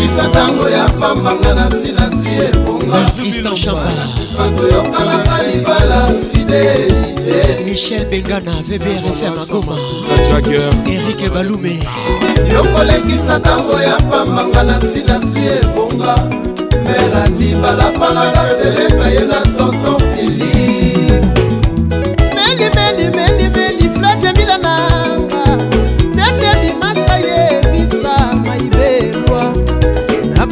nakisa 0.00 0.28
ntango 0.28 0.68
ya 0.68 0.84
pambanga 1.00 1.54
na 1.54 1.70
sinasi 1.70 2.28
ebongatoyokanaka 2.48 5.42
libala 5.42 6.08
fidelite 6.32 7.64
michel 7.64 8.04
bengana 8.04 8.52
vbrfm 8.68 9.38
agoma 9.42 9.76
erike 10.86 11.28
balume 11.28 11.78
yokolekisa 12.54 13.38
ntango 13.38 13.80
ya 13.80 13.96
pambanga 14.10 14.62
na 14.62 14.80
sinasi 14.80 15.40
ebonga 15.60 16.14
merandi 16.84 17.54
balapanaka 17.62 18.40
seleka 18.58 19.06
ye 19.14 19.20
na 19.30 19.40
tonton 19.58 19.99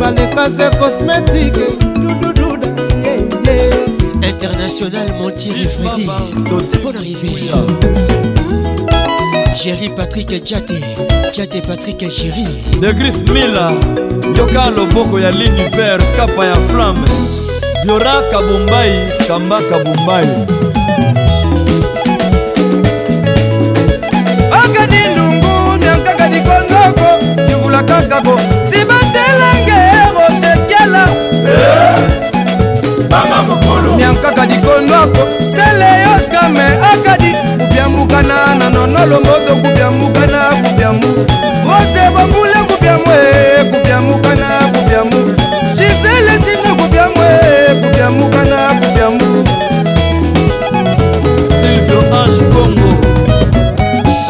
balekaze 0.00 0.70
cosmétique 0.70 1.64
dudududa 1.98 2.68
yeye 3.04 3.84
international 4.30 5.08
montier 5.20 5.68
fredi 5.68 6.10
bon 6.82 6.96
arrivé 6.96 7.28
yeah. 7.28 8.39
Jerry 9.62 9.90
Patrick 9.94 10.40
Djate 10.42 10.78
Djate 11.34 11.60
Patrick 11.60 11.98
Jerry 12.00 12.46
De 12.80 12.92
Griff 12.94 13.16
Mila 13.28 13.72
yoka 14.36 14.70
loboko 14.76 15.20
ya 15.20 15.30
l'univers 15.30 16.02
kapa 16.16 16.46
ya 16.46 16.54
flamme 16.56 17.08
Diora 17.84 18.22
Kabumbai 18.30 18.92
Kamba 19.28 19.60
Kabumbai 19.62 20.26
akadi 24.52 25.02
ndungu 25.12 25.78
miankaka 25.80 26.28
dikondoko 26.28 27.08
kivula 27.46 27.82
kakako 27.82 28.40
sibatelenge 28.70 29.78
roshekela 30.16 31.08
eh, 31.32 33.06
miankaka 33.96 34.46
dikondoko 34.46 35.26
sele 35.54 36.02
yoskame 36.02 36.60
akadi 36.64 37.19
kubyambukana 37.70 38.54
na 38.58 38.70
nonolombo 38.70 39.30
tokubyambukana 39.46 40.38
kubyambu 40.64 41.08
bose 41.66 42.00
bambule 42.14 42.58
kubyamwe 42.68 43.16
kubyambukana 43.72 44.48
kubyambu 44.74 45.18
gisele 45.72 46.32
sine 46.44 46.70
kubyamwe 46.80 47.28
kubyambukana 47.82 48.58
kubyambu 48.80 49.26
silvio 51.60 52.00
h 52.10 52.42
congo 52.52 52.90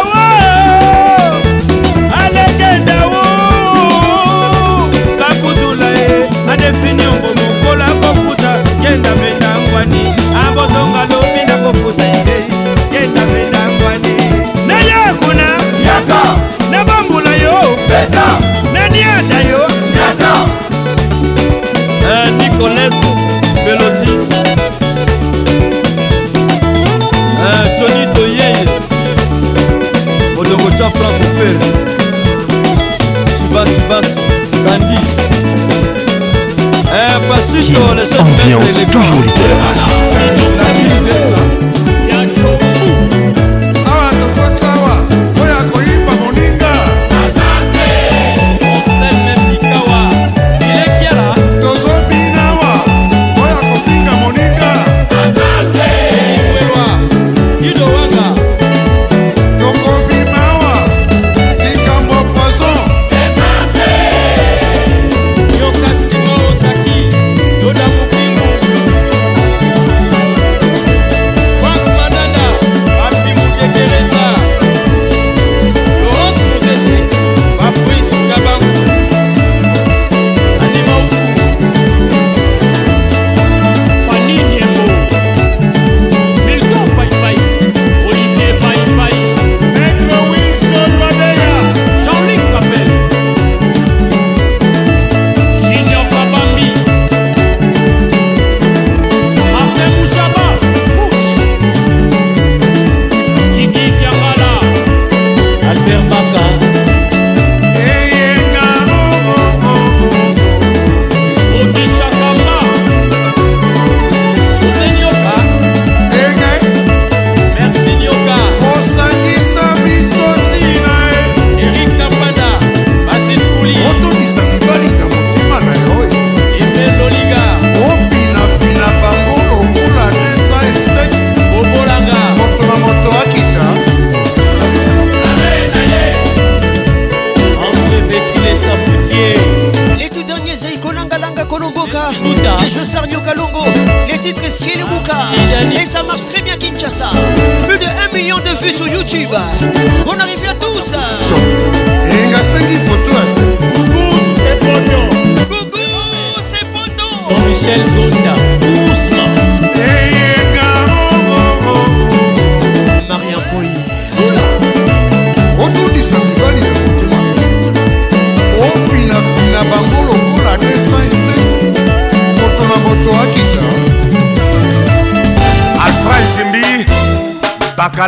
beta 17.91 18.25
nani 18.73 19.01
ada 19.17 19.37
yo 19.51 19.63
nyata 19.95 20.33
eh, 22.13 22.29
nicoleto 22.37 23.09
beloti 23.65 24.11
eh, 27.45 27.63
joni 27.79 28.03
toyeye 28.15 28.63
odongo 30.39 30.69
tya 30.77 30.87
franco 30.95 31.27
fere 31.37 31.69
chibachibas 33.37 34.09
kandi 34.65 34.97
pasito 37.29 37.81
eh, 37.91 37.95
les 37.99 38.11
ambiance 38.19 38.79
toujours 38.91 39.21
leader 39.25 39.51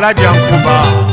kuba. 0.02 1.13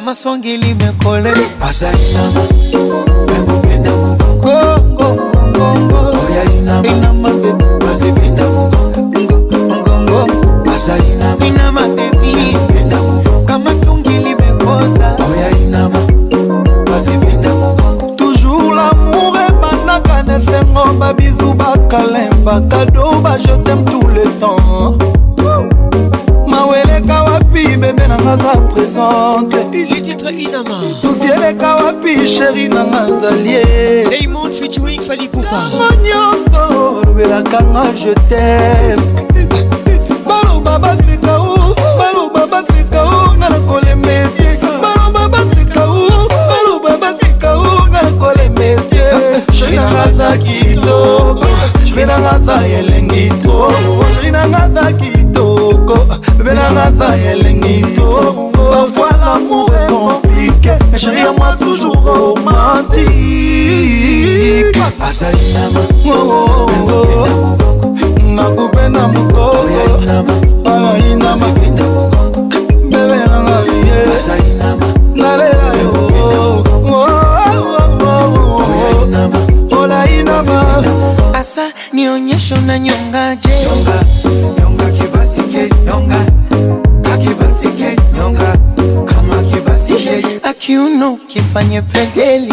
kama 0.00 0.14
swangili 0.14 0.74
balobanga 37.58 37.98
je 37.98 38.14
tem 38.14 38.98
baloba 40.26 40.78
bafika 40.78 41.36
o 41.38 41.74
baloba 41.98 42.46
bafika 42.50 43.02
o 43.02 43.34
nga 43.36 43.48
na 43.48 43.58
kolemete 43.68 44.58
baloba 44.82 45.28
bafika 45.28 45.84
o 45.84 46.08
baloba 46.28 46.96
bafika 47.00 47.52
o 47.54 47.86
nga 47.90 48.02
na 48.02 48.10
kolemete 48.10 49.02
sheri 49.52 49.76
nanga 49.76 50.02
aza 50.04 50.36
kitoko 50.38 51.46
sheri 51.88 52.06
nanga 52.06 52.30
aza 52.32 52.66
elengi 52.66 53.28
to 53.42 53.68
sheri 54.14 54.30
nanga 54.30 54.56
aza 54.64 54.92
kitoko 54.92 55.96
bebe 56.38 56.54
nanga 56.54 56.82
aza 56.84 57.16
elengi 57.16 57.82
to 57.94 58.50
parfois 58.70 59.12
l'amour 59.20 59.70
est 59.74 59.92
compliqué 59.92 60.72
mais 60.92 60.98
chérie 60.98 61.26
à 61.30 61.32
moi 61.32 61.56
toujours 61.58 61.96
romantique 61.96 63.08
azali 64.86 65.42
na 65.54 65.66
bango 65.74 67.17
nifanye 91.62 91.82
pedeli 91.82 92.52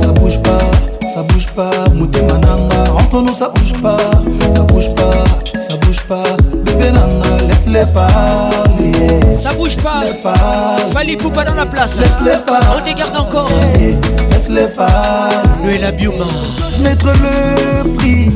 ça 0.00 0.06
bouge 0.12 0.40
pas 0.42 0.58
ça 1.14 1.22
bouge 1.22 1.46
pas 1.54 1.70
motema 1.94 2.34
nanga 2.38 2.90
entre 2.98 3.22
nous 3.22 3.32
ça 3.32 3.48
bouge 3.54 3.72
pas 3.82 3.96
ça 4.52 4.60
bouge 4.60 4.94
pas 4.94 5.24
ça 5.66 5.76
bouge 5.76 6.00
pas 6.08 6.24
bebe 6.64 6.90
nanga 6.92 7.44
leflepa 7.48 8.43
bouge 9.64 9.76
pas. 9.78 10.02
Fallait 10.92 11.16
pas 11.16 11.44
dans 11.44 11.54
la 11.54 11.66
place. 11.66 11.96
laisse-les 11.98 12.38
pas 12.46 12.60
On 12.86 12.94
garde 12.96 13.16
encore. 13.16 13.50
Laisse-les 13.78 14.68
pas. 14.76 15.28
Lui 15.62 15.74
et 15.76 15.78
la 15.78 15.90
bioma. 15.90 16.24
Mettre 16.82 17.06
le 17.06 17.88
prix. 17.96 18.30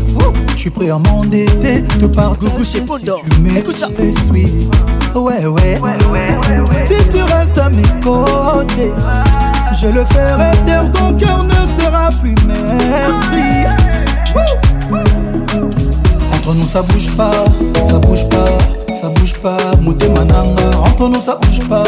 Je 0.55 0.62
suis 0.62 0.70
prêt 0.70 0.90
à 0.90 0.98
m'endetter. 0.98 1.82
Te 1.84 2.06
par 2.06 2.34
Gougou, 2.36 2.64
c'est 2.64 2.80
dormir 3.05 3.56
Écoute 3.59 3.78
ça. 3.78 3.88
Ouais, 5.14 5.44
ouais. 5.46 5.80
Si 6.86 6.94
tu 7.10 7.22
restes 7.22 7.59
à 7.59 7.68
mes 7.70 7.82
côtés, 8.02 8.92
je 9.80 9.86
le 9.86 10.05
ferai 10.06 10.50
taire. 10.64 10.84
Ton 10.92 11.14
cœur 11.14 11.44
ne 11.44 11.82
sera 11.82 12.10
plus 12.20 12.34
merdi. 12.46 13.66
Entre 16.34 16.55
nous, 16.55 16.66
ça 16.66 16.82
bouge 16.82 17.10
pas. 17.16 17.32
Ça 17.86 17.98
bouge 17.98 18.28
pas. 18.28 18.77
ça 19.00 19.08
bouge 19.10 19.34
pas, 19.34 19.56
motema 19.80 20.24
nanga 20.24 20.76
Antono 20.88 21.20
ça 21.20 21.36
bouge 21.40 21.60
pas, 21.68 21.84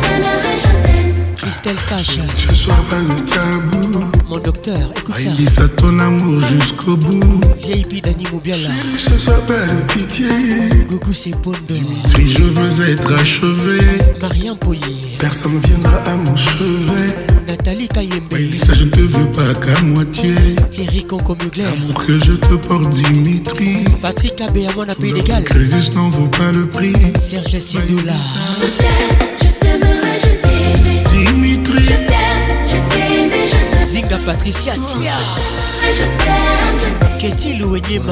Christelle 1.55 2.27
Ce 2.49 2.55
soir, 2.55 2.83
pas 2.87 2.99
le 2.99 3.25
tabou. 3.25 4.01
Mon 4.29 4.39
docteur, 4.39 4.75
écoute 4.97 5.15
ça. 5.15 5.21
Ah, 5.25 5.31
ça. 5.31 5.37
dit 5.37 5.47
ça 5.47 5.69
ton 5.69 5.97
amour 6.01 6.41
jusqu'au 6.49 6.97
bout. 6.97 7.41
Vieille 7.63 7.85
là. 8.05 8.13
que 8.43 8.99
Ce 8.99 9.17
soit 9.19 9.41
pas 9.47 9.65
le 9.69 9.87
pitié. 9.99 10.27
Goku 10.91 11.13
c'est 11.13 11.31
Bondo. 11.43 11.59
Si 12.17 12.29
je 12.33 12.43
veux 12.43 12.89
être 12.91 13.13
achevé. 13.15 13.79
Marien 14.21 14.57
Poyer. 14.57 14.81
Personne 15.21 15.61
viendra 15.61 15.97
à 15.99 16.17
mon 16.17 16.35
chevet. 16.35 17.19
Nathalie 17.47 17.87
Kayembe. 17.89 18.33
ça, 18.59 18.73
je 18.73 18.85
ne 18.85 18.91
te 18.91 19.01
veux 19.01 19.31
pas 19.31 19.53
qu'à 19.65 19.81
moitié. 19.83 20.35
Thierry 20.73 21.07
Concomugler. 21.07 21.63
L'amour 21.65 22.05
que 22.05 22.15
je 22.19 22.33
te 22.33 22.55
porte, 22.67 22.91
Dimitri. 22.91 23.85
Patrick 24.03 24.41
Abé, 24.41 24.67
à 24.67 24.73
mon 24.73 24.83
appel 24.89 25.17
égal. 25.17 25.45
Crésus 25.45 25.91
n'en 25.95 26.09
vaut 26.11 26.29
pas 26.29 26.51
le 26.53 26.67
prix. 26.67 26.93
Serge 27.21 27.61
Sidoula. 27.61 28.13
Patricia 34.27 34.75
Sia 34.75 35.13
Ketilou 37.19 37.77
et 37.77 37.79
et 37.81 38.03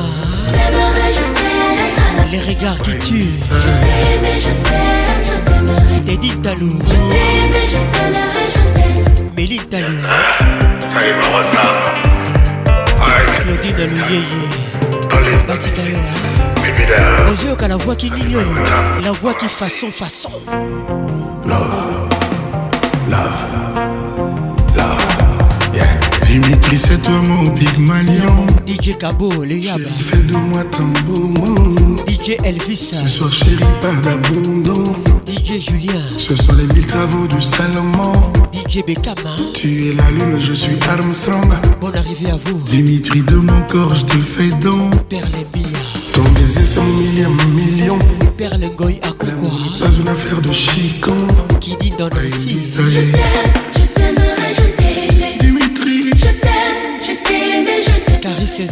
Les 2.31 2.39
regards 2.41 2.77
qui 2.79 2.97
tuent 2.99 3.27
Teddy 6.05 6.37
Talou 6.43 6.69
Méline 9.35 9.63
Talou 9.65 9.97
Claudine 13.41 13.75
Alouyeye 13.77 14.27
Batikayola 15.49 16.01
qu'à 17.59 17.69
la 17.69 17.77
voix 17.77 17.97
qui 17.97 18.11
n'ignore 18.11 18.43
La 19.03 19.13
voix 19.13 19.33
qui 19.35 19.49
façon 19.49 19.91
façon 19.91 20.31
Dimitri, 26.33 26.79
c'est 26.79 27.03
toi 27.03 27.21
mon 27.29 27.43
Big 27.53 27.77
Malion. 27.87 28.47
DJ 28.67 28.97
Cabo, 28.99 29.31
le 29.45 29.53
Yaba. 29.55 29.85
Fais 30.01 30.17
de 30.17 30.35
moi 30.35 30.65
ton 30.65 30.87
beau 31.07 31.25
mot. 31.29 31.77
DJ 32.09 32.39
Elvis. 32.43 32.93
Ce 33.03 33.07
soir, 33.07 33.31
chérie, 33.31 33.59
pas 33.83 33.93
d'abandon. 34.01 34.83
DJ 35.27 35.61
Julien. 35.61 36.01
Ce 36.17 36.35
sont 36.35 36.55
les 36.55 36.65
mille 36.75 36.87
travaux 36.87 37.27
du 37.29 37.43
Salomon. 37.43 38.13
DJ 38.51 38.83
Bekama. 38.83 39.15
Hein. 39.39 39.43
Tu 39.53 39.89
es 39.91 39.95
la 39.95 40.11
lune, 40.11 40.41
je 40.41 40.55
suis 40.55 40.79
Armstrong. 40.89 41.53
Bonne 41.83 41.97
arrivée 41.97 42.31
à 42.31 42.39
vous. 42.47 42.59
Dimitri, 42.65 43.21
de 43.25 43.35
mon 43.37 43.61
corps, 43.71 43.95
je 43.95 44.07
te 44.07 44.19
fais 44.19 44.49
don. 44.63 44.89
Perle 45.11 45.27
Bia. 45.53 45.65
Ton 46.15 46.23
baiser, 46.33 46.65
c'est 46.65 46.81
mon 46.81 46.93
millième 46.95 47.37
million. 47.55 47.99
Perle 48.39 48.65
Goy 48.75 48.99
à 49.03 49.13
Pas 49.13 49.91
une 50.01 50.09
affaire 50.09 50.41
de 50.41 50.51
chicon. 50.53 51.17
Qui 51.61 51.77
dit 51.79 51.93
dans 51.99 52.07
le 52.19 52.31
6. 52.31 52.79
Je 52.89 53.01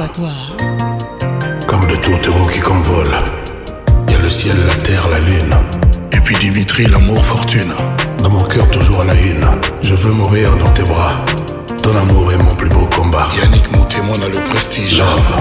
à 0.00 0.08
toi. 0.10 0.28
Hein. 0.62 0.98
Comme 1.66 1.80
de 1.88 1.96
héros 1.96 2.48
qui 2.50 2.60
Il 4.06 4.12
Y 4.12 4.14
a 4.14 4.18
le 4.20 4.28
ciel, 4.28 4.56
la 4.68 4.74
terre, 4.76 5.08
la 5.10 5.18
lune. 5.18 5.50
Et 6.12 6.20
puis 6.20 6.36
Dimitri, 6.36 6.86
l'amour, 6.86 7.24
fortune. 7.26 7.72
Dans 8.18 8.30
mon 8.30 8.44
cœur, 8.44 8.70
toujours 8.70 9.00
à 9.00 9.06
la 9.06 9.14
une. 9.14 9.40
Je 9.82 9.96
veux 9.96 10.12
mourir 10.12 10.56
dans 10.58 10.70
tes 10.70 10.84
bras. 10.84 11.16
Ton 11.82 11.96
amour 11.96 12.32
est 12.32 12.38
mon 12.38 12.54
plus 12.54 12.68
beau 12.68 12.86
combat. 12.94 13.26
Yannick, 13.42 13.76
mon 13.76 13.84
témoin, 13.86 14.14
a 14.22 14.28
le 14.28 14.38
prestige. 14.44 14.98
Love. 14.98 15.36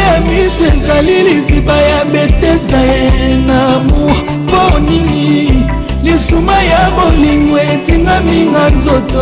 ya 0.07 0.21
miso 0.21 0.65
ezali 0.71 1.23
liziba 1.23 1.73
ya 1.81 2.05
betesa 2.05 2.77
ye 2.89 3.35
na 3.47 3.75
amour 3.75 4.15
mpo 4.45 4.79
nini 4.87 5.63
lisuma 6.03 6.55
ya 6.71 6.81
bolingo 6.95 7.57
etingami 7.73 8.39
na 8.53 8.63
nzoto 8.75 9.21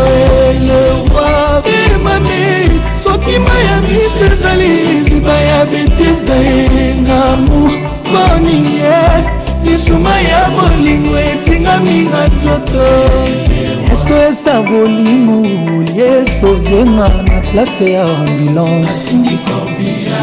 eleroi 0.49 1.73
emami 1.91 2.37
eh, 2.65 2.71
soki 3.03 3.35
ma 3.45 3.55
ya 3.67 3.75
miso 3.87 4.17
ezali 4.33 4.69
liziba 4.87 5.33
ya 5.49 5.59
betesa 5.71 6.35
ye 6.35 6.67
na 7.07 7.17
amour 7.33 7.71
mpo 8.11 8.23
nini 8.43 8.81
lisuma 9.65 10.13
ya 10.29 10.41
bolingo 10.55 11.13
okaminga 11.71 12.27
nzoto 12.35 12.83
yesu 13.91 14.13
esa 14.29 14.61
bolimo 14.61 15.43
yesu 15.97 16.45
ovenga 16.47 17.09
na 17.25 17.41
place 17.51 17.91
ya 17.93 18.03
ambulance 18.05 19.13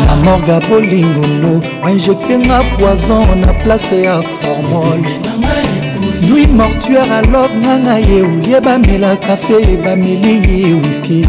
na 0.09 0.17
morga 0.17 0.61
polingolo 0.61 1.63
bainjektenga 1.85 2.63
poison 2.79 3.39
na 3.41 3.53
place 3.53 4.03
ya 4.03 4.23
formol 4.23 5.05
lui 6.31 6.47
mortuare 6.47 7.11
alor 7.13 7.51
nanga 7.63 7.99
ye 7.99 8.23
olie 8.23 8.61
bamela 8.61 9.17
kafe 9.17 9.77
bameli 9.77 10.65
ye 10.65 10.75
wiski 10.81 11.27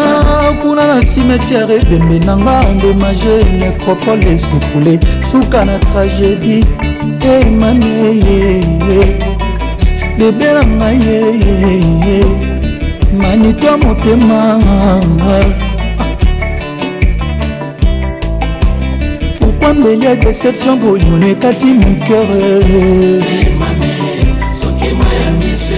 ah, 0.00 0.52
kuna 0.62 0.86
na 0.94 1.02
cimetiare 1.02 1.74
ebembe 1.74 2.18
nanga 2.26 2.60
endomage 2.68 3.44
necropole 3.60 4.32
esekule 4.32 4.98
suka 5.42 5.64
na 5.68 5.76
tragédie 5.92 6.64
emami 7.20 7.90
eyeye 8.08 8.56
bebe 10.18 10.48
na 10.56 10.62
ngai 10.76 10.98
eyeye 11.20 12.18
manito 13.20 13.64
ya 13.68 13.76
motema 13.82 14.40
pourkui 19.38 19.72
mbeli 19.80 20.04
ya 20.06 20.14
déception 20.24 20.74
bolimono 20.82 21.26
ekati 21.34 21.66
moker 21.66 22.30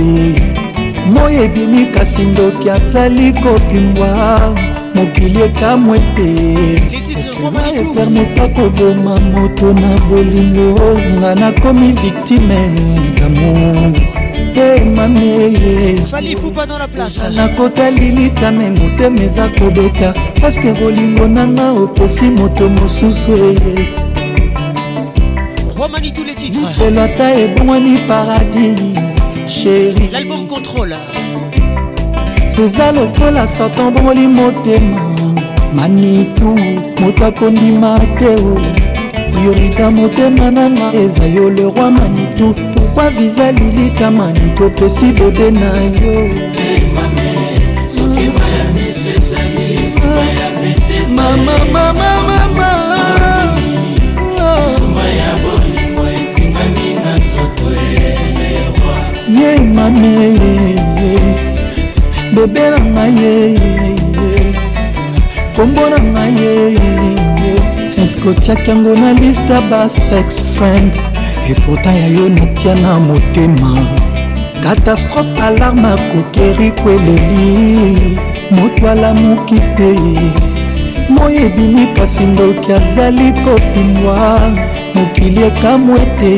moi 1.14 1.36
ebimi 1.44 1.86
kasi 1.86 2.22
ndoki 2.22 2.70
azali 2.70 3.34
kopimbwa 3.34 4.40
mokili 4.95 5.41
ekamwe 5.41 5.99
te 6.16 6.32
efer 7.82 8.10
moto 8.16 8.44
akoboma 8.44 9.14
moto 9.34 9.68
na 9.82 9.91
bolingo 10.10 10.98
nga 11.20 11.36
nakomi 11.36 11.91
victime 11.91 12.58
damour 13.18 14.10
motema 14.56 15.08
meyezala 15.08 17.48
kotali 17.58 18.12
litame 18.12 18.70
motema 18.70 19.22
eza 19.24 19.48
kobeta 19.50 20.14
paske 20.42 20.74
bolingo 20.74 21.28
nanga 21.28 21.72
opesi 21.72 22.24
moto 22.32 22.70
mosusu 22.70 23.32
eye 23.32 23.90
mofelo 26.62 27.04
ata 27.04 27.34
ebongwani 27.36 28.00
paradis 28.00 28.80
sheri 29.48 30.10
eza 32.66 32.92
lokola 32.92 33.48
satan 33.48 33.92
bongoli 33.94 34.28
motema 34.28 35.16
manitu 35.74 36.60
moto 37.02 37.26
akondima 37.26 38.00
te 38.20 38.36
priorita 39.32 39.92
motema 39.92 40.52
nanga 40.52 40.94
eza 40.94 41.26
yo 41.26 41.50
le 41.50 41.64
roi 41.64 41.92
manitu 41.92 42.56
pourkui 42.95 43.20
viza 43.28 43.52
lilitamani 43.52 44.56
topesi 44.58 45.14
bode 45.14 45.52
na 45.52 45.72
yo 45.98 46.30
mama 51.16 51.64
mama 51.72 52.08
mama 52.28 52.72
ye 59.28 59.60
mami 59.60 60.40
bebe 62.34 62.70
na 62.70 62.78
ngai 62.80 63.56
ye 63.56 63.95
kombo 65.56 65.90
na 65.90 65.98
ngai 65.98 66.44
ye 66.44 67.56
eske 68.03 68.30
otiaki 68.30 68.70
yango 68.72 68.94
na 68.95 69.11
liste 69.11 69.53
ya 69.53 69.61
basex 69.70 70.40
friend 70.56 71.10
epota 71.50 71.92
ya 71.94 72.08
yo 72.08 72.30
natia 72.30 72.76
na 72.76 73.00
motema 73.00 73.86
katastrophe 74.64 75.42
alarme 75.44 75.88
akokeri 75.88 76.72
kweleli 76.72 78.18
moto 78.52 78.90
alamuki 78.92 79.60
te 79.78 79.92
moi 81.10 81.36
ebimi 81.45 81.88
kasi 81.95 82.24
ndoki 82.24 82.74
azali 82.74 83.34
kopimwa 83.45 84.40
mokili 84.95 85.44
ekamwe 85.44 86.00
te 86.20 86.34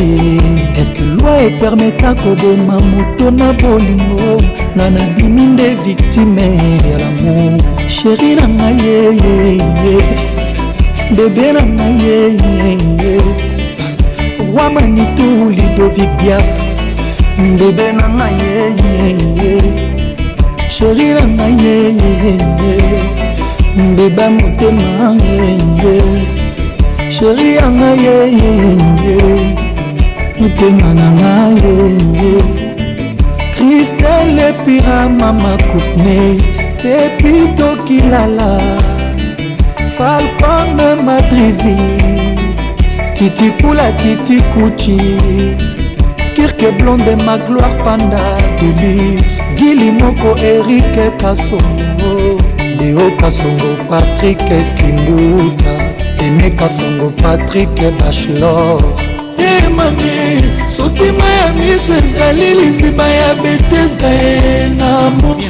eske 0.82 1.02
loi 1.22 1.46
epermeta 1.46 2.16
koboma 2.16 2.80
moto 2.80 3.32
na 3.32 3.54
bolingo 3.54 4.42
nga 4.76 4.90
nabimi 4.90 5.46
nde 5.46 5.76
victime 5.86 6.48
ya 6.90 6.98
lamour 7.04 7.62
sheri 7.88 8.36
na 8.36 8.48
ngai 8.50 8.78
yeye 8.86 9.68
bebe 11.16 11.52
na 11.54 11.62
ngai 11.62 12.02
yeye 12.06 13.03
wa 14.54 14.70
manitu 14.70 15.50
lidovic 15.50 16.10
biart 16.22 16.46
mbebe 17.38 17.92
na 17.92 18.06
ngai 18.16 18.34
yeyeye 18.44 19.56
sheri 20.74 21.08
na 21.18 21.24
ngai 21.36 21.56
yeyeye 21.66 22.32
mbeba 23.88 24.26
motema 24.38 25.08
yeye 25.26 26.02
sheri 27.16 27.48
ya 27.58 27.68
ngai 27.78 28.00
yeyeye 28.06 29.18
motema 30.40 30.90
na 31.00 31.06
ngai 31.12 31.64
yeye 31.66 32.38
kristel 33.56 34.38
epira 34.50 35.00
mama 35.20 35.54
courtney 35.68 36.30
epi 37.02 37.34
tokilala 37.58 38.52
falcone 39.98 40.88
madrizi 41.06 41.76
titi 43.30 43.48
kula 43.52 43.92
titi 43.92 44.42
kuchi 44.54 44.98
kirke 46.36 46.72
blonde 46.78 47.16
ma 47.26 47.38
gloire 47.46 47.78
panda 47.84 48.22
deluxe 48.60 49.38
gili 49.58 49.92
moko 49.92 50.36
erike 50.52 51.06
kasongo 51.22 52.14
deo 52.80 53.08
kasongo 53.22 53.70
patrik 53.90 54.44
kinduta 54.78 55.74
eme 56.26 56.50
kasongo 56.60 57.08
patrik 57.24 57.70
bachelor 58.00 58.82
emami 59.38 60.22
sotima 60.68 61.26
ya 61.40 61.48
miso 61.54 61.94
ezali 62.04 62.50
liziba 62.60 63.08
ya 63.08 63.36
betesda 63.36 64.10
ye 64.10 64.68
na 64.70 64.92
mbonga 65.10 65.46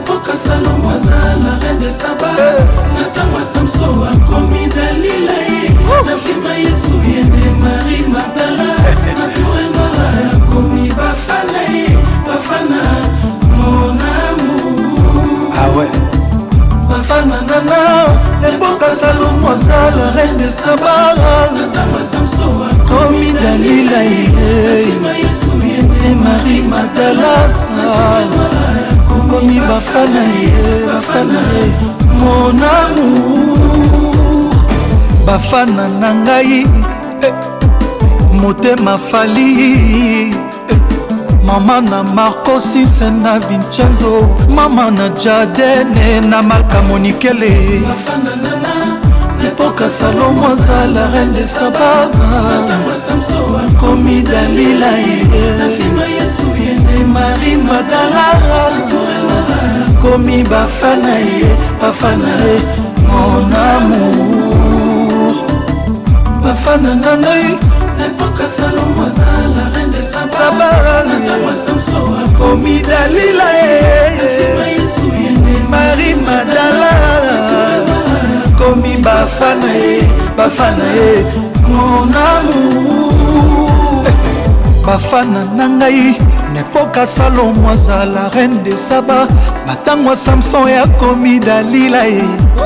lepoka 0.00 0.36
salomo 0.36 0.90
aza 0.90 1.36
la 1.44 1.58
reine 1.60 1.78
de 1.80 1.90
saba 1.90 2.32
na 2.70 3.04
ntango 3.10 3.38
ya 3.38 3.44
samso 3.44 3.84
akomi 4.12 4.66
dalila 4.74 5.36
ye 5.48 5.62
na 6.06 6.14
filma 6.24 6.52
yesu 6.64 6.92
ye 7.08 7.20
nde 7.28 7.46
marie 7.62 8.06
magdala 8.12 8.68
na 9.18 9.26
toure 9.34 9.64
noira 9.72 10.32
akomi 10.36 10.88
bafana 10.96 11.60
ye 11.72 11.98
bafana 12.26 12.80
monamu 13.52 14.54
awe 15.64 15.86
ah 15.86 16.74
bafana 16.88 17.36
nana 17.48 17.80
lepoka 18.42 18.96
salomo 18.96 19.50
aza 19.52 19.80
la 19.96 20.06
reine 20.16 20.36
de 20.38 20.50
saba 20.50 20.96
na 21.20 21.66
ntango 21.66 21.98
ya 21.98 22.04
samso 22.12 22.46
akomi 22.70 23.32
dalila 23.38 24.00
ye 24.02 24.22
na 24.36 24.72
filma 24.84 25.12
yesu 25.24 25.50
ye 25.70 25.78
nde 25.86 26.04
marie 26.24 26.62
magdala 26.72 27.32
na 27.76 27.82
toure 27.96 28.24
noira 28.36 28.89
okomi 29.16 29.58
bafana 29.68 30.22
ye 30.44 30.58
bafana 30.88 31.40
ye 31.54 31.64
mon 32.20 32.58
amour 32.74 34.54
bafana 35.26 35.84
na 36.00 36.08
ngai 36.22 36.58
eh. 37.26 37.34
motema 38.42 38.94
fali 39.08 39.48
eh. 40.72 40.80
mama 41.44 41.80
na 41.90 42.02
marco 42.18 42.60
sise 42.60 43.10
na 43.24 43.38
vincenzo 43.48 44.12
mama 44.56 44.90
na 44.90 45.06
jardene 45.22 46.20
na 46.30 46.42
malka 46.42 46.78
monikele 46.88 47.52
lepoka 49.42 49.86
salomo 49.98 50.48
azala 50.52 51.02
reine 51.12 51.32
de 51.34 51.44
sababa 51.44 52.28
komi 53.80 54.16
dalila 54.30 54.90
ye 55.06 55.20
eh. 55.66 56.09
marie 57.06 57.56
madalara 57.56 58.70
komi 60.02 60.42
bafana 60.44 61.14
ye 61.18 61.46
bafana 61.80 62.32
ye 62.44 62.56
mon 63.08 63.52
amour 63.62 65.34
bafana 66.42 66.94
nangai 67.02 67.56
lepoka 67.98 68.46
salomo 68.48 69.04
azala 69.06 69.62
reine 69.74 69.92
de 69.92 70.02
sababasamso 70.02 72.00
akomi 72.24 72.80
dalila 72.82 73.48
ye 73.60 74.82
marie 75.70 76.14
madalara 76.14 77.36
komi 78.58 78.96
bafana 79.06 79.70
ye 79.74 80.02
bafana 80.36 80.86
ye 80.98 81.10
mon 81.68 82.12
amour 82.14 83.69
bafana 84.86 85.40
na 85.54 85.66
ngai 85.68 86.16
nepoka 86.52 87.06
salomo 87.06 87.68
azala 87.70 88.30
reine 88.34 88.62
de 88.64 88.76
saba 88.78 89.26
batango 89.66 90.14
samson 90.16 90.68
yakomi 90.68 91.38
dalila 91.40 92.04
ye 92.08 92.24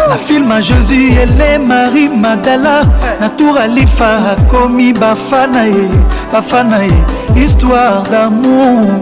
na 0.08 0.16
filme 0.16 0.60
jésus 0.62 1.10
ele 1.22 1.58
marie 1.58 2.08
magdala 2.10 2.84
na 3.20 3.28
tour 3.28 3.58
alifa 3.58 4.36
akomi 4.38 4.92
bafana 4.92 5.62
ye 5.66 5.88
bafana 6.32 6.78
ye 6.88 6.98
histoire 7.34 8.02
d'amour 8.10 8.94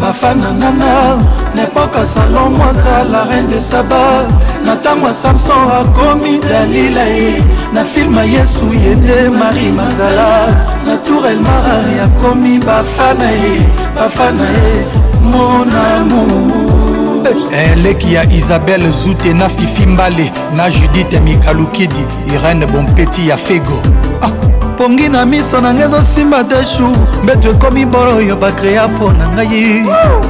bafana 0.00 0.50
nana 0.58 1.18
nepoka 1.54 2.04
salomo 2.04 2.64
azala 2.64 3.26
reine 3.30 3.46
de 3.48 3.60
saba 3.60 4.26
na 4.64 4.74
ntango 4.74 5.06
ya 5.06 5.12
samson 5.14 5.70
akomi 5.80 6.38
dalila 6.38 7.02
ye 7.04 7.42
na 7.72 7.84
filma 7.84 8.22
yesu 8.24 8.64
ye 8.74 8.94
nde 8.94 9.28
mari 9.30 9.72
magala 9.72 10.46
na 10.86 10.96
tour 10.96 11.26
elmarari 11.26 11.98
akomi 12.06 12.58
bafana 12.58 13.28
ye 13.30 13.60
bafana 13.96 14.44
ye 14.44 14.86
monamour 15.22 17.32
eleki 17.52 18.06
eh, 18.06 18.12
eh, 18.12 18.30
ya 18.30 18.32
isabel 18.32 18.90
zute 18.92 19.32
na 19.32 19.48
fifi 19.48 19.86
mbale 19.86 20.32
na 20.56 20.70
judite 20.70 21.20
mikalukidi 21.20 22.04
irene 22.34 22.66
bompeti 22.66 23.28
ya 23.28 23.36
fego 23.36 23.78
ah. 24.22 24.30
pongi 24.78 25.08
na 25.08 25.26
miso 25.26 25.60
na 25.60 25.74
ngai 25.74 25.84
ezosimba 25.86 26.44
te 26.44 26.64
shu 26.64 26.90
mbeto 27.22 27.48
ekomi 27.50 27.86
bolo 27.86 28.16
oyo 28.16 28.36
bakrea 28.36 28.88
mpo 28.88 29.12
na 29.12 29.28
ngai 29.28 29.86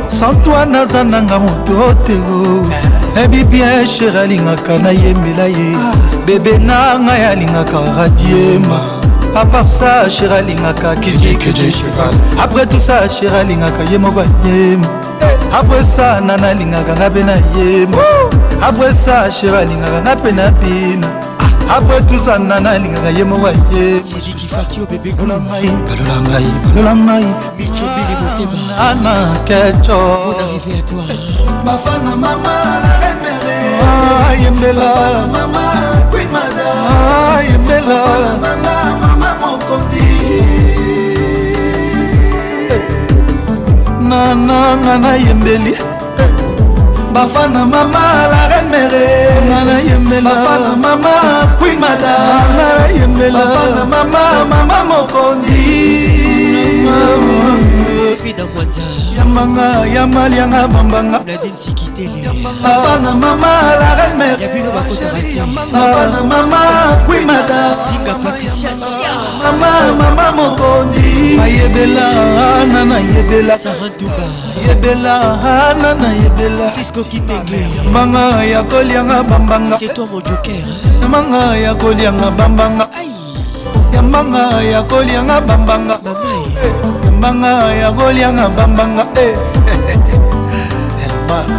santoine 0.09 0.79
aza 0.79 1.05
nanga 1.05 1.39
moto 1.39 1.95
te 2.07 2.13
ebibien 3.17 3.87
sher 3.87 4.17
alingaka 4.19 4.79
nayembela 4.79 5.45
ye 5.47 5.73
ah. 5.77 5.93
bebe 6.27 6.59
na 6.59 6.99
ngai 6.99 7.25
alingaka 7.25 7.79
radiema 7.99 8.81
apart 9.35 9.67
ça 9.67 10.09
sher 10.11 10.33
alingaka 10.33 10.95
kedikeje 10.97 11.71
cheval 11.71 12.15
après 12.43 12.67
tout 12.67 12.81
ça 12.81 13.09
sher 13.09 13.33
alingaka 13.35 13.85
ye 13.93 13.99
moko 13.99 14.21
ayema 14.21 14.87
eh. 15.25 15.29
après 15.61 15.85
ça 15.85 16.21
nana 16.21 16.49
alingaka 16.49 16.95
nga 16.97 17.11
mpe 17.11 17.21
nayema 17.25 17.97
après 18.63 18.93
ça 18.95 19.31
sher 19.31 19.55
alingaka 19.55 20.01
nga 20.03 20.15
mpe 20.17 20.33
na 20.33 20.51
bino 20.51 21.07
ah. 21.71 21.77
après 21.79 22.01
tout 22.09 22.19
ça 22.19 22.39
nana 22.39 22.71
alingaka 22.71 23.11
ye 23.11 23.25
moko 23.25 23.47
ayebalola 23.47 25.37
ngai 25.41 25.71
mm. 25.71 25.85
balola 25.85 26.17
ngai 26.25 26.47
balola 26.65 26.95
ngai 26.97 27.25
ana 28.91 29.35
keco 29.45 30.01
bafana 31.65 32.17
mamala 32.17 33.02
yembela 34.37 34.91
yembela 37.49 37.99
nananga 44.01 44.99
nayembeli 44.99 45.75
bafana 47.13 47.65
mama 47.65 48.03
la 48.31 48.43
reine 48.51 48.71
mere 48.71 49.41
nana 49.49 49.79
yembela 49.89 50.31
bafana 50.35 50.77
mama 50.77 51.13
queen 51.59 51.79
mada 51.81 52.15
nana 52.57 52.87
yembela 52.99 53.45
bafana 53.45 53.87
mama 53.87 54.45
mama 54.65 54.85
mokonzi 54.85 55.57
yambanga 59.17 59.87
yamalianga 59.95 60.69
bambanga 60.69 61.19
nadine 61.27 61.57
sikiti 61.57 61.92
afana 62.65 63.15
mama 63.15 63.77
la 63.81 63.95
reine 63.97 64.17
mère 64.19 64.43
ya 64.43 64.49
bino 64.49 64.71
bakota 64.73 65.07
batiafana 65.15 66.21
mama 66.23 66.61
kwimada 67.07 67.77
sika 67.89 68.15
patricia 68.15 68.71
mama 69.43 69.71
mama 69.99 70.33
mokondi 70.33 71.39
ayebela 71.43 72.05
ana 72.63 72.85
nayebela 72.85 73.59
sarantuba 73.59 74.27
yebela 74.67 75.39
ana 75.71 75.95
nayebela 75.95 76.71
sisko 76.71 77.03
kitenge 77.05 77.61
manga 77.93 78.45
ya 78.45 78.63
kolianga 78.63 79.23
bambanga 79.23 79.79
seto 79.79 80.07
mojoker 80.07 80.65
manga 81.09 81.57
ya 81.57 81.75
kolianga 81.75 82.31
bambanga 82.31 82.89
yambanga 83.95 84.59
ya 84.63 84.83
kolianga 84.83 85.41
bambanga 85.41 85.97
yambanga 87.07 87.71
eh. 87.75 87.81
ya 87.83 87.93
kolianga 87.93 88.49
bambanga 88.49 89.07
eh. 89.21 89.37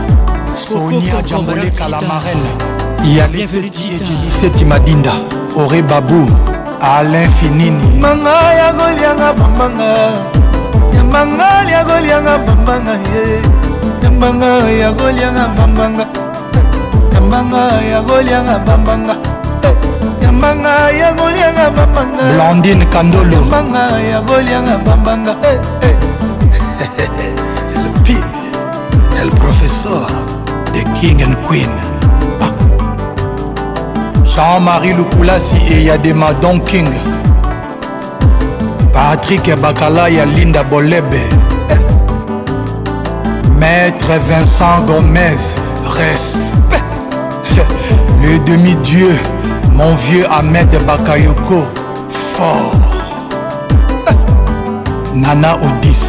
sonia 0.55 1.21
jamboleka 1.23 1.87
la 1.89 2.01
marelle 2.01 2.51
yalefeti 3.15 3.85
ejiliseti 4.01 4.65
madinda 4.65 5.11
ore 5.57 5.81
babu 5.81 6.25
alain 6.81 7.29
finini 7.31 7.87
manga 7.99 8.35
ya 8.53 8.73
kolianga 8.73 9.33
bambanga 9.33 9.89
yambanga 10.95 11.45
ya 11.71 11.83
kolianga 11.83 12.37
bambanga 12.45 12.91
ye 13.13 13.41
yambanga 14.03 14.45
ya 14.81 14.91
kolianga 14.93 15.47
bambanga 15.57 16.05
yambanga 17.13 17.61
ya 17.91 18.01
kolianga 18.01 18.59
bambanga 18.59 19.15
yambanga 20.21 20.73
ya 21.01 21.13
kolianga 21.13 21.69
bambanga 21.69 22.23
blandine 22.35 22.85
kandolo 22.85 23.33
yambanga 23.33 23.83
ya 24.01 24.21
kolianga 24.21 24.77
bambanga 24.85 25.35
eh, 25.41 25.59
eh. 25.83 27.33
el 27.77 27.89
pibe 28.03 28.51
el 29.21 29.29
profesor 29.31 30.07
the 30.73 30.81
king 30.99 31.17
and 31.21 31.35
queen 31.47 31.69
jean-marie 34.25 34.93
lukulasi 34.97 35.57
eyadema 35.75 36.33
don 36.41 36.57
king 36.69 36.89
patrik 38.93 39.45
bakala 39.61 40.07
ya 40.09 40.25
linda 40.25 40.63
bolebe 40.63 41.21
maître 43.59 44.13
vincent 44.27 44.81
gomez 44.87 45.39
respect 45.99 46.83
le 48.21 48.39
demi-dieu 48.39 49.13
mon 49.77 49.93
vieux 50.05 50.25
ahmed 50.31 50.73
bakayoko 50.87 51.61
fort 52.37 52.75
nana 55.15 55.53
odis 55.53 56.05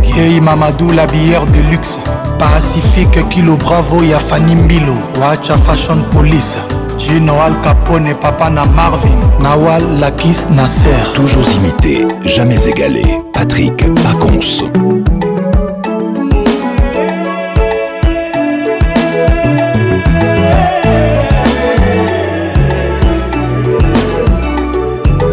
vieille 0.00 0.40
mamadou 0.40 0.92
la 0.92 1.04
bière 1.06 1.44
de 1.46 1.60
luxe 1.72 1.97
pacifique 2.38 3.22
kilo 3.28 3.56
bravo 3.56 4.04
ya 4.04 4.18
fani 4.18 4.54
mbilo 4.54 4.96
wacha 5.20 5.58
fashion 5.58 6.02
police 6.12 6.58
Gino 6.98 7.40
Al 7.42 7.54
Capone, 7.60 8.12
Papa 8.14 8.50
na 8.50 8.64
Marvin, 8.66 9.20
Nawal 9.40 9.98
Lakis 10.00 10.46
Nasser. 10.50 11.12
Toujours 11.14 11.48
imité, 11.54 12.04
jamais 12.24 12.66
égalé. 12.68 13.02
Patrick 13.32 13.76
Pacons. 14.02 14.64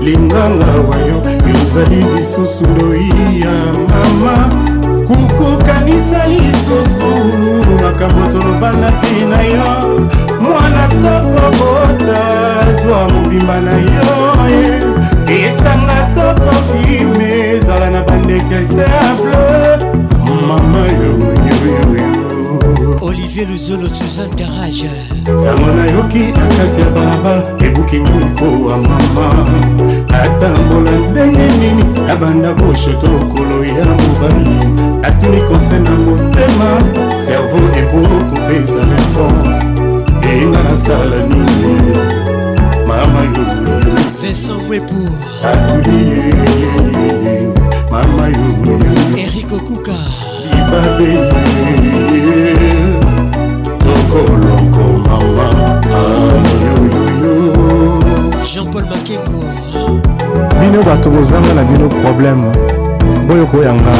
linganga 0.00 0.72
wayo 0.88 1.18
yozali 1.52 1.98
lisusu 2.16 2.64
loi 2.78 3.06
ya 3.44 3.56
mama 3.90 4.34
kokokanisa 5.08 6.26
lisusu 6.26 7.24
makambo 7.82 8.28
tolobana 8.32 8.90
te 9.00 9.24
na 9.30 9.42
yo 9.42 10.00
mwana 10.40 10.88
toko 10.88 11.50
botazwa 11.58 13.08
mobimba 13.14 13.60
na 13.60 13.70
yo 13.70 14.12
esanga 15.40 15.98
tokokime 16.14 17.48
ezala 17.54 17.90
na 17.90 18.02
bandeke 18.02 18.64
simple 18.64 19.38
mama 20.48 20.78
yoyoyo 20.98 21.95
olivier 23.00 23.46
luzolo 23.46 23.88
suzan 23.88 24.30
darage 24.36 24.90
sango 25.26 25.72
nayoki 25.76 26.18
na 26.38 26.46
kati 26.56 26.80
ya 26.80 26.86
balabala 26.90 27.42
ebuki 27.66 28.00
nguikowa 28.00 28.76
mama 28.78 29.26
atambola 30.22 30.90
ndenge 30.90 31.46
nini 31.60 31.84
nabanda 32.06 32.54
boshoto 32.54 33.06
okolo 33.22 33.64
ya 33.64 33.84
mobali 33.84 34.58
natuni 35.00 35.42
konse 35.42 35.78
na 35.78 35.90
motema 35.90 36.80
servo 37.24 37.78
eporo 37.78 38.18
kopesa 38.30 38.82
reponse 38.90 39.66
eyinga 40.30 40.62
nasala 40.62 41.16
nini 41.22 41.82
mama 42.88 43.20
vincent 44.22 44.62
wepour 44.70 45.10
atuli 45.44 46.34
mama 47.90 48.28
yo 48.28 48.78
eric 49.24 49.52
okuka 49.52 49.92
babeli 50.70 52.72
tokolongo 53.80 54.84
mawa 55.06 55.48
ah, 55.96 56.00
jean-paul 58.44 58.84
makengo 58.90 59.42
bino 60.60 60.78
bato 60.82 61.10
bozanga 61.10 61.54
na 61.54 61.64
bino 61.64 61.88
probleme 61.88 62.50
boyo 63.28 63.46
koyanga 63.46 63.94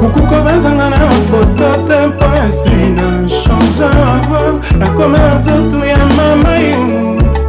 kukuko 0.00 0.36
bazanga 0.46 0.90
na 0.90 0.96
foto 1.30 1.64
te 1.88 1.98
mpasi 2.08 2.76
na 2.96 3.06
changeur 3.28 4.52
nakoma 4.78 5.18
na 5.18 5.34
nzoto 5.38 5.86
ya 5.86 5.98
mama 6.16 6.54
yo 6.58 6.80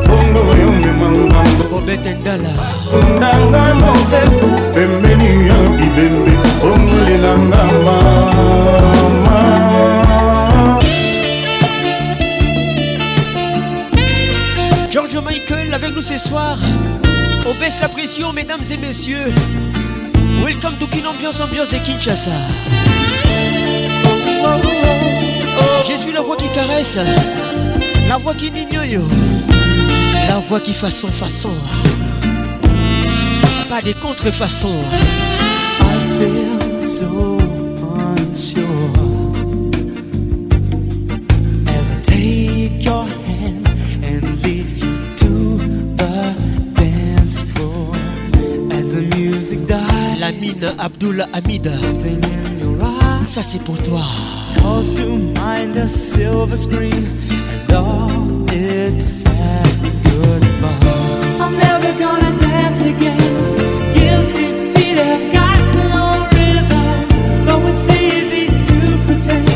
bongo 0.07 0.41
yo 0.61 0.67
memangangoondanga 0.81 3.61
motesu 3.81 4.47
pembeni 4.73 5.29
ya 5.47 5.57
bibembe 5.77 6.33
bongolelanga 6.61 7.63
mama 7.85 7.99
George 14.89 15.17
Michael 15.19 15.69
avec 15.73 15.89
nous 15.95 16.01
ce 16.03 16.17
soir 16.17 16.55
On 17.49 17.55
baisse 17.57 17.79
la 17.79 17.87
pression, 17.87 18.33
mesdames 18.33 18.63
et 18.69 18.75
messieurs. 18.75 19.33
Welcome 20.45 20.75
to 20.79 20.85
Ambiance, 21.07 21.39
ambiance 21.39 21.69
de 21.69 21.77
Kinshasa. 21.77 22.29
Je 25.89 25.95
suis 25.95 26.11
la 26.11 26.21
voix 26.21 26.35
qui 26.35 26.49
caresse, 26.49 26.97
la 28.09 28.17
voix 28.17 28.33
qui 28.33 28.51
n'ignore, 28.51 29.07
la 30.27 30.39
voix 30.39 30.59
qui 30.59 30.73
façon 30.73 31.07
façon. 31.07 31.53
Pas 33.69 33.81
des 33.81 33.93
contrefaçons. 33.93 34.83
Marine 50.61 50.75
Abdul 50.79 51.25
Hamid. 51.33 51.69
Ça 53.27 53.43
c'est 53.43 53.61
pour 53.63 53.77
toi. 53.83 54.01
Calls 54.57 54.93
to 54.95 55.05
mind 55.41 55.77
a 55.77 55.87
silver 55.87 56.57
screen 56.57 56.91
and 56.93 57.73
all 57.73 58.45
its 58.51 59.03
sad 59.03 59.67
goodbye. 60.03 60.71
I'm 61.39 61.53
never 61.57 61.91
gonna 61.99 62.37
dance 62.37 62.81
again. 62.83 63.17
Guilty 63.93 64.73
feet 64.73 64.97
have 64.97 65.33
got 65.33 65.59
no 65.75 66.27
rhythm. 66.31 67.43
Though 67.45 67.67
it's 67.67 67.87
easy 67.89 68.47
to 68.47 68.97
pretend. 69.05 69.47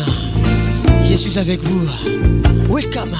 Jésus 1.03 1.37
avec 1.39 1.61
vous. 1.63 1.87
Welcome. 2.69 3.11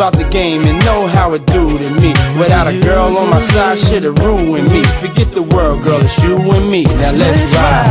about 0.00 0.14
the 0.16 0.24
game 0.30 0.62
and 0.64 0.82
know 0.86 1.06
how 1.08 1.34
it 1.34 1.44
do 1.46 1.76
to 1.76 1.90
me. 2.00 2.12
Without 2.40 2.66
a 2.66 2.80
girl 2.80 3.18
on 3.18 3.28
my 3.28 3.38
side, 3.38 3.78
shit 3.78 4.02
it 4.02 4.18
ruin 4.20 4.64
me. 4.72 4.82
Forget 4.98 5.30
the 5.34 5.42
world, 5.42 5.82
girl, 5.82 6.00
it's 6.00 6.18
you 6.22 6.36
and 6.38 6.70
me. 6.70 6.84
Now 6.84 7.12
let's 7.12 7.42
ride. 7.52 7.90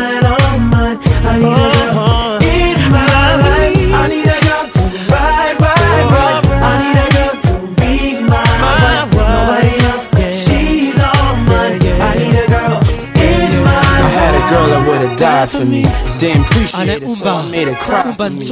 died 15.20 15.50
for 15.50 15.66
me. 15.74 15.82
Didn't 16.18 16.44
appreciate 16.48 17.02
it, 17.04 17.08
so 17.08 17.26
I 17.26 17.46
made 17.50 17.68
her 17.68 17.76
cry 17.86 18.10
for 18.18 18.30
me. 18.30 18.42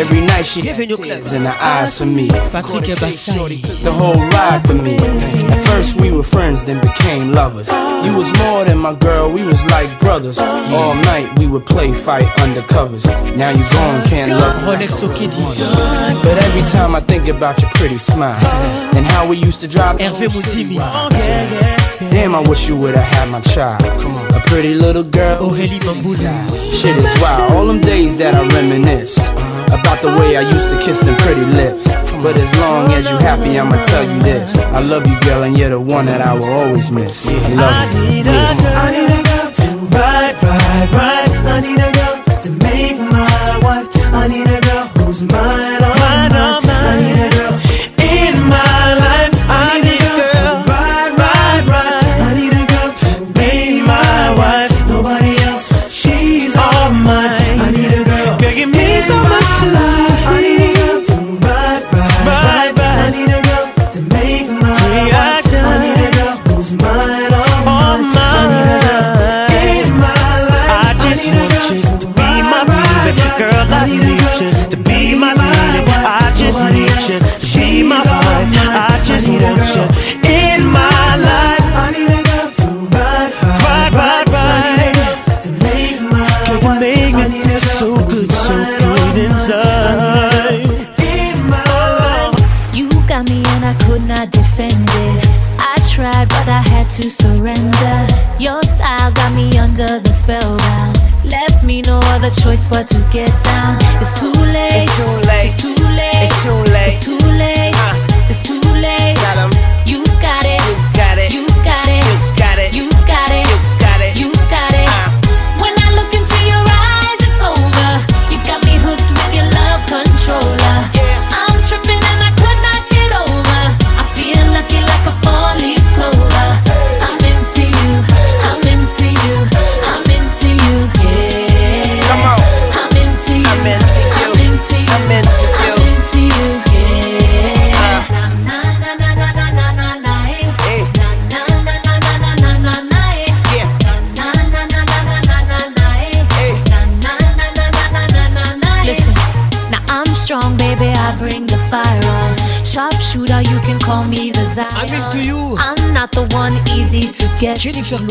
Every 0.00 0.20
night 0.30 0.44
she 0.52 0.60
had 0.66 0.76
tears 0.76 1.32
in 1.32 1.42
her 1.46 1.56
eyes 1.74 1.96
for 1.96 2.04
me. 2.18 2.28
Patrick 2.54 2.84
Ebassai. 2.84 3.82
The 3.86 3.92
whole 4.00 4.22
ride 4.36 4.60
for 4.68 4.74
me. 4.86 4.96
At 5.54 5.62
first 5.68 5.98
we 6.00 6.12
were 6.12 6.22
friends, 6.34 6.62
then 6.64 6.80
became 6.82 7.32
lovers. 7.32 7.68
You 8.04 8.12
was 8.20 8.28
more 8.42 8.64
than 8.64 8.76
my 8.78 8.92
girl, 9.06 9.30
we 9.36 9.42
was 9.52 9.64
like 9.76 9.88
brothers. 10.04 10.38
All 10.38 10.94
night 11.10 11.26
we 11.38 11.46
would 11.46 11.64
play 11.64 11.90
fight 12.06 12.28
undercovers. 12.44 13.04
Now 13.40 13.48
you 13.58 13.64
gone, 13.76 13.98
can't 14.12 14.30
love 14.42 14.56
me. 14.60 14.86
But 16.26 16.36
every 16.46 16.64
time 16.74 16.94
I 16.94 17.00
think 17.10 17.24
about 17.28 17.56
your 17.62 17.70
pretty 17.70 17.96
smile 18.10 18.44
and 18.96 19.04
how 19.12 19.22
we 19.30 19.36
used 19.48 19.60
to 19.62 19.68
drive. 19.76 19.96
Hervé 19.96 20.26
Moutimi. 20.34 20.76
Damn, 22.18 22.34
I 22.34 22.40
wish 22.50 22.66
you 22.66 22.76
would've 22.76 22.96
had 23.00 23.28
my 23.30 23.40
child. 23.42 23.80
Come 24.02 24.16
on. 24.16 24.26
A 24.34 24.40
pretty 24.40 24.74
little 24.74 25.04
girl. 25.04 25.38
Oh, 25.40 25.50
Heli 25.54 25.78
Bambuda. 25.78 26.28
Shit 26.72 26.96
is 26.96 27.20
wild. 27.22 27.52
All 27.52 27.64
them 27.68 27.80
days 27.80 28.16
that 28.16 28.34
I 28.34 28.44
reminisce 28.56 29.16
uh-huh. 29.20 29.76
about 29.78 30.02
the 30.02 30.08
way 30.20 30.36
I 30.36 30.40
used 30.40 30.68
to 30.70 30.78
kiss 30.84 30.98
them 30.98 31.14
pretty 31.18 31.44
lips. 31.58 31.86
But 32.20 32.36
as 32.36 32.50
long 32.58 32.90
as 32.90 33.08
you 33.08 33.16
happy, 33.18 33.56
I'ma 33.56 33.78
tell 33.84 34.02
you 34.02 34.20
this. 34.24 34.58
I 34.58 34.80
love 34.80 35.06
you, 35.06 35.16
girl, 35.20 35.44
and 35.44 35.56
you're 35.56 35.68
the 35.70 35.80
one 35.80 36.06
that 36.06 36.20
I 36.20 36.34
will 36.34 36.52
always 36.62 36.90
miss. 36.90 37.24
I 37.24 37.30
love 37.30 37.52
you. 37.52 37.56
I 37.62 37.94
need 37.94 38.20
a 38.22 38.24
girl. 38.58 38.72
I 38.74 38.90
need 38.90 39.10
a 39.14 39.22
girl 39.30 39.52
to 39.52 39.96
ride, 39.96 40.42
ride, 40.42 40.90
ride. 40.98 41.46
I 41.54 41.60
need 41.60 41.78
a 41.78 41.92
girl. 41.92 42.07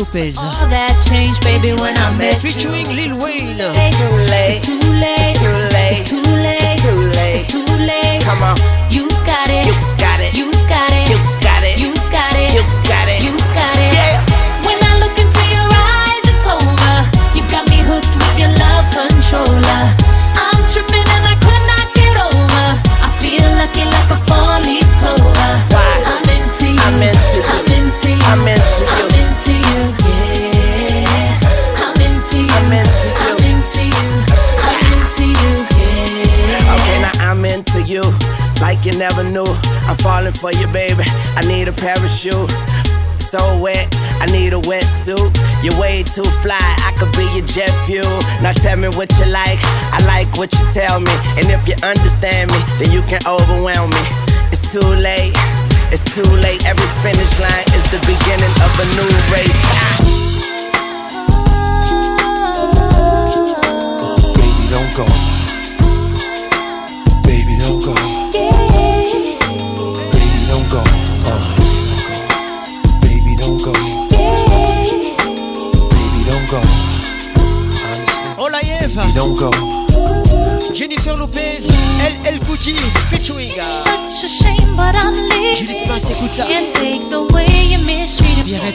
no 0.06 0.57
can 53.08 53.26
overwhelm 53.26 53.88
me. 53.88 54.04
It's 54.52 54.70
too 54.70 54.80
late, 54.86 55.32
it's 55.90 56.04
too 56.14 56.28
late. 56.44 56.62
Every 56.66 56.86
finish 57.02 57.40
line 57.40 57.67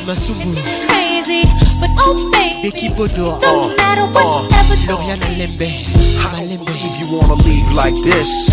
Masumbu 0.05 0.51
It's 0.51 0.83
crazy, 0.91 1.47
but 1.79 1.87
oh 2.03 2.27
baby 2.35 2.67
Becky 2.69 2.89
Bodo 2.91 3.39
No 3.39 3.71
oh, 3.71 3.75
matter 3.79 4.03
what 4.11 4.43
oh. 4.51 4.59
ever 4.59 4.75
Loriana 4.83 5.23
Lembe 5.39 5.71
I 5.71 6.27
don't 6.35 6.65
believe 6.67 6.93
you 6.99 7.07
wanna 7.07 7.39
leave 7.47 7.71
like 7.71 7.95
this 8.03 8.51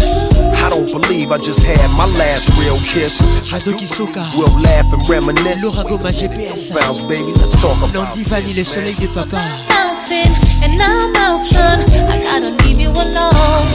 I 0.62 0.70
don't 0.70 0.86
believe 0.86 1.32
I 1.32 1.38
just 1.38 1.66
had 1.66 1.82
my 1.98 2.06
last 2.14 2.54
real 2.54 2.78
kiss 2.86 3.18
Adoki 3.50 3.90
Soka 3.90 4.22
We'll 4.38 4.54
laugh 4.62 4.86
and 4.94 5.02
reminisce 5.10 5.58
Laura 5.64 5.82
Goma 5.90 6.14
GPS 6.14 6.70
Bounce 6.70 7.02
baby, 7.02 7.34
let's 7.42 7.58
talk 7.60 7.76
about 7.82 8.14
Nandi 8.14 8.22
Vanille, 8.30 8.54
le 8.56 8.62
soleil 8.64 8.94
de 8.94 9.08
papa 9.08 9.42
Bouncing 9.68 10.30
and 10.62 10.80
I'm 10.80 11.12
bouncing. 11.12 11.82
I 12.14 12.22
gotta 12.22 12.50
leave 12.62 12.78
you 12.78 12.90
alone 12.90 13.66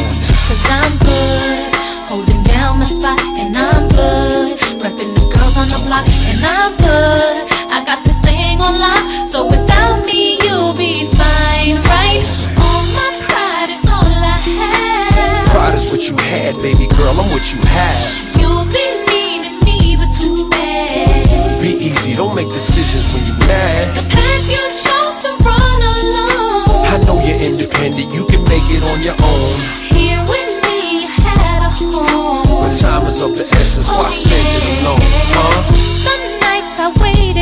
Cause 0.48 0.64
I'm 0.72 0.94
good 1.04 1.60
Holding 2.08 2.44
down 2.44 2.80
my 2.80 2.86
spot 2.86 3.20
and 3.38 3.52
I'm 3.52 3.90
good 3.90 4.60
repping 4.80 5.12
the 5.12 5.26
girls 5.36 5.58
on 5.58 5.68
the 5.68 5.82
block 5.88 6.08
and 6.08 6.40
I'm 6.45 6.72
good 6.78 7.44
I 7.76 7.84
got 7.84 8.00
this 8.08 8.16
thing 8.24 8.64
on 8.64 8.80
lock, 8.80 9.04
so 9.28 9.52
without 9.52 10.00
me 10.08 10.40
you'll 10.48 10.72
be 10.80 11.12
fine, 11.12 11.76
right? 11.92 12.24
All 12.56 12.88
my 12.95 13.10
pride 13.28 13.68
is 13.68 13.84
all 13.84 14.00
I 14.00 14.40
have. 14.64 15.45
Pride 15.52 15.76
is 15.76 15.92
what 15.92 16.00
you 16.08 16.16
had, 16.32 16.56
baby 16.64 16.88
girl, 16.95 17.12
I'm 17.20 17.28
what 17.36 17.52
you 17.52 17.60
have. 17.76 18.00
You'll 18.40 18.64
be 18.72 18.80
needing 19.12 19.60
me, 19.68 20.00
but 20.00 20.08
too 20.16 20.48
bad. 20.48 21.60
Be 21.60 21.76
easy, 21.84 22.16
don't 22.16 22.32
make 22.32 22.48
decisions 22.48 23.12
when 23.12 23.28
you're 23.28 23.44
mad. 23.44 23.84
The 24.00 24.08
path 24.08 24.44
you 24.48 24.64
chose 24.80 25.16
to 25.28 25.30
run 25.44 25.60
alone. 26.00 26.72
I 26.95 26.95
know 27.04 27.20
you're 27.28 27.44
independent, 27.44 28.16
you 28.16 28.24
can 28.32 28.40
make 28.48 28.64
it 28.72 28.88
on 28.88 29.04
your 29.04 29.20
own. 29.20 29.52
Here 29.92 30.24
with 30.32 30.52
me, 30.64 31.12
I 31.12 31.32
had 31.44 31.60
a 31.68 31.72
home. 31.92 32.48
But 32.48 32.72
time 32.80 33.04
is 33.04 33.20
of 33.20 33.36
the 33.36 33.44
essence, 33.60 33.92
oh, 33.92 34.00
why 34.00 34.08
yeah. 34.08 34.16
spend 34.16 34.48
it 34.64 34.64
alone, 34.80 35.04
huh? 35.36 35.75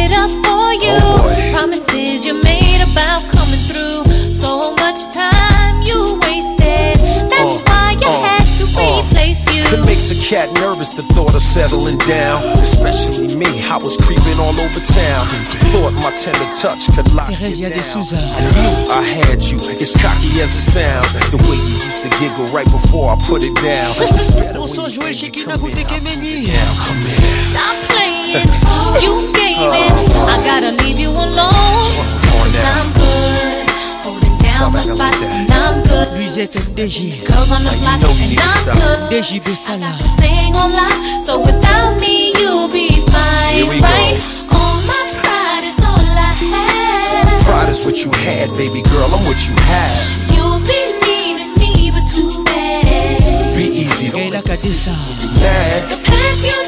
it 0.03 0.11
up 0.11 0.29
for 0.43 0.67
you. 0.75 0.95
Oh 0.99 1.49
Promises 1.55 2.25
you 2.27 2.35
made 2.43 2.81
about 2.91 3.23
coming 3.31 3.59
through. 3.71 4.03
So 4.35 4.75
much 4.83 4.99
time 5.13 5.81
you 5.87 6.19
wasted. 6.27 6.99
That's 7.31 7.57
uh, 7.57 7.67
why 7.71 7.95
you 7.95 8.07
uh, 8.07 8.27
had 8.27 8.45
to 8.59 8.63
uh, 8.67 9.01
replace 9.07 9.43
you. 9.55 9.63
It 9.63 9.81
makes 9.87 10.11
a 10.11 10.17
cat 10.19 10.51
nervous, 10.59 10.93
the 10.93 11.03
thought 11.15 11.33
of 11.33 11.41
settling 11.41 11.97
down. 12.05 12.43
Especially 12.59 13.31
me, 13.33 13.47
I 13.71 13.77
was 13.79 13.95
creeping 13.97 14.37
all 14.43 14.53
over 14.53 14.79
town. 14.83 15.23
Thought 15.71 15.93
my 16.03 16.11
tender 16.13 16.45
touch 16.53 16.91
could 16.93 17.07
lock 17.15 17.31
you 17.31 17.71
down. 17.71 17.79
I 17.79 18.41
knew 18.59 18.75
I 18.91 19.01
had 19.01 19.41
you, 19.43 19.57
it's 19.79 19.95
cocky 19.97 20.35
as 20.43 20.53
it 20.53 20.65
sounds. 20.75 21.09
The 21.31 21.39
way 21.49 21.55
you 21.57 21.75
used 21.79 22.03
to 22.03 22.09
giggle 22.19 22.45
right 22.53 22.69
before 22.69 23.13
I 23.13 23.17
put 23.23 23.41
it 23.43 23.55
down. 23.63 23.91
It's 24.13 24.35
better 24.35 24.61
when 25.57 25.75
you 25.75 25.85
come 25.85 26.05
in. 26.07 26.53
Come 26.53 27.05
in. 27.05 27.53
Stop 27.53 27.92
you 28.33 28.41
you 29.05 29.13
gaming. 29.29 30.09
I 30.25 30.41
gotta 30.41 30.73
leave 30.81 30.97
you 30.97 31.09
alone. 31.09 31.85
Cause 32.25 32.65
I'm 32.73 32.89
good. 32.97 33.61
Holding 34.01 34.33
down 34.41 34.73
my 34.73 34.81
spot, 34.81 35.13
and 35.21 35.49
I'm 35.51 35.83
good. 35.85 36.09
Girls 36.09 37.49
on 37.53 37.61
the 37.61 37.77
block, 37.85 38.01
and 38.01 38.41
I'm 38.41 38.65
good. 38.73 39.21
I 39.21 39.75
got 39.77 39.97
Staying 40.17 40.55
on 40.57 40.73
lock, 40.73 40.97
so 41.21 41.39
without 41.45 41.99
me, 42.01 42.33
you'll 42.41 42.67
be 42.69 42.89
fine. 43.13 43.69
Right? 43.69 44.17
All 44.57 44.81
my 44.89 45.03
pride 45.21 45.65
is 45.69 45.77
all 45.85 46.01
I 46.01 46.33
have. 46.49 47.45
Pride 47.45 47.69
is 47.69 47.85
what 47.85 48.01
you 48.01 48.09
had, 48.25 48.49
baby 48.57 48.81
girl. 48.89 49.13
I'm 49.13 49.21
what 49.29 49.37
you 49.45 49.53
have. 49.69 50.03
You'll 50.33 50.57
be 50.65 50.81
needing 51.05 51.53
me, 51.61 51.91
but 51.93 52.05
too 52.09 52.43
bad. 52.45 53.55
Be 53.55 53.85
easy, 53.85 54.09
don't 54.09 54.31
let 54.31 54.43
this 54.45 54.63
The 54.63 55.97
path 56.01 56.39
you 56.45 56.62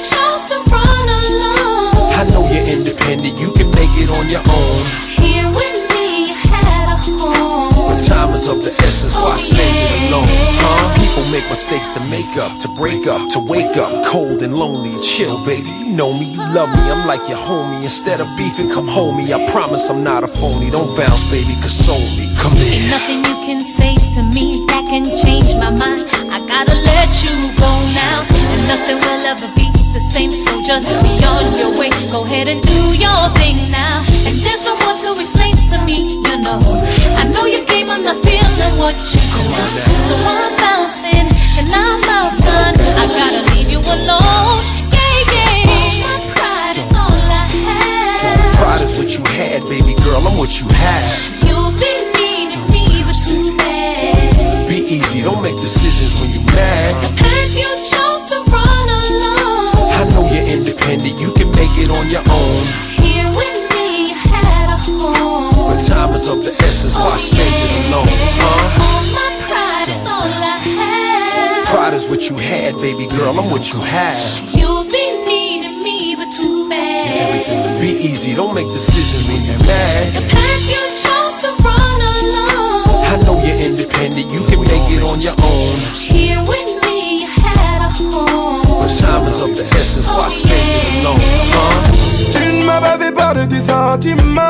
and 3.09 3.21
that 3.21 3.37
you 3.37 3.49
can 3.53 3.69
make 3.77 3.93
it 4.01 4.09
on 4.09 4.25
your 4.29 4.41
own. 4.49 4.81
Here 5.13 5.45
with 5.53 5.77
me, 5.93 6.33
you 6.33 6.37
have 6.57 6.97
a 6.97 6.97
home. 7.05 7.69
But 7.77 8.01
time 8.01 8.33
is 8.33 8.49
of 8.49 8.65
the 8.65 8.73
essence, 8.81 9.13
oh, 9.13 9.29
why 9.29 9.37
spend 9.37 9.61
yeah. 9.61 10.09
it 10.09 10.09
alone? 10.09 10.25
Huh? 10.25 10.81
People 10.97 11.23
make 11.29 11.45
mistakes 11.49 11.93
to 11.93 12.01
make 12.09 12.33
up, 12.41 12.49
to 12.65 12.67
break 12.73 13.05
up, 13.05 13.29
to 13.37 13.39
wake 13.45 13.77
up 13.77 13.93
cold 14.09 14.41
and 14.41 14.57
lonely. 14.57 14.93
Chill, 15.05 15.37
baby, 15.45 15.69
you 15.85 15.93
know 15.93 16.17
me, 16.17 16.33
you 16.33 16.41
love 16.53 16.71
me, 16.73 16.81
I'm 16.89 17.05
like 17.05 17.21
your 17.29 17.37
homie. 17.37 17.83
Instead 17.85 18.21
of 18.21 18.27
beefing, 18.37 18.73
come 18.73 18.87
home 18.89 19.21
me. 19.21 19.29
I 19.31 19.39
promise 19.53 19.89
I'm 19.89 20.01
not 20.03 20.23
a 20.25 20.27
phony. 20.29 20.69
Don't 20.73 20.89
bounce, 20.97 21.29
baby, 21.29 21.53
console 21.61 22.01
me. 22.17 22.25
Come 22.41 22.57
in. 22.57 22.65
Ain't 22.65 22.89
Nothing 22.89 23.21
you 23.29 23.35
can 23.45 23.61
say 23.61 23.93
to 24.17 24.21
me 24.33 24.65
that 24.73 24.89
can 24.89 25.05
change 25.05 25.53
my 25.61 25.69
mind. 25.69 26.09
I 26.33 26.41
gotta 26.49 26.73
let 26.73 27.09
you 27.21 27.33
go 27.53 27.69
now, 27.93 28.25
and 28.33 28.59
nothing 28.65 28.97
will 28.97 29.23
ever 29.29 29.54
the 29.95 30.01
same, 30.03 30.27
so 30.29 30.59
just 30.61 30.91
be 31.07 31.15
on 31.23 31.55
your 31.55 31.71
way. 31.79 31.87
Go 32.11 32.27
ahead 32.27 32.51
and 32.51 32.59
do 32.59 32.79
your 32.99 33.17
thing 33.39 33.55
now. 33.71 34.03
And 34.27 34.35
there's 34.43 34.59
no 34.67 34.75
more 34.83 34.91
to 34.91 35.15
explain 35.23 35.55
to 35.71 35.79
me, 35.87 36.19
you 36.19 36.37
know. 36.43 36.59
I 37.15 37.23
know 37.31 37.47
your 37.47 37.63
game, 37.63 37.87
I'm 37.87 38.03
not 38.03 38.19
feeling 38.19 38.75
what 38.75 38.99
you 38.99 39.23
do. 39.23 39.43
So 40.11 40.15
I'm 40.19 40.51
bouncing 40.59 41.27
and 41.55 41.67
I'm 41.71 42.03
out, 42.11 42.35
son. 42.35 42.75
I 42.99 43.07
gotta 43.07 43.41
leave 43.55 43.71
you 43.71 43.79
alone. 43.79 44.59
Yeah, 44.91 45.31
yeah. 45.31 45.63
My 46.03 46.19
pride 46.35 46.75
is 46.75 46.91
all 46.91 47.15
I 47.31 47.43
have. 47.63 48.53
Pride 48.59 48.83
is 48.83 48.91
what 48.99 49.07
you 49.15 49.23
had, 49.39 49.63
baby 49.71 49.95
girl. 50.03 50.19
I'm 50.27 50.35
what 50.35 50.59
you 50.59 50.67
had. 50.75 51.03
You'll 51.47 51.71
be 51.71 51.91
mean 52.19 52.51
to 52.51 52.59
me, 52.67 52.83
but 53.07 53.15
too 53.15 53.55
bad. 53.63 54.67
Be 54.67 54.75
easy, 54.75 55.23
don't 55.23 55.39
make 55.39 55.55
decisions 55.55 56.19
when 56.19 56.35
you're 56.35 56.43
mad. 56.51 56.91
The 56.99 57.09
path 57.15 57.51
you 57.55 57.71
chose 57.87 58.04
know 60.15 60.25
you're 60.31 60.47
independent, 60.47 61.19
you 61.19 61.29
can 61.35 61.51
make 61.59 61.75
it 61.75 61.91
on 61.91 62.07
your 62.07 62.23
own. 62.31 62.63
Here 63.03 63.27
with 63.35 63.55
me, 63.75 64.07
you 64.15 64.17
had 64.17 64.65
a 64.71 64.77
home. 64.79 65.51
But 65.51 65.83
time 65.83 66.15
is 66.15 66.25
of 66.31 66.39
the 66.41 66.55
essence, 66.63 66.95
why 66.95 67.11
oh, 67.11 67.19
spend 67.19 67.43
yeah. 67.43 67.67
it 67.67 67.73
alone? 67.91 68.15
Huh? 68.15 68.83
All 68.87 69.05
my 69.11 69.27
pride 69.51 69.87
is 69.91 70.03
all 70.07 70.31
I 70.39 70.55
have. 70.79 71.67
Pride 71.67 71.93
is 71.99 72.07
what 72.07 72.29
you 72.31 72.39
had, 72.39 72.75
baby 72.79 73.11
girl, 73.19 73.35
I'm 73.37 73.51
what 73.51 73.67
you 73.75 73.79
have. 73.83 74.23
You'll 74.55 74.87
be 74.87 75.05
needing 75.27 75.83
me, 75.83 76.15
but 76.15 76.31
too 76.31 76.69
bad. 76.71 77.11
Get 77.11 77.19
everything 77.19 77.61
to 77.67 77.71
be 77.83 77.91
easy, 78.07 78.33
don't 78.33 78.55
make 78.55 78.71
decisions 78.71 79.27
when 79.27 79.43
you're 79.43 79.61
mad. 79.67 80.05
The 80.15 80.23
path 80.31 80.63
you 80.71 80.81
chose 80.95 81.33
to 81.43 81.49
run 81.59 81.75
alone. 81.75 83.03
I 83.03 83.19
know 83.27 83.35
you're 83.43 83.61
independent, 83.67 84.31
you 84.31 84.41
can 84.47 84.63
make 84.63 84.87
it 84.95 85.03
on 85.03 85.19
your 85.19 85.35
own. 85.43 85.75
Here 86.07 86.39
with 86.47 86.74
Tu 92.31 92.49
ne 92.51 92.65
m'avais 92.65 93.03
fait 93.05 93.11
part 93.11 93.33
de 93.33 93.43
tes 93.45 93.59
sentiments 93.59 94.43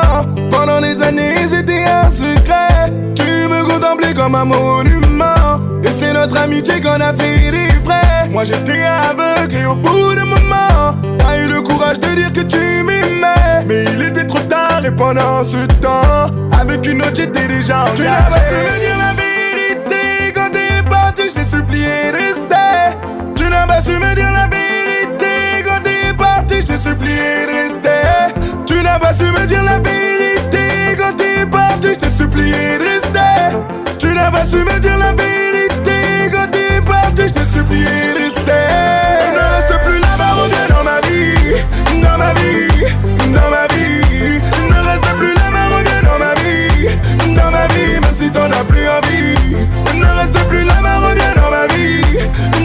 Pendant 0.50 0.82
des 0.82 1.00
années 1.02 1.36
c'était 1.48 1.84
un 1.84 2.10
secret 2.10 2.92
Tu 3.14 3.22
me 3.48 3.64
contemplais 3.64 4.12
comme 4.12 4.34
un 4.34 4.44
monument 4.44 5.58
Et 5.82 5.88
c'est 5.88 6.12
notre 6.12 6.36
amitié 6.36 6.82
qu'on 6.82 7.00
a 7.00 7.14
fait 7.14 7.50
vrais 7.82 8.28
Moi 8.30 8.44
j'étais 8.44 8.82
aveugle 8.82 9.56
et 9.56 9.64
au 9.64 9.74
bout 9.74 10.14
d'un 10.14 10.26
moment 10.26 10.94
T'as 11.18 11.38
eu 11.42 11.48
le 11.48 11.62
courage 11.62 11.98
de 12.00 12.08
dire 12.20 12.32
que 12.34 12.40
tu 12.42 12.58
m'aimais 12.84 13.64
Mais 13.66 13.84
il 13.94 14.02
était 14.04 14.26
trop 14.26 14.40
tard 14.40 14.84
et 14.84 14.90
pendant 14.94 15.42
ce 15.44 15.64
temps 15.80 16.28
Avec 16.60 16.86
une 16.86 17.00
autre 17.00 17.12
j'étais 17.16 17.48
déjà 17.48 17.86
Tu 17.94 18.02
n'as 18.02 18.22
pas 18.24 18.36
la 18.40 19.12
vérité 19.14 20.32
Quand 20.34 20.50
t'es 20.52 20.86
parti 20.90 21.22
je 21.30 21.34
t'ai 21.36 21.44
supplié 21.44 21.86
tu 23.84 23.92
su 23.92 24.00
me 24.00 24.14
dire 24.14 24.30
la 24.32 24.46
vérité 24.46 25.62
quand 25.62 25.82
t'es 25.82 26.14
parti, 26.16 26.62
je 26.62 26.66
t'ai 26.68 26.76
supplié 26.78 27.44
de 27.44 27.52
rester. 27.60 28.24
Tu 28.66 28.82
n'as 28.82 28.98
pas 28.98 29.12
su 29.12 29.24
me 29.24 29.44
dire 29.46 29.62
la 29.62 29.78
vérité 29.80 30.96
quand 30.96 31.14
t'es 31.14 31.44
parti, 31.44 31.88
je 31.92 31.98
t'ai 31.98 32.08
supplié 32.08 32.78
de 32.78 32.84
rester. 32.84 33.56
Tu 33.98 34.06
n'as 34.06 34.30
pas 34.30 34.46
su 34.46 34.56
me 34.64 34.78
dire 34.80 34.96
la 34.96 35.12
vérité 35.12 36.30
quand 36.32 36.48
t'es 36.50 36.80
parti, 36.86 37.28
je 37.28 37.34
t'ai 37.34 37.44
supplié 37.44 37.84
de 38.14 38.20
rester. 38.24 38.66
Ne 39.34 39.54
reste 39.54 39.78
plus 39.84 40.00
la 40.00 40.16
bas 40.16 40.32
reviens 40.40 40.68
dans 40.74 40.82
ma 40.82 40.98
vie, 41.02 41.60
dans 42.02 42.16
ma 42.16 42.32
vie, 42.32 43.30
dans 43.34 43.50
ma 43.50 43.66
vie. 43.74 44.40
Ne 44.72 44.88
reste 44.88 45.14
plus 45.18 45.34
la 45.34 45.50
bas 45.52 45.68
reviens 45.76 46.02
dans 46.02 46.18
ma 46.18 46.32
vie, 46.40 47.34
dans 47.36 47.50
ma 47.50 47.66
vie, 47.66 48.00
même 48.00 48.14
si 48.14 48.30
t'en 48.30 48.46
as 48.46 48.64
plus 48.64 48.88
envie. 48.88 49.66
Ne 49.98 50.06
reste 50.18 50.38
plus 50.48 50.64
là-bas, 50.64 51.00
reviens 51.08 51.35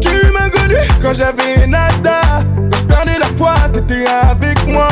Tu 0.00 0.30
m'as 0.32 0.48
connu 0.50 0.76
quand 1.02 1.14
j'avais 1.14 1.66
nada. 1.66 2.20
Je 2.78 2.82
perdais 2.84 3.18
la 3.18 3.26
foi, 3.36 3.54
t'étais 3.72 4.04
avec 4.30 4.66
moi. 4.66 4.88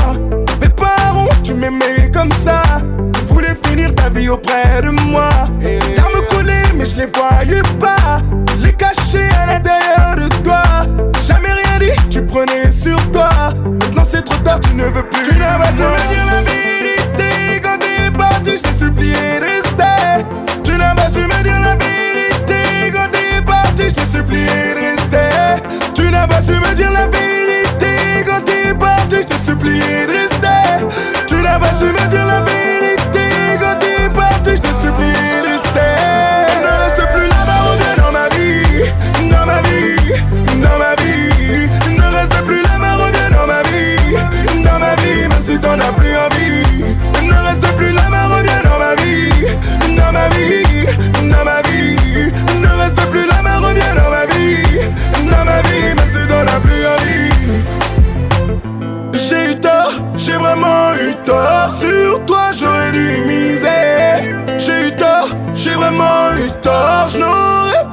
par 0.76 0.88
parents, 0.96 1.28
tu 1.42 1.54
m'aimais 1.54 2.10
comme 2.12 2.32
ça. 2.32 2.62
Tu 3.14 3.20
voulais 3.32 3.54
finir 3.68 3.94
ta 3.94 4.08
vie 4.08 4.28
auprès 4.28 4.82
de 4.82 4.90
moi. 4.90 5.28
Elle 5.62 5.78
me 5.78 6.28
connaître, 6.34 6.74
mais 6.74 6.84
je 6.86 6.98
les 7.00 7.06
voyais 7.06 7.62
pas. 7.78 8.20
Les 8.62 8.72
cachais 8.72 9.28
à 9.42 9.46
l'intérieur 9.46 10.16
de 10.16 10.42
toi 10.42 11.12
prenais 12.34 12.72
sur 12.72 12.96
toi. 13.12 13.28
Maintenant 13.64 14.02
c'est 14.04 14.22
trop 14.24 14.38
tard, 14.42 14.58
tu 14.60 14.74
ne 14.74 14.82
veux 14.84 15.04
plus. 15.08 15.22
Tu 15.22 15.34
vas 15.40 15.58
me 15.58 15.72
dire 15.72 15.90
la 16.26 16.40
vérité. 16.42 17.60
Quand 17.62 17.78
es 17.84 18.10
parti, 18.10 18.58
je 18.58 18.62
t'ai 18.62 18.72
supplié 18.72 19.14
de 19.40 19.44
rester. 19.46 20.24
Tu 20.64 20.72
su 20.72 20.78
jamais 20.78 21.42
dire 21.44 21.60
la 21.62 21.76
vérité. 21.76 22.90
Quand 22.92 23.16
es 23.16 23.40
parti, 23.40 23.88
je 23.88 23.94
t'ai 23.94 24.04
supplié 24.06 24.56
de 24.74 24.80
rester. 24.84 25.62
Tu 25.94 26.02
su 26.06 26.10
jamais 26.10 26.74
dire 26.74 26.90
la 26.90 27.06
vérité. 27.06 27.94
Quand 28.26 28.50
es 28.50 28.74
parti, 28.74 29.16
je 29.22 29.26
t'ai 29.28 29.36
supplié 29.50 30.06
de 30.06 30.12
rester. 30.18 30.86
Tu 31.28 31.36
su 31.36 31.40
jamais 31.42 32.08
dire 32.10 32.26
la 32.26 32.40
vérité. 32.40 32.73
Tort 61.24 61.70
sur 61.70 62.24
toi, 62.26 62.50
j'aurais 62.56 62.92
dû 62.92 63.22
miser. 63.26 64.34
J'ai 64.58 64.88
eu 64.88 64.92
tort, 64.92 65.28
j'ai 65.54 65.70
vraiment 65.74 66.32
eu 66.34 66.50
tort, 66.62 67.08
je 67.08 67.18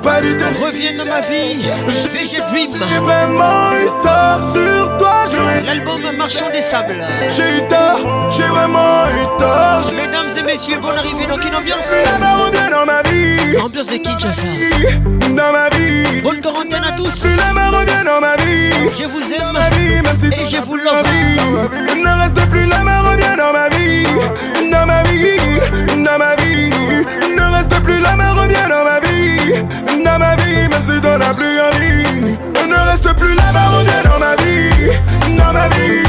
Reviens 0.04 0.98
dans 0.98 1.06
ma 1.10 1.22
vie, 1.22 1.62
VG 2.10 2.38
Dream. 2.38 2.82
J'ai 2.82 2.98
vraiment 2.98 3.72
eu 3.76 3.86
tort 4.04 4.44
sur 4.44 4.98
toi, 4.98 5.26
L'album 5.66 6.02
Marchand 6.18 6.50
des 6.52 6.62
Sables. 6.62 6.96
J'ai 7.36 7.58
eu 7.60 7.68
tort, 7.68 8.32
j'ai 8.36 8.44
vraiment 8.48 9.06
eu 9.10 9.26
tort. 9.40 9.92
Mesdames 9.96 10.36
et 10.38 10.42
messieurs, 10.44 10.78
bonne 10.82 10.98
arrivée 10.98 11.26
dans 11.28 11.38
une 11.38 11.56
ambiance 11.56 11.90
La 12.20 12.70
dans 12.70 12.86
ma 12.86 13.04
vie. 13.04 13.58
Ambiance 13.60 13.88
de 13.88 13.98
Kinshasa. 13.98 14.42
Dans 15.30 15.52
ma 15.52 15.70
vie. 15.70 16.22
Bonne 16.22 16.42
quarantaine 16.42 16.84
à 16.84 16.92
tous. 16.94 17.24
dans 17.54 18.22
ma 18.22 18.36
vie. 18.38 18.90
Je 18.98 19.04
vous 19.04 19.34
aime. 19.34 19.54
même 19.54 20.18
si 20.18 20.28
et 20.28 20.46
je 20.48 20.58
vous 20.66 20.78
l'envie. 20.78 21.40
Il 21.96 22.02
ne 22.02 22.22
reste 22.22 22.50
plus 22.50 22.66
la 22.66 22.80
main, 22.80 23.02
reviens 23.02 23.38
dans 23.38 23.54
ma 23.54 23.70
vie. 23.70 24.06
Dans 24.72 24.86
ma 24.86 25.04
vie, 25.04 26.04
dans 26.04 26.18
ma 26.18 26.36
vie. 26.38 26.70
ne 27.36 27.56
reste 27.56 27.80
plus 27.84 28.00
la 28.00 28.16
main, 28.16 28.34
revient 28.34 28.68
dans 28.68 28.84
ma 28.84 29.00
vie 29.00 29.20
dans 30.06 30.18
ma 30.20 30.36
vie, 30.38 30.68
même 30.70 30.84
si 30.84 31.00
t'en 31.02 31.20
as 31.20 31.34
plus 31.34 31.60
envie. 31.60 32.38
ne 32.68 32.90
reste 32.90 33.14
plus 33.16 33.36
la 33.36 33.52
bas 33.52 33.68
dans 34.06 34.20
ma 34.20 34.36
vie. 34.36 35.38
dans 35.38 35.52
ma 35.52 35.68
vie, 35.70 36.08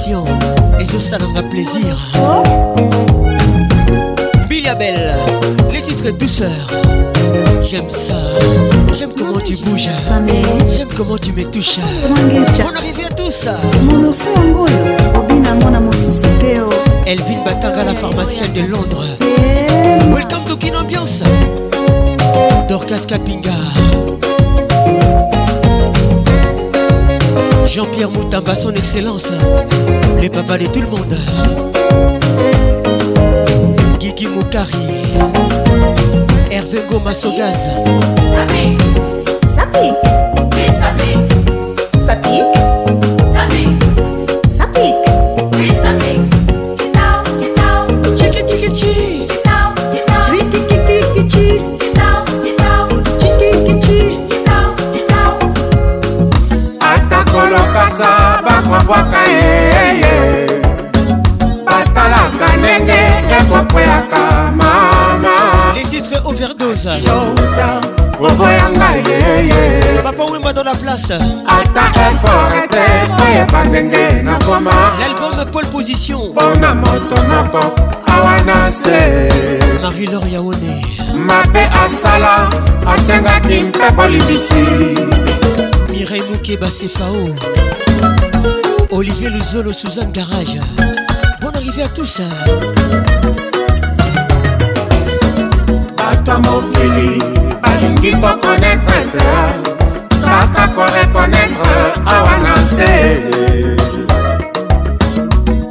émission 0.07 0.25
ezosalanga 0.81 1.43
plaisir 1.45 1.97
Biliabel, 4.49 5.15
les 5.73 5.83
titres 5.83 6.11
douceur 6.17 6.49
J'aime 7.63 7.91
ça, 7.91 8.15
j'aime 8.95 9.11
comment 9.17 9.41
tu 9.41 9.57
bouges 9.57 9.89
J'aime 10.77 10.89
comment 10.97 11.19
tu 11.19 11.33
me 11.33 11.45
touches 11.51 11.79
On 12.61 12.77
arrive 12.77 13.01
à 13.07 13.13
tous 13.15 13.49
Elvin 17.07 17.45
Batanga, 17.45 17.85
la 17.85 17.95
pharmacienne 17.95 18.53
de 18.53 18.63
Londres 18.63 19.05
Welcome 20.15 20.45
to 20.47 20.57
Kin 20.57 20.77
Ambiance 20.79 21.23
Dorcas 22.69 23.05
Kapinga 23.09 23.51
Jean-Pierre 27.69 28.11
Moutamba, 28.11 28.55
son 28.55 28.73
excellence, 28.75 29.25
le 30.23 30.29
papa 30.29 30.57
de 30.57 30.67
tout 30.67 30.81
le 30.81 30.87
monde. 30.87 31.15
Guigui 33.99 34.29
Moukari, 34.29 34.71
Hervé 36.51 36.79
Goma 36.89 37.13
Sogaz. 37.13 37.59
Sapi, 38.29 38.79
Sapi, 39.49 39.93
Sapi. 42.07 42.76
Vegas 70.97 71.11
ata 71.47 71.83
effort 72.09 72.65
ete 72.65 72.87
koyeba 73.17 73.65
ndenge 73.65 74.23
nakoma 74.23 74.71
l'album 75.01 75.51
pole 75.53 75.67
position 75.67 76.31
mpona 76.31 76.75
moto 76.75 77.17
moko 77.29 77.61
awa 78.11 78.43
na 78.47 78.71
se 78.71 79.29
marie 79.83 80.07
lor 80.07 80.27
yaone 80.29 80.83
mabe 81.15 81.69
asala 81.85 82.49
asengaki 82.87 83.63
mpe 83.63 83.91
bolimbisi 83.97 84.67
mirei 85.91 86.23
mokeba 86.31 86.71
sefao 86.71 87.29
olivier 88.91 89.31
luzolo 89.33 89.73
suzanne 89.73 90.13
garage 90.13 90.61
bonne 91.43 91.57
arrivée 91.59 91.83
à 91.83 91.89
tous 91.89 92.21
bato 95.97 96.33
mokili 96.41 97.21
balingi 97.63 98.11
kokonetre 98.13 99.76
akoka 100.43 100.67
korekonetre 100.69 101.79
awa 102.15 102.35
na 102.45 102.57
se 102.75 102.93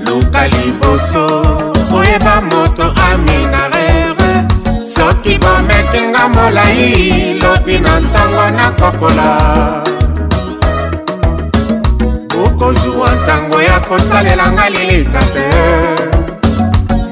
luka 0.06 0.42
liboso 0.54 1.26
oyeba 1.98 2.42
moto 2.52 2.86
aminarere 3.06 4.32
soki 4.94 5.38
bomekinga 5.44 6.24
molai 6.36 7.40
lobi 7.42 7.78
na 7.80 7.94
ntango 8.00 8.46
nakokola 8.58 9.28
okozwa 12.46 13.10
ntango 13.22 13.62
ya 13.62 13.80
kosalelanga 13.90 14.66
lilita 14.74 15.22
te 15.34 15.46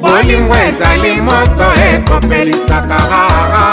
bolingo 0.02 0.56
ezali 0.68 1.12
moto 1.28 1.68
ekopelisaka 1.92 2.98
rara 3.12 3.66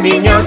mignon 0.00 0.40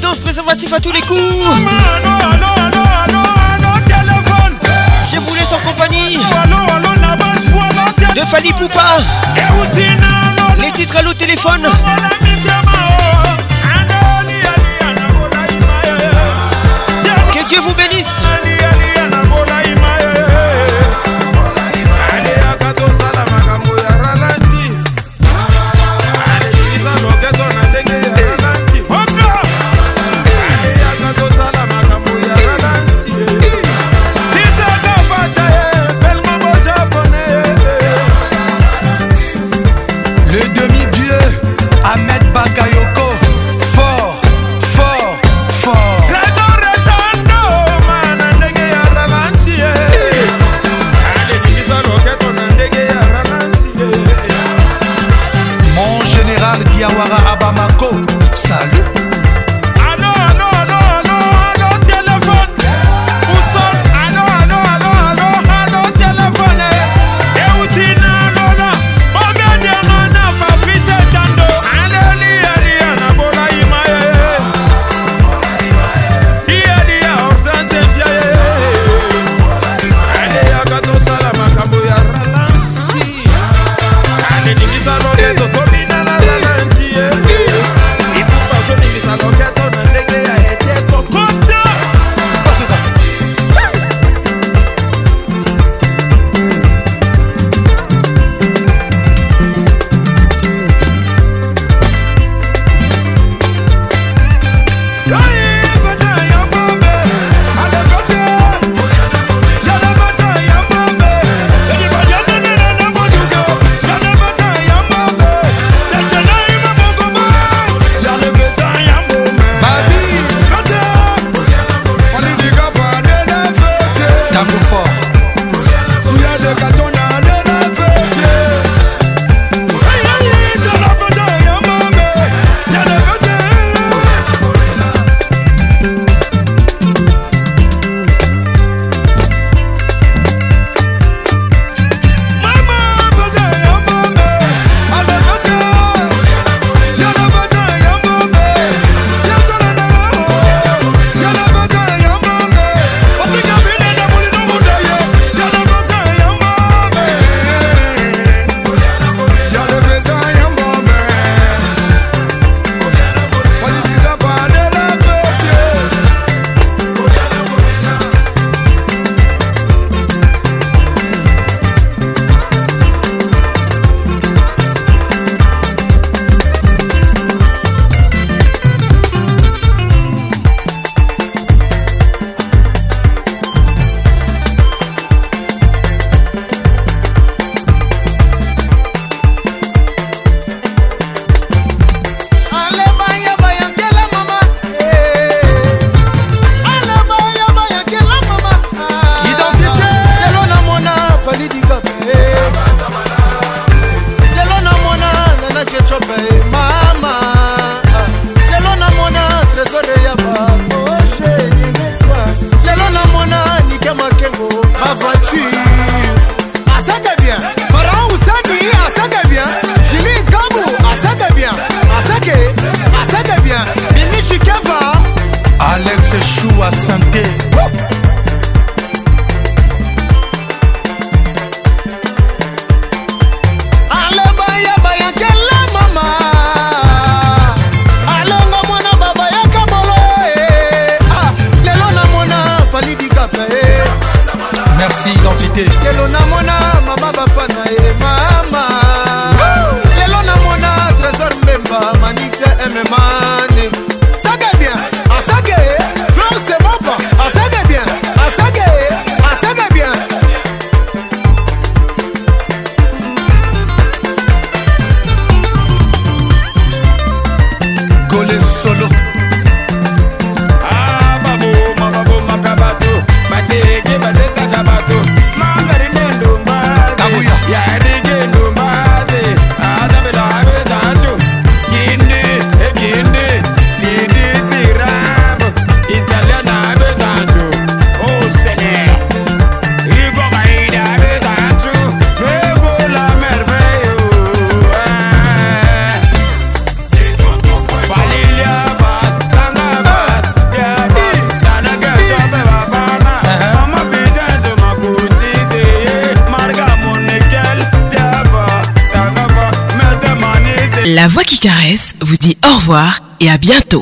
prudence, 0.00 0.18
préservatif 0.18 0.72
à 0.72 0.80
tous 0.80 0.92
les 0.92 1.00
coups. 1.02 1.20
Je 5.12 5.18
vous 5.18 5.34
laisse 5.34 5.52
en 5.52 5.60
compagnie 5.60 6.16
de 8.16 8.20
Fanny 8.26 8.52
Poupa. 8.54 8.98
Les 10.60 10.70
titres 10.72 10.96
à 10.96 11.02
l'eau 11.02 11.12
téléphone. 11.14 11.66
Que 17.34 17.48
Dieu 17.48 17.60
vous 17.60 17.74
bénisse. 17.74 18.20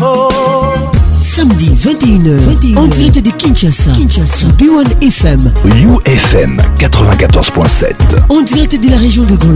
Oh. 0.00 0.68
Samedi 1.20 1.70
21h, 1.82 2.36
21h, 2.62 2.78
en 2.78 2.84
direct 2.86 3.18
de 3.22 3.30
Kinshasa, 3.30 3.90
Kinshasa, 3.92 4.48
B1 4.58 5.04
FM, 5.04 5.52
UFM 6.06 6.60
94.7, 6.78 7.86
On 8.28 8.42
direct 8.42 8.80
de 8.82 8.88
la 8.90 8.96
région 8.96 9.24
de 9.24 9.34
Grand 9.34 9.54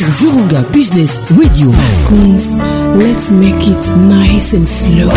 sur 0.00 0.08
Virunga 0.12 0.62
Business 0.72 1.20
Radio. 1.38 1.70
Coons, 2.08 2.56
let's 2.96 3.30
make 3.30 3.66
it 3.66 3.86
nice 3.98 4.54
and 4.54 4.64
slow. 4.66 5.10